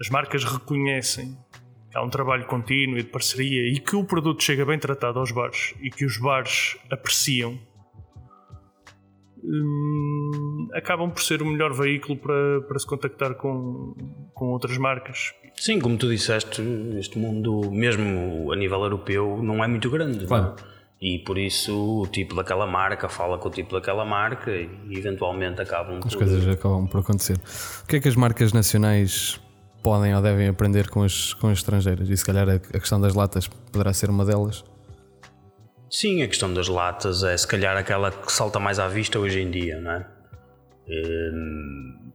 as 0.00 0.08
marcas 0.08 0.44
reconhecem 0.44 1.36
há 1.94 2.02
um 2.02 2.10
trabalho 2.10 2.44
contínuo 2.46 2.98
e 2.98 3.02
de 3.02 3.08
parceria 3.08 3.72
e 3.72 3.78
que 3.78 3.94
o 3.94 4.04
produto 4.04 4.42
chega 4.42 4.64
bem 4.64 4.78
tratado 4.78 5.18
aos 5.18 5.30
bares 5.30 5.74
e 5.80 5.90
que 5.90 6.04
os 6.04 6.18
bares 6.18 6.76
apreciam, 6.90 7.58
hum, 9.44 10.68
acabam 10.72 11.10
por 11.10 11.22
ser 11.22 11.42
o 11.42 11.46
melhor 11.46 11.72
veículo 11.72 12.18
para, 12.18 12.62
para 12.62 12.78
se 12.78 12.86
contactar 12.86 13.34
com, 13.34 13.94
com 14.32 14.46
outras 14.46 14.78
marcas. 14.78 15.34
Sim, 15.54 15.78
como 15.78 15.96
tu 15.96 16.08
disseste, 16.08 16.62
este 16.98 17.18
mundo, 17.18 17.70
mesmo 17.70 18.52
a 18.52 18.56
nível 18.56 18.82
europeu, 18.82 19.40
não 19.42 19.62
é 19.62 19.68
muito 19.68 19.90
grande. 19.90 20.26
Claro. 20.26 20.56
E 21.00 21.18
por 21.18 21.36
isso 21.36 22.02
o 22.02 22.06
tipo 22.06 22.34
daquela 22.34 22.66
marca 22.66 23.08
fala 23.08 23.36
com 23.36 23.48
o 23.48 23.50
tipo 23.50 23.74
daquela 23.74 24.04
marca 24.04 24.50
e 24.50 24.68
eventualmente 24.96 25.60
acabam 25.60 26.00
As 26.04 26.14
por... 26.14 26.24
coisas 26.24 26.48
acabam 26.48 26.86
por 26.86 27.00
acontecer. 27.00 27.36
O 27.82 27.86
que 27.86 27.96
é 27.96 28.00
que 28.00 28.08
as 28.08 28.16
marcas 28.16 28.52
nacionais 28.52 29.38
podem 29.82 30.14
ou 30.14 30.22
devem 30.22 30.48
aprender 30.48 30.88
com 30.88 31.02
as, 31.02 31.34
com 31.34 31.48
as 31.48 31.58
estrangeiras. 31.58 32.08
E 32.08 32.16
se 32.16 32.24
calhar 32.24 32.48
a, 32.48 32.54
a 32.54 32.58
questão 32.58 32.98
das 32.98 33.14
latas 33.14 33.46
poderá 33.46 33.92
ser 33.92 34.08
uma 34.08 34.24
delas. 34.24 34.64
Sim, 35.94 36.22
a 36.24 36.26
questão 36.26 36.52
das 36.52 36.66
latas 36.66 37.22
é 37.22 37.36
se 37.36 37.46
calhar 37.46 37.76
aquela 37.76 38.10
que 38.10 38.32
salta 38.32 38.58
mais 38.58 38.80
à 38.80 38.88
vista 38.88 39.16
hoje 39.16 39.40
em 39.40 39.48
dia, 39.48 39.80
não 39.80 39.92
é? 39.92 40.06
Hum, 40.88 42.10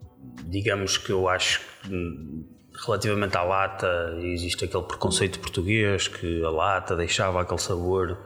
digamos 0.48 0.98
que 0.98 1.14
eu 1.14 1.30
acho 1.30 1.62
que 1.84 2.46
relativamente 2.86 3.38
à 3.38 3.42
lata, 3.42 3.88
existe 4.22 4.66
aquele 4.66 4.84
preconceito 4.84 5.40
português 5.40 6.10
que 6.10 6.44
a 6.44 6.50
lata 6.50 6.94
deixava 6.94 7.42
aquele 7.42 7.62
sabor 7.62 8.18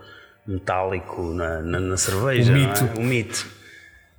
metálico 0.47 1.21
na, 1.21 1.61
na, 1.61 1.79
na 1.79 1.97
cerveja. 1.97 2.51
O 2.51 2.55
não 2.55 2.63
é? 2.63 2.67
mito. 2.67 2.99
O 2.99 3.03
mito. 3.03 3.47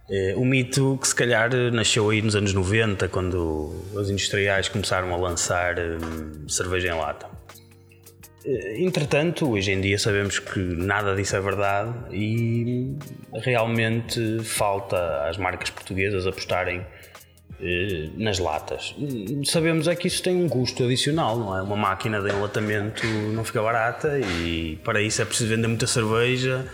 Eh, 0.08 0.34
O 0.36 0.44
mito 0.44 0.96
que 1.00 1.08
se 1.08 1.16
calhar 1.16 1.50
nasceu 1.72 2.10
aí 2.10 2.22
nos 2.22 2.36
anos 2.36 2.54
90, 2.54 3.08
quando 3.08 3.74
os 3.92 4.08
industriais 4.08 4.68
começaram 4.68 5.12
a 5.12 5.16
lançar 5.16 5.80
hum, 5.80 6.48
cerveja 6.48 6.94
em 6.94 6.96
lata. 6.96 7.26
Eh, 8.44 8.82
Entretanto, 8.82 9.50
hoje 9.50 9.72
em 9.72 9.80
dia 9.80 9.98
sabemos 9.98 10.38
que 10.38 10.58
nada 10.58 11.14
disso 11.14 11.34
é 11.36 11.40
verdade 11.40 11.92
e 12.12 12.94
realmente 13.32 14.40
falta 14.44 15.28
às 15.28 15.38
marcas 15.38 15.70
portuguesas 15.70 16.26
apostarem 16.26 16.84
eh, 17.60 18.10
nas 18.16 18.38
latas. 18.38 18.94
Sabemos 19.44 19.88
é 19.88 19.96
que 19.96 20.08
isso 20.08 20.22
tem 20.22 20.36
um 20.36 20.48
custo 20.48 20.84
adicional, 20.84 21.38
não 21.38 21.56
é? 21.56 21.62
Uma 21.62 21.76
máquina 21.76 22.20
de 22.20 22.28
enlatamento 22.28 23.06
não 23.06 23.44
fica 23.44 23.62
barata 23.62 24.18
e 24.18 24.76
para 24.84 25.00
isso 25.00 25.22
é 25.22 25.24
preciso 25.24 25.48
vender 25.48 25.68
muita 25.68 25.86
cerveja 25.86 26.66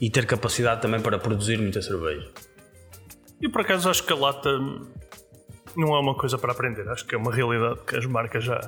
e 0.00 0.10
ter 0.10 0.26
capacidade 0.26 0.82
também 0.82 1.00
para 1.00 1.18
produzir 1.18 1.58
muita 1.58 1.80
cerveja. 1.80 2.28
E 3.40 3.48
por 3.48 3.62
acaso 3.62 3.88
acho 3.88 4.04
que 4.04 4.12
a 4.12 4.16
lata 4.16 4.50
não 5.76 5.94
é 5.94 6.00
uma 6.00 6.14
coisa 6.14 6.38
para 6.38 6.52
aprender, 6.52 6.88
acho 6.88 7.06
que 7.06 7.14
é 7.14 7.18
uma 7.18 7.32
realidade 7.32 7.80
que 7.86 7.96
as 7.96 8.06
marcas 8.06 8.44
já. 8.44 8.60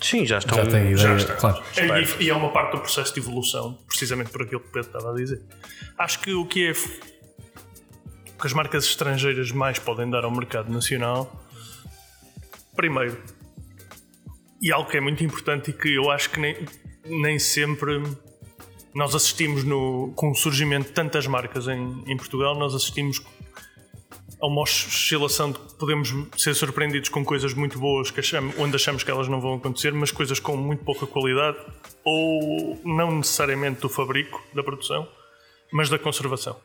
Sim, 0.00 0.24
já 0.24 0.38
estão. 0.38 0.56
Já 0.56 0.66
tem 0.66 0.92
ideia, 0.92 1.16
está. 1.16 1.34
claro. 1.36 1.62
E, 1.76 2.24
e 2.24 2.30
é 2.30 2.34
uma 2.34 2.50
parte 2.50 2.72
do 2.72 2.80
processo 2.80 3.12
de 3.12 3.20
evolução, 3.20 3.78
precisamente 3.86 4.30
por 4.30 4.42
aquilo 4.42 4.60
que 4.60 4.68
o 4.68 4.72
Pedro 4.72 4.88
estava 4.88 5.12
a 5.12 5.16
dizer. 5.16 5.42
Acho 5.98 6.20
que 6.20 6.32
o 6.32 6.46
que 6.46 6.66
é. 6.66 6.72
o 6.72 8.40
que 8.40 8.46
as 8.46 8.52
marcas 8.52 8.84
estrangeiras 8.84 9.50
mais 9.52 9.78
podem 9.78 10.08
dar 10.08 10.24
ao 10.24 10.30
mercado 10.30 10.72
nacional, 10.72 11.30
primeiro, 12.74 13.18
e 14.60 14.72
algo 14.72 14.88
que 14.90 14.96
é 14.96 15.00
muito 15.00 15.24
importante 15.24 15.70
e 15.70 15.72
que 15.72 15.94
eu 15.94 16.10
acho 16.10 16.30
que 16.30 16.40
nem, 16.40 16.56
nem 17.06 17.38
sempre 17.38 18.02
nós 18.94 19.14
assistimos 19.14 19.64
no, 19.64 20.12
com 20.16 20.30
o 20.30 20.34
surgimento 20.34 20.88
de 20.88 20.92
tantas 20.92 21.26
marcas 21.26 21.68
em, 21.68 22.02
em 22.06 22.16
Portugal, 22.16 22.58
nós 22.58 22.74
assistimos 22.74 23.22
a 24.40 24.46
uma 24.46 24.62
oscilação 24.62 25.52
de 25.52 25.58
que 25.58 25.74
podemos 25.74 26.12
ser 26.36 26.54
surpreendidos 26.54 27.08
com 27.08 27.24
coisas 27.24 27.52
muito 27.52 27.78
boas 27.78 28.10
que 28.10 28.20
achamos, 28.20 28.54
onde 28.58 28.74
achamos 28.74 29.02
que 29.04 29.10
elas 29.10 29.28
não 29.28 29.40
vão 29.40 29.54
acontecer, 29.54 29.92
mas 29.92 30.10
coisas 30.10 30.40
com 30.40 30.56
muito 30.56 30.84
pouca 30.84 31.06
qualidade 31.06 31.58
ou 32.04 32.80
não 32.84 33.16
necessariamente 33.16 33.80
do 33.80 33.88
fabrico, 33.88 34.42
da 34.54 34.62
produção, 34.62 35.06
mas 35.72 35.88
da 35.88 35.98
conservação. 35.98 36.56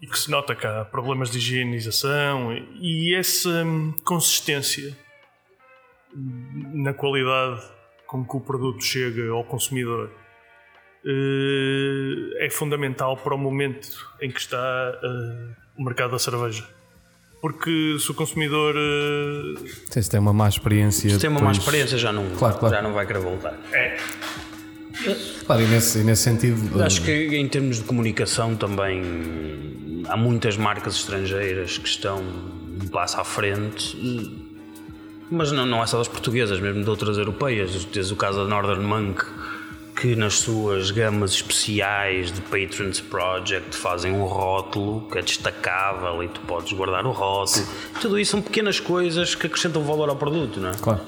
E 0.00 0.06
que 0.06 0.18
se 0.18 0.30
nota 0.30 0.54
que 0.54 0.66
há 0.66 0.84
problemas 0.84 1.30
de 1.30 1.38
higienização 1.38 2.52
e, 2.52 3.10
e 3.10 3.14
essa 3.14 3.48
hum, 3.48 3.94
consistência 4.04 4.96
na 6.14 6.92
qualidade 6.92 7.62
com 8.06 8.24
que 8.24 8.36
o 8.36 8.40
produto 8.40 8.82
chega 8.82 9.30
ao 9.30 9.44
consumidor 9.44 10.10
eh, 11.06 12.46
é 12.46 12.50
fundamental 12.50 13.16
para 13.16 13.34
o 13.34 13.38
momento 13.38 13.88
em 14.20 14.30
que 14.30 14.40
está 14.40 14.98
eh, 15.02 15.63
o 15.76 15.82
mercado 15.84 16.12
da 16.12 16.18
cerveja. 16.18 16.64
Porque 17.40 17.96
se 18.00 18.10
o 18.10 18.14
consumidor 18.14 18.74
eh, 18.76 19.68
Sim, 19.90 20.00
se 20.02 20.10
tem 20.10 20.18
uma 20.20 20.32
má 20.32 20.48
experiência. 20.48 21.10
Se 21.10 21.18
tem 21.18 21.28
uma 21.28 21.40
má 21.40 21.50
depois- 21.52 21.58
experiência, 21.58 21.98
já 21.98 22.10
não, 22.12 22.30
Claro, 22.36 22.56
claro. 22.58 22.74
já 22.74 22.80
não 22.82 22.92
vai 22.94 23.06
querer 23.06 23.18
voltar. 23.20 23.58
é 23.72 23.96
Claro, 25.44 25.60
e 25.62 25.66
nesse, 25.66 25.98
e 25.98 26.04
nesse 26.04 26.22
sentido. 26.22 26.82
Acho 26.82 27.02
que 27.02 27.12
em 27.36 27.46
termos 27.48 27.78
de 27.78 27.82
comunicação 27.84 28.56
também 28.56 30.02
há 30.08 30.16
muitas 30.16 30.56
marcas 30.56 30.94
estrangeiras 30.94 31.76
que 31.76 31.88
estão 31.88 32.18
um 32.22 32.88
passo 32.88 33.20
à 33.20 33.24
frente, 33.24 33.94
mas 35.30 35.50
não, 35.52 35.66
não 35.66 35.82
é 35.82 35.86
só 35.86 35.98
das 35.98 36.08
portuguesas, 36.08 36.60
mesmo 36.60 36.82
de 36.84 36.88
outras 36.88 37.18
europeias. 37.18 37.84
Tens 37.86 38.10
o 38.10 38.16
caso 38.16 38.38
da 38.38 38.44
Northern 38.48 38.84
Monk, 38.84 39.22
que 40.00 40.16
nas 40.16 40.34
suas 40.34 40.90
gamas 40.90 41.32
especiais 41.32 42.32
de 42.32 42.40
Patrons 42.42 43.00
Project 43.00 43.76
fazem 43.76 44.12
um 44.12 44.24
rótulo 44.24 45.08
que 45.10 45.18
é 45.18 45.22
destacável 45.22 46.22
e 46.22 46.28
tu 46.28 46.40
podes 46.42 46.72
guardar 46.72 47.06
o 47.06 47.12
rótulo. 47.12 47.66
Tudo 48.00 48.18
isso 48.18 48.32
são 48.32 48.42
pequenas 48.42 48.80
coisas 48.80 49.34
que 49.34 49.46
acrescentam 49.46 49.82
valor 49.84 50.08
ao 50.08 50.16
produto, 50.16 50.58
não 50.60 50.70
é? 50.70 50.74
Claro. 50.74 51.00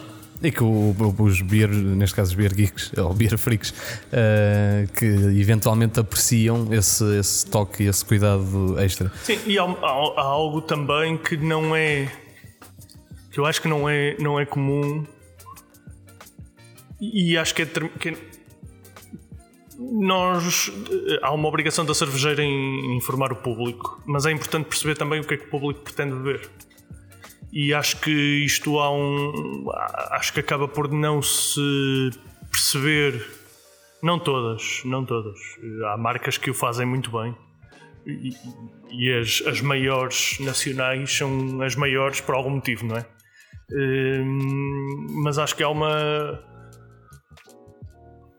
E 0.42 0.52
que 0.52 0.62
o- 0.62 0.94
os 1.18 1.40
beer, 1.40 1.68
neste 1.70 2.14
caso 2.14 2.30
os 2.30 2.36
beer 2.36 2.54
geeks, 2.54 2.92
ou 2.98 3.12
beer 3.12 3.36
freaks, 3.38 3.74
eh, 4.12 4.86
que 4.96 5.04
eventualmente 5.06 5.98
apreciam 5.98 6.72
esse, 6.72 7.02
esse 7.18 7.46
toque 7.46 7.84
e 7.84 7.86
esse 7.88 8.04
cuidado 8.04 8.78
extra. 8.78 9.10
Sim, 9.24 9.38
e 9.46 9.58
há, 9.58 9.64
há- 9.64 10.12
há 10.16 10.22
algo 10.22 10.60
também 10.60 11.16
que 11.16 11.36
não 11.36 11.74
é. 11.74 12.12
que 13.32 13.40
eu 13.40 13.46
acho 13.46 13.60
que 13.62 13.66
não 13.68 13.88
é, 13.88 14.14
não 14.20 14.38
é 14.38 14.44
comum. 14.46 15.04
E, 17.00 17.36
acho 17.36 17.54
que 17.54 17.62
é. 17.62 17.66
que 17.66 18.08
é- 18.10 18.35
nós. 19.78 20.70
eh, 20.90 21.18
há 21.22 21.32
uma 21.32 21.48
obrigação 21.48 21.84
da 21.84 21.94
cervejeira 21.94 22.42
em 22.42 22.96
informar 22.96 23.32
o 23.32 23.36
público, 23.36 24.02
mas 24.06 24.26
é 24.26 24.32
importante 24.32 24.66
perceber 24.66 24.96
também 24.96 25.20
o 25.20 25.24
que 25.24 25.34
é 25.34 25.36
que 25.36 25.46
o 25.46 25.50
público 25.50 25.80
pretende 25.80 26.14
beber. 26.14 26.48
E 27.52 27.72
acho 27.72 28.00
que 28.00 28.10
isto 28.10 28.78
há 28.78 28.90
um. 28.90 29.66
Acho 30.10 30.32
que 30.32 30.40
acaba 30.40 30.68
por 30.68 30.90
não 30.90 31.22
se 31.22 32.10
perceber. 32.50 33.24
Não 34.02 34.18
todas, 34.18 34.82
não 34.84 35.04
todas. 35.04 35.38
Há 35.92 35.96
marcas 35.96 36.36
que 36.36 36.50
o 36.50 36.54
fazem 36.54 36.86
muito 36.86 37.10
bem 37.10 37.34
e, 38.06 38.34
e 38.90 39.12
as, 39.12 39.42
as 39.46 39.60
maiores 39.60 40.38
nacionais 40.40 41.10
são 41.12 41.60
as 41.60 41.74
maiores 41.74 42.20
por 42.20 42.34
algum 42.34 42.50
motivo, 42.50 42.86
não 42.86 42.96
é? 42.96 43.06
Hum, 43.72 45.06
mas 45.24 45.38
acho 45.38 45.56
que 45.56 45.62
há 45.62 45.68
uma. 45.68 46.40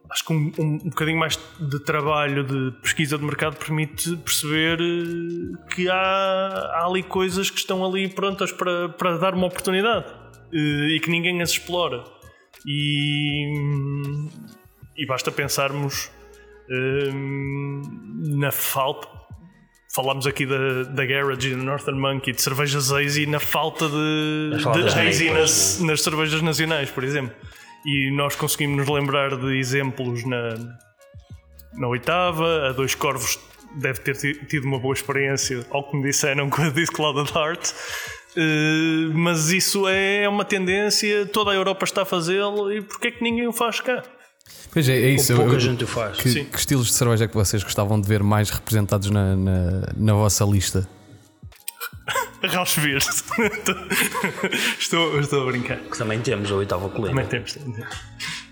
Acho 0.10 0.26
que 0.26 0.34
um, 0.34 0.51
um, 0.58 0.74
um 0.86 0.89
bocadinho 0.89 1.20
mais 1.20 1.38
de 1.60 1.80
trabalho 1.84 2.43
de 2.43 2.72
pesquisa 2.82 3.18
de 3.18 3.26
mercado 3.26 3.58
permite 3.58 4.16
perceber 4.18 4.80
eh, 4.80 5.74
que 5.74 5.89
há, 5.89 5.95
há 5.95 6.86
ali 6.86 7.03
coisas 7.03 7.49
que 7.49 7.60
estão 7.60 7.86
ali 7.86 8.08
prontas 8.08 8.51
para, 8.51 8.89
para 8.89 9.18
dar 9.18 9.34
uma 9.34 9.47
oportunidade 9.47 10.05
eh, 10.53 10.95
e 10.95 10.99
que 10.99 11.10
ninguém 11.10 11.41
as 11.41 11.51
explora. 11.51 12.03
E, 12.66 14.30
e 14.97 15.05
basta 15.05 15.32
pensarmos 15.32 16.10
hum, 16.70 17.82
na 18.38 18.51
falta. 18.51 19.08
Falámos 19.93 20.28
aqui 20.28 20.45
da, 20.45 20.84
da 20.84 21.05
Garage 21.05 21.49
e 21.49 21.55
da 21.55 21.64
Northern 21.64 21.99
Monkey, 21.99 22.32
de 22.32 22.41
cervejas 22.41 22.91
hazy, 22.91 23.26
na 23.26 23.39
falta 23.39 23.89
de, 23.89 24.51
de 24.58 24.99
hazy 24.99 25.32
nas, 25.32 25.80
nas 25.82 26.01
cervejas 26.01 26.41
nacionais, 26.41 26.91
por 26.91 27.03
exemplo. 27.03 27.36
E 27.88 28.12
nós 28.12 28.36
conseguimos 28.36 28.78
nos 28.86 28.90
lembrar 28.90 29.36
de 29.38 29.58
exemplos 29.58 30.26
na, 30.26 30.56
na 31.74 31.88
oitava, 31.88 32.68
a 32.68 32.74
Dois 32.74 32.94
Corvos 32.94 33.40
deve 33.80 34.00
ter 34.02 34.16
ti- 34.18 34.46
tido 34.48 34.66
uma 34.66 34.78
boa 34.78 34.94
experiência, 34.94 35.66
ao 35.70 35.90
que 35.90 35.96
me 35.96 36.04
disseram 36.04 36.50
com 36.52 36.62
a 36.64 36.70
This 36.72 36.90
Clouded 36.90 37.32
Heart. 37.34 37.72
Eh, 38.36 39.10
mas 39.14 39.50
isso 39.52 39.88
é 39.88 40.28
uma 40.28 40.44
tendência, 40.46 41.26
toda 41.28 41.52
a 41.52 41.54
Europa 41.56 41.86
está 41.86 42.02
a 42.02 42.06
fazê-lo 42.06 42.72
e 42.72 42.82
porquê 42.82 43.08
é 43.08 43.12
que 43.12 43.24
ninguém 43.24 43.48
o 43.48 43.54
faz 43.54 43.80
cá? 43.80 44.04
Pois 44.72 44.88
é, 44.90 44.94
é 44.98 45.10
isso. 45.12 45.34
Pouca 45.36 45.54
eu- 45.54 45.60
gente 45.60 45.84
o 45.86 45.88
faz. 45.88 46.18
que, 46.18 46.30
Sim. 46.30 46.44
que 46.46 46.58
estilos 46.58 46.88
de 46.88 46.94
cerveja 46.94 47.26
é 47.26 47.28
que 47.28 47.34
vocês 47.36 47.64
gostavam 47.64 48.00
de 48.00 48.08
ver 48.08 48.22
mais 48.22 48.50
representados 48.50 49.10
na, 49.10 49.36
na, 49.36 49.62
na 49.96 50.14
vossa 50.14 50.44
lista? 50.46 50.88
Rauschbeer. 52.54 52.98
estou, 54.80 55.20
estou 55.20 55.44
a 55.44 55.46
brincar. 55.52 55.78
Que 55.78 55.98
também 55.98 56.20
temos 56.20 56.52
a 56.52 56.56
oitava 56.56 56.90
colina. 56.90 57.10
Também 57.10 57.26
temos. 57.28 57.54
temos. 57.54 57.78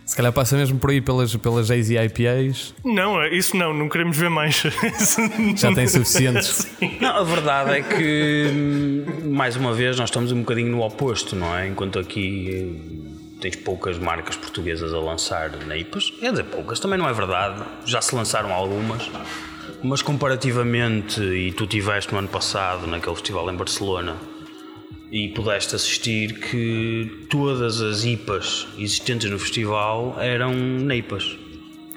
Se 0.05 0.15
calhar 0.15 0.31
passa 0.31 0.55
mesmo 0.55 0.77
por 0.79 0.91
aí 0.91 1.01
pelas, 1.01 1.35
pelas 1.35 1.69
Hazy 1.71 1.97
IPAs. 1.97 2.73
Não, 2.85 3.21
é- 3.21 3.33
isso 3.35 3.57
não, 3.57 3.73
não 3.73 3.89
queremos 3.89 4.15
ver 4.15 4.29
mais. 4.29 4.63
Já 5.57 5.73
tem 5.73 5.87
suficientes. 5.87 6.67
Não, 7.01 7.17
a 7.17 7.23
verdade 7.23 7.71
é 7.71 7.81
que, 7.81 8.49
hum, 8.53 9.31
mais 9.33 9.55
uma 9.55 9.73
vez, 9.73 9.97
nós 9.97 10.09
estamos 10.09 10.31
um 10.31 10.39
bocadinho 10.39 10.69
no 10.71 10.81
oposto, 10.83 11.35
não 11.35 11.57
é? 11.57 11.67
Enquanto 11.67 11.97
aqui 11.99 12.49
hum, 12.53 13.37
tens 13.41 13.55
poucas 13.55 13.97
marcas 13.97 14.37
portuguesas 14.37 14.93
a 14.93 14.99
lançar 14.99 15.49
neipas, 15.65 16.11
quer 16.11 16.31
dizer, 16.31 16.45
poucas, 16.45 16.79
também 16.79 16.97
não 16.99 17.09
é 17.09 17.13
verdade, 17.13 17.63
já 17.85 17.99
se 18.01 18.15
lançaram 18.15 18.53
algumas, 18.53 19.09
mas 19.83 20.01
comparativamente, 20.01 21.21
e 21.21 21.51
tu 21.51 21.65
tiveste 21.67 22.11
no 22.11 22.19
ano 22.19 22.27
passado, 22.27 22.87
naquele 22.87 23.15
festival 23.15 23.51
em 23.51 23.55
Barcelona, 23.55 24.15
e 25.11 25.29
pudeste 25.29 25.75
assistir 25.75 26.39
que 26.39 27.25
todas 27.29 27.81
as 27.81 28.03
IPAs 28.03 28.67
existentes 28.77 29.29
no 29.29 29.39
festival 29.39 30.17
eram 30.19 30.53
neipas. 30.53 31.37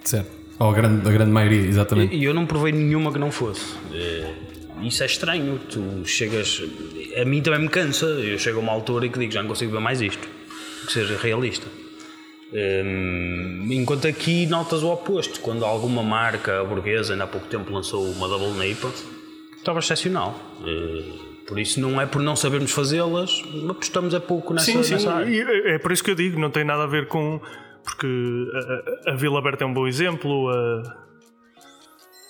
Certo. 0.05 0.31
Ou 0.59 0.71
a 0.71 0.75
grande, 0.75 1.09
a 1.09 1.13
grande 1.13 1.31
maioria, 1.31 1.61
exatamente. 1.67 2.15
E 2.15 2.25
eu 2.25 2.35
não 2.35 2.45
provei 2.45 2.73
nenhuma 2.73 3.13
que 3.13 3.19
não 3.19 3.31
fosse. 3.31 3.75
Eh, 3.93 4.35
Isso 4.83 5.03
é 5.03 5.07
estranho. 5.07 5.59
Tu 5.71 6.03
chegas. 6.05 6.63
A 7.21 7.25
mim 7.25 7.41
também 7.43 7.61
me 7.61 7.69
cansa. 7.69 8.07
Eu 8.07 8.39
chego 8.39 8.59
a 8.59 8.63
uma 8.63 8.73
altura 8.73 9.07
e 9.07 9.09
que 9.09 9.19
digo 9.19 9.33
já 9.33 9.41
não 9.43 9.49
consigo 9.49 9.71
ver 9.73 9.81
mais 9.81 10.01
isto. 10.01 10.29
Que 10.87 10.93
seja 10.93 11.17
realista. 11.17 11.67
Hum, 12.53 13.67
enquanto 13.71 14.07
aqui 14.09 14.47
notas 14.47 14.83
o 14.83 14.91
oposto. 14.93 15.41
Quando 15.41 15.65
alguma 15.65 16.03
marca 16.03 16.65
burguesa, 16.65 17.13
ainda 17.13 17.25
há 17.25 17.27
pouco 17.27 17.47
tempo, 17.47 17.73
lançou 17.73 18.05
uma 18.13 18.27
Double 18.29 18.53
Napa, 18.53 18.91
estava 19.57 19.79
excepcional. 19.81 20.39
Eh, 20.65 21.27
Por 21.47 21.59
isso 21.59 21.81
não 21.81 21.99
é 21.99 22.05
por 22.05 22.21
não 22.21 22.37
sabermos 22.37 22.71
fazê-las, 22.73 23.43
apostamos 23.71 24.13
é 24.13 24.21
pouco 24.21 24.53
nessa, 24.53 24.67
Sim, 24.67 24.83
sim. 24.83 24.93
nessa 24.95 25.13
área. 25.15 25.31
E 25.31 25.41
é 25.41 25.75
é 25.77 25.79
por 25.79 25.93
isso 25.93 26.05
que 26.05 26.11
eu 26.11 26.15
digo, 26.15 26.39
não 26.39 26.51
tem 26.51 26.63
nada 26.65 26.85
a 26.85 26.87
ver 26.87 27.07
com. 27.09 27.41
Porque 27.83 28.07
a, 29.07 29.13
a- 29.13 29.17
Vila 29.17 29.39
Aberta 29.39 29.65
é 29.65 29.67
um 29.67 29.73
bom 29.73 29.87
exemplo. 29.87 30.49
a- 30.51 31.09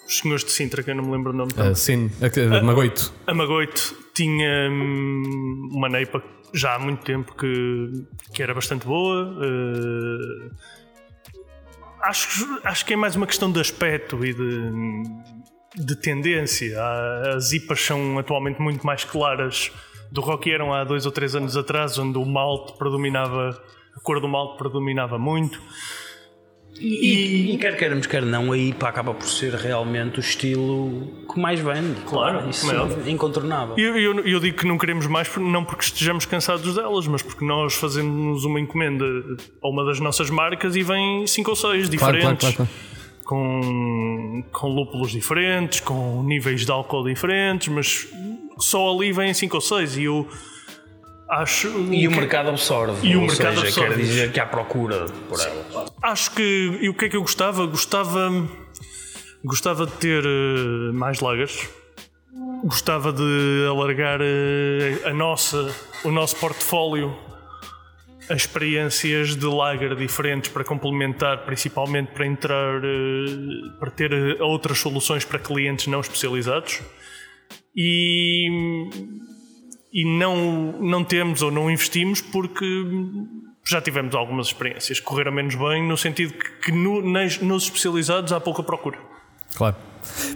os 0.07 0.19
senhores 0.21 0.45
de 0.45 0.51
Sintra, 0.53 0.83
que 0.85 0.91
eu 0.91 0.95
não 0.95 1.05
me 1.05 1.11
lembro 1.13 1.33
o 1.33 1.37
nome. 1.37 1.51
Ah, 1.57 1.75
sim, 1.75 2.11
a- 2.23 2.59
a- 2.59 2.63
Magoito. 2.63 3.13
A 3.27 3.35
Magoito 3.35 3.95
tinha 4.15 4.69
hum, 4.71 5.69
uma 5.73 5.89
neipa 5.89 6.23
já 6.53 6.75
há 6.75 6.79
muito 6.79 7.05
tempo 7.05 7.35
que, 7.35 8.07
que 8.33 8.43
era 8.43 8.55
bastante 8.55 8.87
boa. 8.87 9.37
eh, 9.43 10.51
acho, 12.03 12.61
acho 12.65 12.85
que 12.85 12.95
é 12.95 12.97
mais 12.97 13.17
uma 13.17 13.27
questão 13.27 13.51
de 13.51 13.61
aspecto 13.61 14.25
e 14.25 14.33
de, 14.35 15.85
de 15.85 15.97
tendência. 15.97 16.77
As 17.37 17.53
IPAs 17.53 17.81
são 17.81 18.19
atualmente 18.19 18.61
muito 18.61 18.87
mais 18.87 19.05
claras 19.05 19.71
do 20.11 20.39
que 20.39 20.51
eram 20.51 20.73
há 20.73 20.85
dois 20.85 21.07
ou 21.07 21.13
três 21.13 21.35
anos 21.35 21.57
atrás, 21.57 21.99
onde 21.99 22.19
o 22.19 22.25
malte 22.25 22.77
predominava, 22.79 23.51
a 23.95 24.01
cor 24.01 24.21
do 24.21 24.29
malte 24.29 24.59
predominava 24.59 25.19
muito. 25.19 25.61
E, 26.81 27.55
e 27.55 27.59
quer 27.59 27.77
queiramos, 27.77 28.07
quer 28.07 28.23
não, 28.23 28.53
a 28.53 28.59
IPA 28.59 28.89
acaba 28.89 29.15
por 29.15 29.29
ser 29.29 29.53
realmente 29.55 30.19
o 30.19 30.21
estilo 30.21 31.25
que 31.33 31.41
mais 31.41 31.61
vende. 31.61 32.01
Claro, 32.07 32.49
isso 32.49 32.67
como 32.67 33.05
é 33.05 33.09
é 33.09 33.11
incontornável. 33.11 33.77
Eu, 33.77 33.97
eu, 33.97 34.21
eu 34.21 34.41
digo 34.41 34.59
que 34.59 34.67
não 34.67 34.79
queremos 34.79 35.07
mais, 35.07 35.29
não 35.37 35.65
porque 35.65 35.85
estejamos 35.85 36.25
cansados 36.25 36.75
delas, 36.75 37.07
mas 37.07 37.23
porque 37.23 37.45
nós 37.45 37.75
fazemos 37.75 38.45
uma 38.45 38.61
encomenda 38.61 39.05
a 39.63 39.69
uma 39.69 39.85
das 39.85 39.99
nossas 40.01 40.31
marcas 40.31 40.77
e 40.77 40.83
vem 40.83 41.27
cinco 41.27 41.51
ou 41.51 41.57
seis 41.57 41.89
Claro, 41.89 41.99
claro, 41.99 42.17
diferentes, 42.17 42.55
claro. 42.55 42.57
claro. 42.57 42.71
Com, 43.25 44.45
com 44.51 44.69
lúpulos 44.69 45.11
diferentes, 45.11 45.81
com 45.81 46.23
níveis 46.23 46.65
de 46.65 46.71
álcool 46.71 47.05
diferentes, 47.05 47.69
mas 47.69 48.09
só 48.59 48.91
ali 48.95 49.13
vêm 49.13 49.35
cinco 49.35 49.57
ou 49.57 49.61
seis 49.61 49.97
e 49.97 50.05
eu 50.05 50.27
acho. 51.31 51.69
E 51.93 52.07
o 52.09 52.11
mercado 52.11 52.51
absorve. 52.51 53.07
E 53.07 53.17
o 53.17 53.23
mercado 53.23 53.61
seja, 53.61 53.67
absorve. 53.69 53.95
quer 53.95 54.01
dizer 54.01 54.33
que 54.33 54.41
há 54.41 54.47
procura 54.47 55.07
por 55.29 55.41
elas. 55.41 55.93
Acho 56.03 56.31
que. 56.33 56.79
E 56.81 56.89
o 56.89 56.95
que 56.95 57.07
é 57.07 57.09
que 57.09 57.17
eu 57.17 57.23
gostava? 57.23 57.67
Gostava. 57.67 58.31
Gostava 59.45 59.87
de 59.87 59.93
ter 59.93 60.25
eh, 60.25 60.93
mais 60.93 61.21
lagers. 61.21 61.69
Gostava 62.65 63.13
de 63.13 63.67
alargar 63.69 64.21
eh, 64.21 65.09
a 65.09 65.13
nossa, 65.15 65.73
o 66.05 66.11
nosso 66.11 66.37
portfólio 66.37 67.17
a 68.29 68.35
experiências 68.35 69.35
de 69.35 69.47
lager 69.47 69.97
diferentes 69.97 70.51
para 70.51 70.63
complementar, 70.63 71.45
principalmente 71.45 72.09
para 72.13 72.27
entrar, 72.27 72.85
eh, 72.85 73.71
para 73.79 73.91
ter 73.91 74.41
outras 74.41 74.79
soluções 74.79 75.25
para 75.25 75.39
clientes 75.39 75.87
não 75.87 76.01
especializados. 76.01 76.81
E, 77.75 78.49
e 79.93 80.05
não, 80.05 80.73
não 80.81 81.03
temos 81.05 81.43
ou 81.43 81.51
não 81.51 81.71
investimos 81.71 82.21
porque 82.21 82.65
já 83.65 83.81
tivemos 83.81 84.15
algumas 84.15 84.47
experiências 84.49 84.99
que 85.01 85.05
correram 85.07 85.33
menos 85.33 85.55
bem, 85.55 85.87
no 85.87 85.97
sentido 85.97 86.33
que, 86.35 86.51
que 86.67 86.73
no- 86.73 87.03
nas- 87.03 87.39
nos 87.41 87.65
especializados 87.65 88.33
há 88.33 88.41
pouca 88.41 88.63
procura. 88.63 88.99
Claro. 89.55 89.77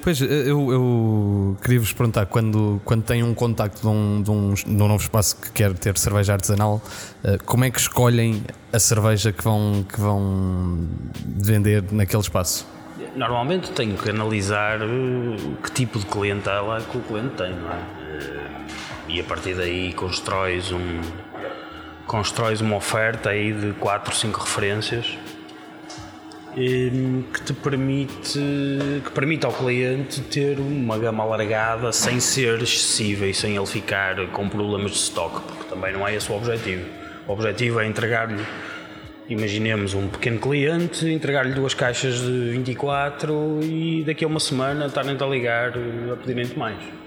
Pois, 0.03 0.21
eu, 0.21 0.73
eu 0.73 1.57
queria 1.63 1.79
vos 1.81 1.93
perguntar, 1.93 2.27
quando, 2.27 2.81
quando 2.85 3.05
tem 3.05 3.23
um 3.23 3.33
contacto 3.33 3.81
de 3.81 3.87
um, 3.87 4.23
de, 4.23 4.31
um, 4.31 4.55
de 4.55 4.71
um 4.83 4.89
novo 4.89 5.03
espaço 5.03 5.41
que 5.41 5.51
quer 5.53 5.73
ter 5.75 5.97
cerveja 5.97 6.33
artesanal, 6.35 6.83
eh, 7.25 7.39
como 7.45 7.65
é 7.65 7.71
que 7.71 7.79
escolhem 7.79 8.43
a 8.73 8.79
cerveja 8.79 9.33
que 9.33 9.43
vão, 9.45 9.85
que 9.91 9.99
vão 10.01 10.89
vender 11.25 11.85
naquele 11.93 12.23
espaço? 12.23 12.67
Normalmente 13.15 13.71
tenho 13.73 13.97
que 13.97 14.11
analisar 14.11 14.81
eh, 14.83 14.87
que 15.63 15.71
tipo 15.73 15.99
de 15.99 16.07
clientela 16.07 16.79
é 16.79 16.81
que 16.83 16.97
o 16.99 17.01
cliente 17.01 17.35
tem, 17.37 17.55
não 17.55 17.71
é? 17.71 18.62
E 19.13 19.21
a 19.21 19.25
partir 19.25 19.55
daí 19.55 19.93
constróis 19.93 20.73
um 20.73 21.01
constróis 22.07 22.63
uma 22.63 22.77
oferta 22.77 23.29
aí 23.29 23.53
de 23.53 23.75
4, 23.75 24.17
5 24.17 24.41
referências 24.41 25.19
que 26.55 27.43
te 27.45 27.53
permite 27.53 28.41
que 29.05 29.11
permite 29.11 29.45
ao 29.45 29.53
cliente 29.53 30.23
ter 30.23 30.59
uma 30.59 30.99
gama 30.99 31.25
alargada 31.25 31.93
sem 31.93 32.21
ser 32.21 32.63
excessiva 32.63 33.27
e 33.27 33.35
sem 33.35 33.55
ele 33.55 33.67
ficar 33.67 34.17
com 34.29 34.49
problemas 34.49 34.93
de 34.93 34.99
stock, 34.99 35.43
porque 35.43 35.65
também 35.65 35.93
não 35.93 36.09
é 36.09 36.15
esse 36.15 36.33
o 36.33 36.35
objetivo. 36.35 36.87
O 37.29 37.33
objetivo 37.33 37.81
é 37.81 37.87
entregar-lhe 37.87 38.43
Imaginemos 39.29 39.95
um 39.95 40.09
pequeno 40.09 40.39
cliente, 40.39 41.07
entregar-lhe 41.07 41.53
duas 41.53 41.75
caixas 41.75 42.21
de 42.21 42.51
24 42.51 43.61
e 43.63 44.03
daqui 44.05 44.25
a 44.25 44.29
uma 44.29 44.41
semana 44.41 44.87
estarem-te 44.87 45.23
a 45.23 45.27
ligar 45.27 45.73
a 46.13 46.17
pedir 46.17 46.57
mais. 46.57 47.02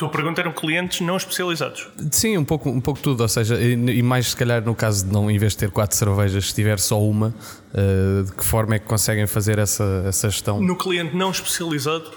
Tua 0.00 0.08
pergunta 0.08 0.40
eram 0.40 0.50
clientes 0.50 1.02
não 1.02 1.14
especializados. 1.14 1.86
Sim, 2.10 2.38
um 2.38 2.44
pouco, 2.44 2.70
um 2.70 2.80
pouco 2.80 2.98
tudo, 2.98 3.20
ou 3.20 3.28
seja, 3.28 3.60
e, 3.60 4.02
mais 4.02 4.28
se 4.28 4.36
calhar 4.36 4.64
no 4.64 4.74
caso 4.74 5.04
de 5.04 5.12
não, 5.12 5.30
em 5.30 5.36
vez 5.36 5.52
de 5.52 5.58
ter 5.58 5.70
quatro 5.70 5.94
cervejas, 5.94 6.46
se 6.46 6.54
tiver 6.54 6.78
só 6.78 6.98
uma, 6.98 7.34
eh, 7.74 8.22
de 8.22 8.32
que 8.32 8.42
forma 8.42 8.76
é 8.76 8.78
que 8.78 8.86
conseguem 8.86 9.26
fazer 9.26 9.58
essa, 9.58 10.04
essa 10.06 10.30
gestão? 10.30 10.58
No 10.58 10.74
cliente 10.74 11.14
não 11.14 11.30
especializado, 11.30 12.10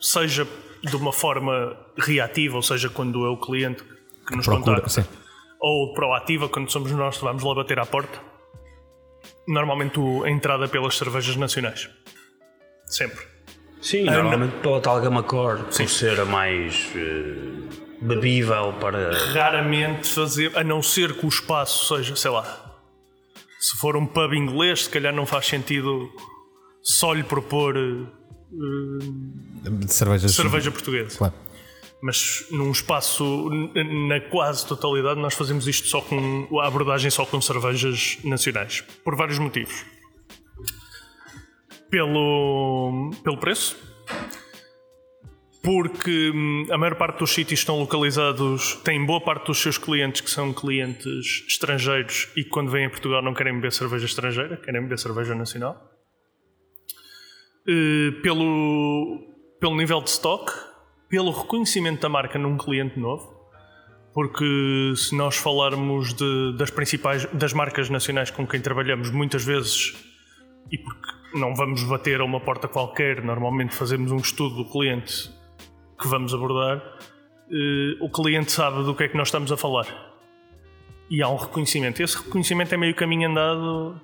seja 0.00 0.48
de 0.82 0.96
uma 0.96 1.12
forma 1.12 1.76
reativa, 1.96 2.56
ou 2.56 2.62
seja, 2.62 2.90
quando 2.90 3.24
é 3.24 3.28
o 3.28 3.36
cliente 3.36 3.84
que 4.26 4.34
nos 4.34 4.44
Procura, 4.44 4.80
contacta, 4.80 5.00
sim. 5.00 5.08
ou 5.60 5.94
proativa, 5.94 6.48
quando 6.48 6.72
somos 6.72 6.90
nós 6.90 7.18
que 7.18 7.22
vamos 7.22 7.44
lá 7.44 7.54
bater 7.54 7.78
à 7.78 7.86
porta, 7.86 8.18
normalmente 9.46 10.00
a 10.24 10.28
entrada 10.28 10.66
pelas 10.66 10.96
cervejas 10.96 11.36
nacionais. 11.36 11.88
Sempre. 12.88 13.35
Sim, 13.86 14.08
Ah, 14.08 14.14
normalmente 14.14 14.56
pela 14.62 14.80
tal 14.80 15.00
gama 15.00 15.22
core, 15.22 15.62
por 15.62 15.72
ser 15.88 16.18
a 16.18 16.24
mais 16.24 16.90
eh, 16.96 17.68
bebível 18.02 18.72
para. 18.80 19.16
Raramente 19.32 20.08
fazer, 20.08 20.50
a 20.58 20.64
não 20.64 20.82
ser 20.82 21.14
que 21.14 21.24
o 21.24 21.28
espaço 21.28 21.94
seja, 21.96 22.16
sei 22.16 22.32
lá, 22.32 22.44
se 23.60 23.76
for 23.76 23.96
um 23.96 24.04
pub 24.04 24.32
inglês, 24.32 24.84
se 24.84 24.90
calhar 24.90 25.14
não 25.14 25.24
faz 25.24 25.46
sentido 25.46 26.10
só 26.82 27.12
lhe 27.12 27.22
propor 27.22 27.74
De 28.50 29.92
cervejas. 29.92 30.32
cerveja 30.34 30.70
portuguesa. 30.72 31.16
Claro. 31.16 31.34
Mas 32.02 32.44
num 32.50 32.72
espaço, 32.72 33.48
na 34.08 34.20
quase 34.20 34.66
totalidade, 34.66 35.20
nós 35.20 35.34
fazemos 35.34 35.66
isto 35.68 35.86
só 35.86 36.00
com 36.00 36.48
a 36.60 36.66
abordagem 36.66 37.08
só 37.10 37.24
com 37.24 37.40
cervejas 37.40 38.18
nacionais. 38.24 38.82
Por 39.04 39.14
vários 39.16 39.38
motivos. 39.38 39.84
Pelo, 41.90 43.10
pelo 43.22 43.38
preço. 43.38 43.76
Porque 45.62 46.30
hum, 46.32 46.66
a 46.70 46.78
maior 46.78 46.94
parte 46.94 47.18
dos 47.18 47.32
sítios 47.32 47.60
estão 47.60 47.78
localizados, 47.78 48.76
têm 48.84 49.04
boa 49.04 49.20
parte 49.20 49.46
dos 49.46 49.58
seus 49.58 49.76
clientes 49.76 50.20
que 50.20 50.30
são 50.30 50.52
clientes 50.52 51.44
estrangeiros 51.48 52.28
e 52.36 52.44
que 52.44 52.50
quando 52.50 52.70
vêm 52.70 52.86
a 52.86 52.90
Portugal 52.90 53.20
não 53.20 53.34
querem 53.34 53.54
beber 53.54 53.72
cerveja 53.72 54.06
estrangeira, 54.06 54.56
querem 54.58 54.82
beber 54.82 54.98
cerveja 54.98 55.34
nacional. 55.34 55.90
Eh, 57.68 58.12
pelo, 58.22 59.26
pelo 59.60 59.76
nível 59.76 60.00
de 60.02 60.10
stock, 60.10 60.52
pelo 61.08 61.32
reconhecimento 61.32 62.00
da 62.00 62.08
marca 62.08 62.38
num 62.38 62.56
cliente 62.56 62.96
novo, 62.98 63.34
porque 64.14 64.92
se 64.96 65.16
nós 65.16 65.36
falarmos 65.36 66.14
de- 66.14 66.56
das 66.56 66.70
principais 66.70 67.26
das 67.32 67.52
marcas 67.52 67.90
nacionais 67.90 68.30
com 68.30 68.46
quem 68.46 68.60
trabalhamos 68.60 69.10
muitas 69.10 69.44
vezes 69.44 69.94
e 70.70 70.78
porque 70.78 71.15
não 71.38 71.54
vamos 71.54 71.82
bater 71.84 72.20
a 72.20 72.24
uma 72.24 72.40
porta 72.40 72.66
qualquer, 72.66 73.22
normalmente 73.22 73.74
fazemos 73.74 74.10
um 74.10 74.16
estudo 74.16 74.56
do 74.56 74.64
cliente 74.64 75.30
que 76.00 76.08
vamos 76.08 76.34
abordar, 76.34 76.82
eh, 77.50 77.96
o 78.00 78.10
cliente 78.10 78.52
sabe 78.52 78.82
do 78.82 78.94
que 78.94 79.04
é 79.04 79.08
que 79.08 79.16
nós 79.16 79.28
estamos 79.28 79.50
a 79.52 79.56
falar. 79.56 79.86
E 81.08 81.22
há 81.22 81.28
um 81.28 81.36
reconhecimento. 81.36 82.02
Esse 82.02 82.16
reconhecimento 82.16 82.74
é 82.74 82.76
meio 82.76 82.94
caminho 82.94 83.28
andado 83.30 84.00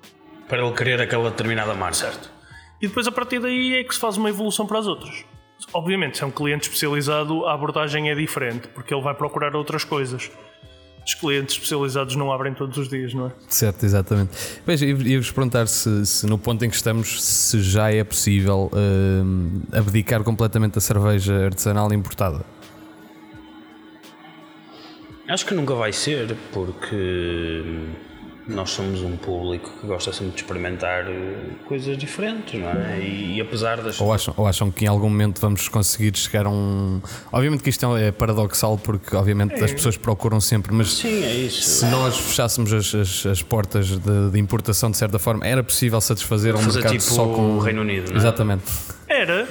para 0.47 0.65
ele 0.65 0.73
querer 0.73 1.01
aquela 1.01 1.29
determinada 1.29 1.73
marca. 1.73 1.95
Certo. 1.95 2.31
E 2.81 2.87
depois 2.87 3.07
a 3.07 3.11
partir 3.11 3.39
daí 3.39 3.75
é 3.75 3.83
que 3.83 3.93
se 3.93 3.99
faz 3.99 4.17
uma 4.17 4.29
evolução 4.29 4.65
para 4.65 4.79
as 4.79 4.87
outras. 4.87 5.25
Obviamente, 5.73 6.17
se 6.17 6.23
é 6.23 6.27
um 6.27 6.31
cliente 6.31 6.63
especializado, 6.63 7.45
a 7.45 7.53
abordagem 7.53 8.09
é 8.09 8.15
diferente, 8.15 8.67
porque 8.69 8.93
ele 8.93 9.01
vai 9.01 9.13
procurar 9.13 9.55
outras 9.55 9.83
coisas. 9.83 10.31
Os 11.05 11.13
clientes 11.15 11.55
especializados 11.55 12.15
não 12.15 12.31
abrem 12.31 12.53
todos 12.53 12.77
os 12.77 12.87
dias, 12.87 13.13
não 13.13 13.27
é? 13.27 13.31
Certo, 13.49 13.83
exatamente. 13.83 14.31
Pois, 14.65 14.81
e- 14.81 14.85
ia-vos 14.85 15.31
perguntar 15.31 15.67
se, 15.67 16.05
se 16.05 16.25
no 16.25 16.37
ponto 16.37 16.63
em 16.63 16.69
que 16.69 16.75
estamos, 16.75 17.21
se 17.21 17.61
já 17.61 17.91
é 17.91 18.03
possível 18.03 18.71
hum, 18.73 19.61
abdicar 19.73 20.23
completamente 20.23 20.75
da 20.75 20.81
cerveja 20.81 21.45
artesanal 21.45 21.91
importada. 21.93 22.45
Acho 25.27 25.45
que 25.45 25.53
nunca 25.53 25.73
vai 25.73 25.91
ser, 25.93 26.35
porque 26.51 27.71
nós 28.47 28.71
somos 28.71 29.01
um 29.01 29.15
público 29.15 29.71
que 29.79 29.87
gosta 29.87 30.11
sempre 30.11 30.33
de 30.33 30.41
experimentar 30.41 31.05
eh, 31.07 31.35
coisas 31.65 31.97
diferentes, 31.97 32.59
não 32.59 32.69
é? 32.69 32.99
E, 32.99 33.37
e 33.37 33.41
apesar 33.41 33.81
das. 33.81 33.99
Ou 34.01 34.11
acham, 34.11 34.33
ou 34.35 34.45
acham 34.45 34.69
que 34.69 34.83
em 34.83 34.87
algum 34.87 35.09
momento 35.09 35.39
vamos 35.39 35.69
conseguir 35.69 36.15
chegar 36.17 36.45
a 36.45 36.49
um. 36.49 37.01
Obviamente 37.31 37.63
que 37.63 37.69
isto 37.69 37.95
é 37.95 38.11
paradoxal, 38.11 38.77
porque 38.77 39.15
obviamente 39.15 39.63
as 39.63 39.71
pessoas 39.71 39.95
procuram 39.95 40.41
sempre, 40.41 40.73
mas 40.73 40.93
Sim, 40.93 41.23
é 41.23 41.33
isso. 41.33 41.61
se 41.61 41.85
nós 41.85 42.17
fechássemos 42.17 42.73
as, 42.73 42.93
as, 42.93 43.25
as 43.25 43.41
portas 43.41 43.87
de, 43.87 44.31
de 44.31 44.39
importação 44.39 44.91
de 44.91 44.97
certa 44.97 45.17
forma, 45.17 45.45
era 45.47 45.63
possível 45.63 46.01
satisfazer 46.01 46.53
um 46.55 46.59
Fazer 46.59 46.81
mercado 46.81 46.91
tipo 46.91 47.03
só 47.03 47.25
com 47.27 47.57
o 47.57 47.59
Reino 47.59 47.81
Unido, 47.81 48.09
não 48.09 48.15
é? 48.15 48.19
Exatamente. 48.19 48.65
Era, 49.07 49.47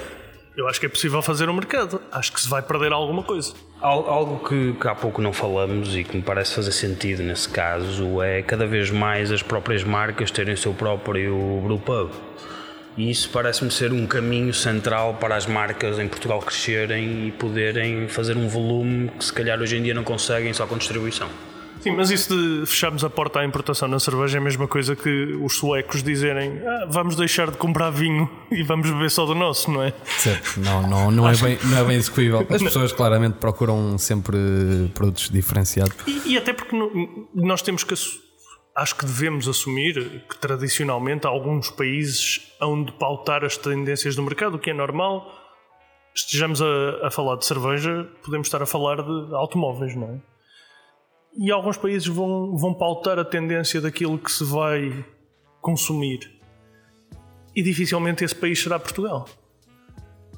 eu 0.57 0.69
acho 0.69 0.79
que 0.79 0.87
é 0.87 0.89
possível 0.89 1.23
fazer 1.23 1.49
um 1.49 1.55
mercado. 1.55 2.01
Acho 2.11 2.33
que 2.33 2.41
se 2.41 2.49
vai 2.49 2.63
perder 2.63 2.93
alguma 2.93 3.23
coisa. 3.23 3.55
Algo 3.81 4.47
que, 4.47 4.75
que 4.75 4.89
há 4.89 4.95
pouco 4.95 5.21
não 5.23 5.33
falamos 5.33 5.97
e 5.97 6.05
que 6.05 6.17
me 6.17 6.23
parece 6.23 6.55
fazer 6.55 6.73
sentido 6.73 7.23
nesse 7.23 7.49
caso 7.49 8.23
é 8.23 8.43
cada 8.43 8.67
vez 8.67 8.91
mais 8.91 9.33
as 9.33 9.43
próprias 9.43 9.83
marcas 9.83 10.31
terem 10.31 10.55
o 10.55 10.57
seu 10.57 10.75
próprio 10.75 11.61
brewpub. 11.63 12.11
E 12.97 13.11
isso 13.11 13.31
parece-me 13.31 13.71
ser 13.71 13.91
um 13.91 14.07
caminho 14.07 14.53
central 14.53 15.15
para 15.15 15.35
as 15.35 15.47
marcas 15.47 15.99
em 15.99 16.07
Portugal 16.07 16.41
crescerem 16.41 17.29
e 17.29 17.33
poderem 17.33 18.07
fazer 18.07 18.37
um 18.37 18.47
volume 18.47 19.09
que 19.09 19.25
se 19.25 19.33
calhar 19.33 19.59
hoje 19.59 19.79
em 19.79 19.83
dia 19.83 19.95
não 19.95 20.05
conseguem 20.05 20.53
só 20.53 20.67
com 20.67 20.77
distribuição. 20.77 21.29
Sim, 21.83 21.91
mas 21.97 22.11
isso 22.11 22.35
de 22.35 22.65
fecharmos 22.65 23.03
a 23.05 23.11
porta 23.11 23.41
à 23.41 23.45
importação 23.45 23.89
na 23.89 23.99
cerveja 23.99 24.39
é 24.39 24.41
a 24.41 24.45
mesma 24.45 24.69
coisa 24.69 24.95
que 24.95 25.37
os 25.43 25.57
suecos 25.57 26.03
dizerem 26.03 26.61
ah, 26.65 26.87
vamos 26.89 27.17
deixar 27.17 27.51
de 27.51 27.57
comprar 27.57 27.91
vinho 27.91 28.31
e 28.51 28.63
vamos 28.63 28.89
beber 28.89 29.11
só 29.11 29.27
do 29.27 29.35
nosso, 29.35 29.71
não 29.71 29.83
é? 29.83 29.93
Certo, 30.19 30.61
não, 30.61 30.83
não, 30.89 31.11
não, 31.11 31.29
é, 31.29 31.37
bem, 31.37 31.59
não 31.65 31.79
é 31.79 31.85
bem 31.85 31.97
execuível. 31.97 32.47
As 32.49 32.63
pessoas 32.63 32.93
claramente 32.93 33.39
procuram 33.39 33.99
sempre 33.99 34.37
produtos 34.95 35.29
diferenciados. 35.29 35.97
E, 36.07 36.35
e 36.35 36.39
até 36.39 36.53
porque 36.53 36.77
nós 37.35 37.63
temos 37.63 37.83
que 37.83 37.95
acho 38.75 38.97
que 38.97 39.05
devemos 39.05 39.49
assumir 39.49 40.23
que 40.29 40.39
tradicionalmente 40.39 41.27
alguns 41.27 41.69
países 41.69 42.55
hão 42.61 42.85
de 42.85 42.93
pautar 42.93 43.45
as 43.45 43.57
tendências 43.57 44.15
do 44.15 44.23
mercado, 44.23 44.55
o 44.55 44.59
que 44.59 44.71
é 44.71 44.75
normal. 44.75 45.27
Estejamos 46.15 46.63
a, 46.63 47.07
a 47.07 47.11
falar 47.11 47.37
de 47.37 47.45
cerveja, 47.45 48.09
podemos 48.23 48.47
estar 48.47 48.63
a 48.63 48.67
falar 48.67 49.03
de 49.03 49.35
automóveis, 49.35 49.97
não 49.97 50.09
é? 50.09 50.32
E 51.37 51.51
alguns 51.51 51.77
países 51.77 52.07
vão, 52.07 52.57
vão 52.57 52.75
pautar 52.75 53.19
a 53.19 53.25
tendência 53.25 53.81
daquilo 53.81 54.19
que 54.19 54.31
se 54.31 54.45
vai 54.45 55.05
consumir. 55.61 56.31
E 57.55 57.63
dificilmente 57.63 58.25
esse 58.25 58.35
país 58.35 58.63
será 58.63 58.79
Portugal. 58.79 59.29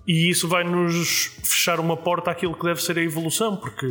E 0.06 0.28
isso 0.28 0.46
vai 0.46 0.64
nos 0.64 1.32
fechar 1.42 1.80
uma 1.80 1.96
porta 1.96 2.30
àquilo 2.30 2.54
que 2.54 2.64
deve 2.64 2.82
ser 2.82 2.98
a 2.98 3.02
evolução, 3.02 3.56
porque 3.56 3.86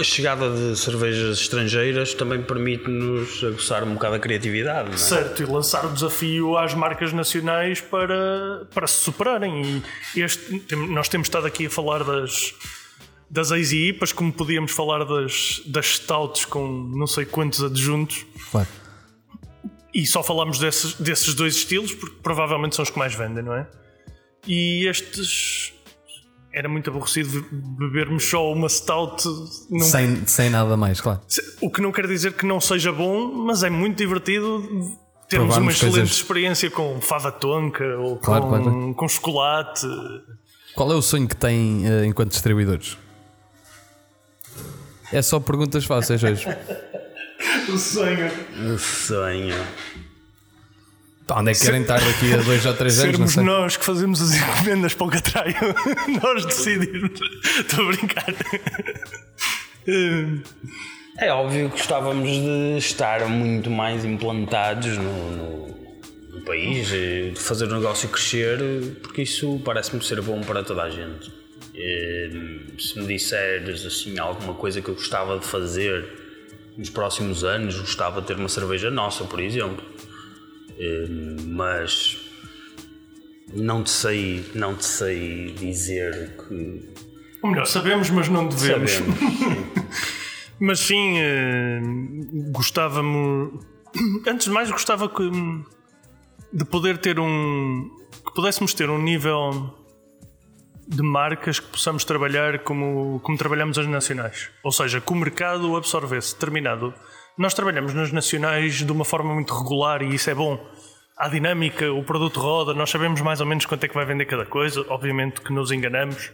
a 0.00 0.02
chegada 0.02 0.50
de 0.50 0.76
cervejas 0.76 1.38
estrangeiras 1.38 2.14
também 2.14 2.42
permite-nos 2.42 3.44
aguçar 3.44 3.84
um 3.84 3.94
bocado 3.94 4.16
a 4.16 4.18
criatividade. 4.18 4.94
É? 4.94 4.96
Certo, 4.96 5.42
e 5.42 5.46
lançar 5.46 5.84
o 5.84 5.90
desafio 5.90 6.56
às 6.56 6.74
marcas 6.74 7.12
nacionais 7.12 7.80
para, 7.80 8.66
para 8.74 8.86
se 8.86 9.04
superarem. 9.04 9.82
E 10.14 10.20
este, 10.22 10.74
nós 10.74 11.08
temos 11.08 11.26
estado 11.26 11.46
aqui 11.46 11.66
a 11.66 11.70
falar 11.70 12.02
das, 12.02 12.54
das 13.30 13.50
Easy 13.50 13.88
IPAs, 13.88 14.12
como 14.12 14.32
podíamos 14.32 14.72
falar 14.72 15.04
das, 15.04 15.62
das 15.66 15.86
Stouts 15.86 16.44
com 16.44 16.66
não 16.94 17.06
sei 17.06 17.24
quantos 17.24 17.62
adjuntos. 17.62 18.24
Claro. 18.50 18.68
E 19.92 20.06
só 20.06 20.22
falamos 20.22 20.58
desses, 20.58 20.94
desses 20.94 21.34
dois 21.34 21.56
estilos 21.56 21.94
porque 21.94 22.16
provavelmente 22.22 22.76
são 22.76 22.82
os 22.82 22.90
que 22.90 22.98
mais 22.98 23.14
vendem, 23.14 23.42
não 23.42 23.54
é? 23.54 23.66
E 24.46 24.86
estes 24.86 25.72
era 26.52 26.68
muito 26.68 26.88
aborrecido 26.88 27.44
bebermos 27.78 28.24
só 28.24 28.50
uma 28.50 28.68
stout 28.68 29.22
num... 29.70 29.80
sem, 29.80 30.26
sem 30.26 30.48
nada 30.48 30.76
mais, 30.76 31.00
claro. 31.00 31.20
O 31.60 31.70
que 31.70 31.82
não 31.82 31.92
quer 31.92 32.06
dizer 32.06 32.32
que 32.32 32.46
não 32.46 32.60
seja 32.60 32.92
bom, 32.92 33.30
mas 33.30 33.62
é 33.62 33.68
muito 33.68 33.98
divertido 33.98 34.60
termos 35.28 35.54
Provarmos 35.54 35.58
uma 35.58 35.70
excelente 35.72 35.94
coisas... 35.94 36.16
experiência 36.16 36.70
com 36.70 37.00
fava 37.00 37.32
tonka 37.32 37.84
ou 37.98 38.16
claro, 38.16 38.44
com, 38.44 38.48
claro. 38.48 38.94
com 38.94 39.08
chocolate. 39.08 39.86
Qual 40.74 40.90
é 40.92 40.94
o 40.94 41.02
sonho 41.02 41.26
que 41.28 41.36
tem 41.36 41.86
uh, 41.86 42.04
enquanto 42.04 42.30
distribuidores? 42.30 42.96
É 45.12 45.22
só 45.22 45.38
perguntas 45.40 45.84
fáceis 45.84 46.22
hoje. 46.22 46.46
o 47.68 47.78
sonho. 47.78 48.30
O 48.74 48.78
sonho. 48.78 49.66
Tá, 51.26 51.40
onde 51.40 51.50
é 51.50 51.54
que 51.54 51.60
querem 51.60 51.82
estar 51.82 52.00
daqui 52.00 52.32
a 52.32 52.36
dois 52.36 52.64
ou 52.64 52.74
três 52.74 53.00
anos? 53.00 53.32
Sermos 53.32 53.36
nós 53.36 53.76
que 53.76 53.84
fazemos 53.84 54.22
as 54.22 54.34
encomendas 54.34 54.94
para 54.94 55.06
o 55.06 55.10
Catraio. 55.10 55.56
nós 56.22 56.46
decidimos. 56.46 57.20
Estou 57.58 57.84
a 57.84 57.88
brincar. 57.88 58.34
É 61.18 61.32
óbvio 61.32 61.70
que 61.70 61.78
gostávamos 61.78 62.28
de 62.28 62.76
estar 62.76 63.26
muito 63.26 63.70
mais 63.70 64.04
implantados 64.04 64.98
no, 64.98 65.30
no, 65.30 65.68
no 66.30 66.44
país, 66.44 66.88
de 66.88 67.32
fazer 67.36 67.64
o 67.64 67.74
negócio 67.74 68.06
crescer, 68.10 68.58
porque 69.02 69.22
isso 69.22 69.58
parece-me 69.64 70.04
ser 70.04 70.20
bom 70.20 70.42
para 70.42 70.62
toda 70.62 70.82
a 70.82 70.90
gente. 70.90 71.32
E, 71.76 72.72
se 72.78 72.98
me 72.98 73.06
disseres 73.06 73.84
assim 73.84 74.18
alguma 74.18 74.54
coisa 74.54 74.80
que 74.80 74.88
eu 74.88 74.94
gostava 74.94 75.38
de 75.38 75.44
fazer 75.44 76.04
nos 76.76 76.90
próximos 76.90 77.44
anos, 77.44 77.78
gostava 77.78 78.20
de 78.20 78.26
ter 78.26 78.36
uma 78.36 78.48
cerveja 78.48 78.90
nossa, 78.90 79.24
por 79.24 79.40
exemplo 79.40 79.84
eh, 80.78 81.06
mas 81.46 82.18
não 83.52 83.82
te 83.82 83.90
sei, 83.90 84.44
não 84.54 84.74
te 84.74 84.84
sei 84.84 85.52
dizer 85.52 86.36
que. 86.36 86.94
Ou 87.42 87.50
melhor, 87.50 87.66
sabemos, 87.66 88.10
mas 88.10 88.28
não 88.28 88.48
devemos. 88.48 88.90
Sabemos, 88.90 89.18
mas 90.60 90.80
sim, 90.80 91.18
eh, 91.18 91.80
gostava-me. 92.52 93.58
Antes 94.26 94.46
de 94.46 94.52
mais, 94.52 94.70
gostava 94.70 95.08
que, 95.08 95.30
de 96.52 96.64
poder 96.66 96.98
ter 96.98 97.18
um. 97.18 97.90
que 98.24 98.34
pudéssemos 98.34 98.74
ter 98.74 98.90
um 98.90 99.00
nível 99.00 99.74
de 100.86 101.02
marcas 101.02 101.58
que 101.58 101.66
possamos 101.66 102.04
trabalhar 102.04 102.60
como, 102.60 103.20
como 103.20 103.36
trabalhamos 103.36 103.78
as 103.78 103.86
nacionais. 103.86 104.50
Ou 104.62 104.70
seja, 104.70 105.00
que 105.00 105.12
o 105.12 105.16
mercado 105.16 105.76
absorvesse 105.76 106.34
determinado 106.34 106.94
nós 107.36 107.52
trabalhamos 107.52 107.92
nas 107.92 108.10
nacionais 108.12 108.76
de 108.76 108.90
uma 108.90 109.04
forma 109.04 109.34
muito 109.34 109.52
regular 109.54 110.00
e 110.00 110.14
isso 110.14 110.30
é 110.30 110.34
bom. 110.34 110.58
Há 111.18 111.28
dinâmica, 111.28 111.92
o 111.92 112.02
produto 112.02 112.40
roda, 112.40 112.72
nós 112.72 112.88
sabemos 112.88 113.20
mais 113.20 113.40
ou 113.40 113.46
menos 113.46 113.66
quanto 113.66 113.84
é 113.84 113.88
que 113.88 113.94
vai 113.94 114.06
vender 114.06 114.24
cada 114.24 114.46
coisa. 114.46 114.84
Obviamente 114.88 115.42
que 115.42 115.52
nos 115.52 115.70
enganamos 115.70 116.32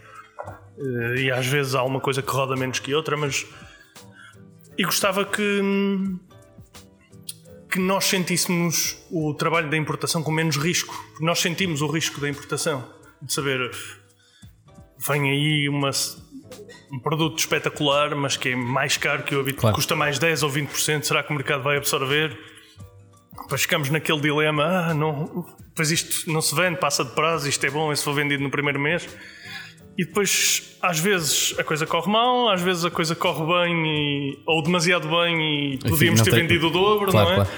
eh, 0.78 1.22
e 1.22 1.30
às 1.30 1.46
vezes 1.46 1.74
há 1.74 1.82
uma 1.82 2.00
coisa 2.00 2.22
que 2.22 2.30
roda 2.30 2.54
menos 2.56 2.78
que 2.78 2.94
outra, 2.94 3.16
mas. 3.16 3.44
E 4.78 4.84
gostava 4.84 5.24
que. 5.24 5.60
que 7.70 7.80
nós 7.80 8.04
sentíssemos 8.04 9.04
o 9.10 9.34
trabalho 9.34 9.68
da 9.70 9.76
importação 9.76 10.22
com 10.22 10.30
menos 10.30 10.56
risco. 10.56 10.94
Nós 11.20 11.40
sentimos 11.40 11.82
o 11.82 11.88
risco 11.88 12.20
da 12.20 12.28
importação. 12.28 12.88
De 13.20 13.32
saber. 13.32 13.70
Vem 15.06 15.30
aí 15.30 15.68
uma 15.68 15.90
um 16.92 16.98
produto 16.98 17.38
espetacular, 17.38 18.14
mas 18.14 18.36
que 18.36 18.50
é 18.50 18.56
mais 18.56 18.98
caro 18.98 19.22
que 19.22 19.34
o 19.34 19.40
habitual, 19.40 19.62
claro. 19.62 19.76
custa 19.76 19.96
mais 19.96 20.18
10 20.18 20.42
ou 20.42 20.50
20%, 20.50 21.04
será 21.04 21.22
que 21.22 21.32
o 21.32 21.34
mercado 21.34 21.62
vai 21.62 21.78
absorver? 21.78 22.38
Depois 23.42 23.62
ficamos 23.62 23.88
naquele 23.88 24.20
dilema, 24.20 24.64
ah, 24.64 24.94
não, 24.94 25.46
pois 25.74 25.90
isto 25.90 26.30
não 26.30 26.42
se 26.42 26.54
vende, 26.54 26.78
passa 26.78 27.02
de 27.02 27.12
prazo, 27.12 27.48
isto 27.48 27.64
é 27.64 27.70
bom, 27.70 27.94
se 27.94 28.04
for 28.04 28.14
vendido 28.14 28.42
no 28.42 28.50
primeiro 28.50 28.78
mês. 28.78 29.08
E 29.96 30.04
depois, 30.04 30.76
às 30.82 30.98
vezes, 30.98 31.54
a 31.58 31.64
coisa 31.64 31.86
corre 31.86 32.10
mal, 32.10 32.50
às 32.50 32.60
vezes 32.60 32.84
a 32.84 32.90
coisa 32.90 33.14
corre 33.14 33.44
bem, 33.46 33.86
e, 33.86 34.38
ou 34.46 34.62
demasiado 34.62 35.08
bem, 35.08 35.74
e 35.74 35.78
podíamos 35.78 36.20
Enfim, 36.20 36.30
ter 36.30 36.40
vendido 36.42 36.68
o 36.68 36.70
dobro, 36.70 37.10
claro, 37.10 37.26
não 37.26 37.32
é? 37.32 37.36
Claro. 37.36 37.50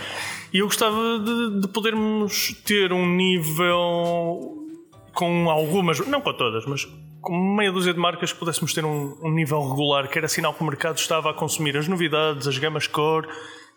E 0.53 0.59
eu 0.59 0.66
gostava 0.66 1.18
de, 1.18 1.61
de 1.61 1.68
podermos 1.68 2.53
ter 2.64 2.92
um 2.92 3.07
nível 3.07 4.64
com 5.12 5.51
algumas, 5.51 5.99
não 6.07 6.20
com 6.20 6.32
todas, 6.32 6.64
mas 6.66 6.88
com 7.25 7.57
meia 7.57 7.72
dúzia 7.72 7.95
de 7.95 7.99
marcas 7.99 8.33
que 8.33 8.39
pudéssemos 8.39 8.75
ter 8.75 8.85
um, 8.85 9.16
um, 9.22 9.31
nível 9.31 9.66
regular, 9.66 10.09
que 10.09 10.18
era 10.18 10.29
sinal 10.29 10.53
que 10.53 10.62
o 10.62 10.66
mercado 10.66 10.99
estava 10.99 11.31
a 11.31 11.35
consumir 11.35 11.77
as 11.77 11.89
novidades, 11.89 12.47
as 12.47 12.59
gamas 12.59 12.87
core, 12.87 13.27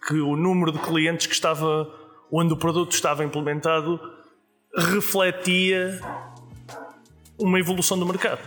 que 0.05 0.15
o 0.15 0.35
número 0.35 0.71
de 0.71 0.79
clientes 0.79 1.25
que 1.27 1.33
estava, 1.33 1.89
onde 2.31 2.53
o 2.53 2.57
produto 2.57 2.91
estava 2.91 3.23
implementado, 3.23 3.99
refletia 4.75 5.99
uma 7.39 7.57
evolução 7.59 7.97
do 7.97 8.05
mercado. 8.05 8.41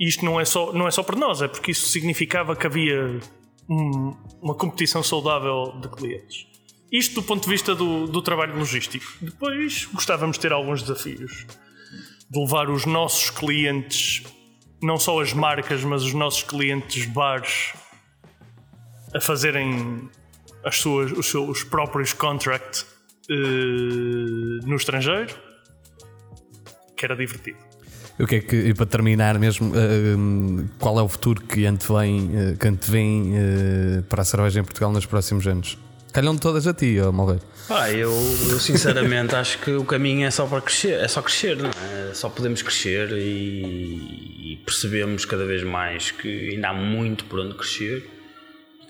E 0.00 0.08
isto 0.08 0.24
não 0.24 0.40
é 0.40 0.44
só, 0.44 0.72
não 0.72 0.88
é 0.88 0.90
só 0.90 1.02
para 1.02 1.16
nós, 1.16 1.42
é 1.42 1.48
porque 1.48 1.72
isso 1.72 1.88
significava 1.88 2.56
que 2.56 2.66
havia 2.66 3.20
um, 3.68 4.16
uma 4.40 4.54
competição 4.54 5.02
saudável 5.02 5.78
de 5.80 5.88
clientes. 5.88 6.46
Isto 6.90 7.16
do 7.16 7.22
ponto 7.22 7.42
de 7.42 7.50
vista 7.50 7.74
do, 7.74 8.06
do 8.06 8.22
trabalho 8.22 8.56
logístico. 8.56 9.04
Depois 9.20 9.84
gostávamos 9.92 10.38
de 10.38 10.42
ter 10.42 10.52
alguns 10.52 10.82
desafios. 10.82 11.46
De 12.30 12.38
levar 12.38 12.70
os 12.70 12.86
nossos 12.86 13.28
clientes 13.28 14.22
não 14.82 14.98
só 14.98 15.20
as 15.20 15.32
marcas, 15.32 15.82
mas 15.84 16.02
os 16.02 16.12
nossos 16.12 16.42
clientes 16.42 17.06
bares 17.06 17.72
a 19.14 19.20
fazerem 19.20 20.08
as 20.64 20.76
suas, 20.76 21.12
os 21.12 21.26
seus 21.26 21.64
próprios 21.64 22.12
contracts 22.12 22.82
uh, 23.30 24.66
no 24.66 24.76
estrangeiro, 24.76 25.34
que 26.96 27.04
era 27.04 27.16
divertido. 27.16 27.58
O 28.18 28.26
que 28.26 28.36
é 28.36 28.40
que, 28.40 28.56
e 28.56 28.74
para 28.74 28.86
terminar 28.86 29.38
mesmo, 29.38 29.70
uh, 29.70 30.68
qual 30.78 30.98
é 30.98 31.02
o 31.02 31.08
futuro 31.08 31.40
que 31.40 31.64
antevém, 31.66 32.26
uh, 32.26 32.56
que 32.56 32.66
antevém 32.66 33.32
uh, 33.32 34.02
para 34.04 34.22
a 34.22 34.24
cerveja 34.24 34.60
em 34.60 34.64
Portugal 34.64 34.90
nos 34.92 35.06
próximos 35.06 35.46
anos? 35.46 35.78
Calham 36.12 36.36
todas 36.36 36.66
a 36.66 36.74
ti, 36.74 36.98
oh, 37.00 37.12
Malveiro. 37.12 37.42
Ah, 37.70 37.90
eu, 37.92 38.10
eu 38.48 38.58
sinceramente 38.58 39.34
acho 39.36 39.58
que 39.58 39.70
o 39.70 39.84
caminho 39.84 40.26
é 40.26 40.30
só 40.30 40.46
para 40.46 40.60
crescer, 40.60 40.94
é 40.94 41.06
só 41.06 41.22
crescer, 41.22 41.56
não 41.56 41.70
é? 41.70 42.14
Só 42.14 42.28
podemos 42.28 42.60
crescer 42.60 43.12
e 43.12 44.37
percebemos 44.68 45.24
cada 45.24 45.46
vez 45.46 45.62
mais 45.62 46.10
que 46.10 46.50
ainda 46.50 46.68
há 46.68 46.74
muito 46.74 47.24
por 47.24 47.40
onde 47.40 47.54
crescer. 47.54 48.06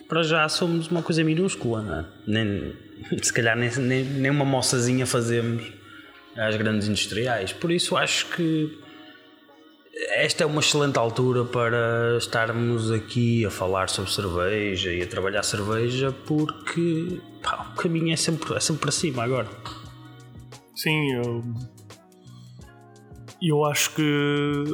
Para 0.09 0.24
já 0.24 0.49
somos 0.49 0.89
uma 0.89 1.03
coisa 1.03 1.22
minúscula, 1.22 2.05
é? 2.26 2.31
Nem, 2.31 2.74
se 3.22 3.33
calhar 3.33 3.57
nem, 3.57 3.70
nem, 3.76 4.05
nem 4.05 4.31
uma 4.31 4.45
moçazinha 4.45 5.07
fazemos 5.07 5.62
às 6.37 6.57
grandes 6.57 6.89
industriais. 6.89 7.53
Por 7.53 7.70
isso 7.70 7.97
acho 7.97 8.26
que 8.31 8.76
esta 10.11 10.43
é 10.43 10.47
uma 10.47 10.61
excelente 10.61 10.99
altura 10.99 11.45
para 11.45 12.16
estarmos 12.18 12.91
aqui 12.91 13.47
a 13.47 13.51
falar 13.51 13.89
sobre 13.89 14.11
cerveja 14.11 14.93
e 14.93 15.03
a 15.03 15.07
trabalhar 15.07 15.45
cerveja 15.45 16.12
porque 16.26 17.20
pá, 17.41 17.70
o 17.72 17.76
caminho 17.76 18.12
é 18.12 18.16
sempre, 18.16 18.53
é 18.53 18.61
sempre 18.61 18.83
para 18.83 18.91
cima 18.91 19.22
agora. 19.22 19.49
Sim, 20.74 21.12
eu, 21.14 21.45
eu 23.41 23.64
acho 23.64 23.95
que 23.95 24.64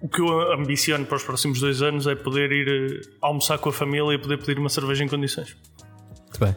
o 0.00 0.08
que 0.08 0.20
eu 0.20 0.52
ambiciono 0.52 1.04
para 1.04 1.16
os 1.16 1.22
próximos 1.22 1.60
dois 1.60 1.82
anos 1.82 2.06
é 2.06 2.14
poder 2.14 2.50
ir 2.52 2.68
eh, 2.68 3.08
almoçar 3.20 3.58
com 3.58 3.68
a 3.68 3.72
família 3.72 4.14
e 4.14 4.18
poder 4.18 4.38
pedir 4.38 4.58
uma 4.58 4.70
cerveja 4.70 5.04
em 5.04 5.08
condições. 5.08 5.56
Muito 6.26 6.40
bem. 6.40 6.56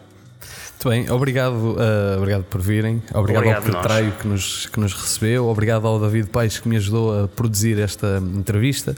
Muito 0.84 0.90
bem, 0.90 1.10
obrigado, 1.12 1.54
uh, 1.54 2.18
obrigado 2.18 2.44
por 2.44 2.60
virem, 2.60 3.02
obrigado, 3.14 3.44
obrigado 3.44 3.74
ao 3.74 3.82
Petraio 3.82 4.12
que 4.20 4.28
nos, 4.28 4.66
que 4.66 4.78
nos 4.78 4.94
recebeu, 4.94 5.48
obrigado 5.48 5.88
ao 5.88 5.98
David 5.98 6.28
Paes 6.30 6.60
que 6.60 6.68
me 6.68 6.76
ajudou 6.76 7.24
a 7.24 7.28
produzir 7.28 7.80
esta 7.80 8.18
entrevista. 8.18 8.94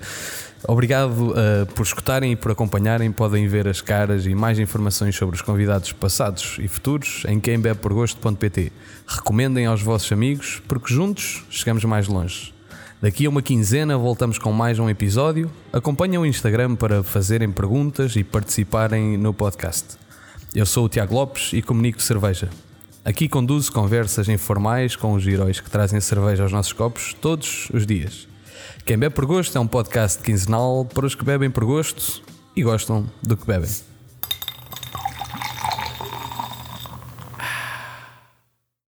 Obrigado 0.68 1.12
uh, 1.12 1.66
por 1.76 1.84
escutarem 1.84 2.32
e 2.32 2.36
por 2.36 2.52
acompanharem. 2.52 3.12
Podem 3.12 3.48
ver 3.48 3.68
as 3.68 3.82
caras 3.82 4.26
e 4.26 4.34
mais 4.34 4.58
informações 4.58 5.16
sobre 5.16 5.36
os 5.36 5.44
convidados 5.44 5.92
passados 5.92 6.58
e 6.60 6.68
futuros 6.68 7.24
em 7.28 7.40
quembebeporgosto.pt. 7.40 8.72
Recomendem 9.06 9.68
aos 9.68 9.84
vossos 9.84 10.12
amigos, 10.12 10.64
porque 10.68 10.92
juntos 10.92 11.46
chegamos 11.52 11.84
mais 11.84 12.08
longe. 12.08 12.55
Daqui 13.06 13.28
a 13.28 13.30
uma 13.30 13.44
quinzena 13.44 13.96
voltamos 14.00 14.40
com 14.40 14.52
mais 14.52 14.80
um 14.80 14.90
episódio. 14.90 15.52
Acompanhem 15.72 16.18
o 16.18 16.26
Instagram 16.26 16.76
para 16.76 17.04
fazerem 17.04 17.52
perguntas 17.52 18.16
e 18.16 18.24
participarem 18.24 19.16
no 19.16 19.32
podcast. 19.32 19.96
Eu 20.56 20.66
sou 20.66 20.86
o 20.86 20.90
Tiago 20.90 21.14
Lopes 21.14 21.54
e 21.54 21.62
comunico 21.62 22.02
cerveja. 22.02 22.50
Aqui 23.06 23.30
conduzo 23.30 23.72
conversas 23.72 24.28
informais 24.28 24.96
com 24.96 25.14
os 25.14 25.28
heróis 25.28 25.60
que 25.60 25.70
trazem 25.70 26.02
cerveja 26.02 26.42
aos 26.42 26.52
nossos 26.52 26.74
copos 26.74 27.16
todos 27.22 27.70
os 27.72 27.86
dias. 27.86 28.28
Quem 28.84 28.98
bebe 28.98 29.14
por 29.14 29.28
gosto 29.28 29.56
é 29.56 29.62
um 29.62 29.68
podcast 29.68 30.24
quinzenal 30.24 30.84
para 30.84 31.06
os 31.06 31.14
que 31.14 31.24
bebem 31.24 31.52
por 31.52 31.64
gosto 31.64 32.24
e 32.56 32.64
gostam 32.64 33.08
do 33.22 33.38
que 33.38 33.46
bebem. 33.46 33.70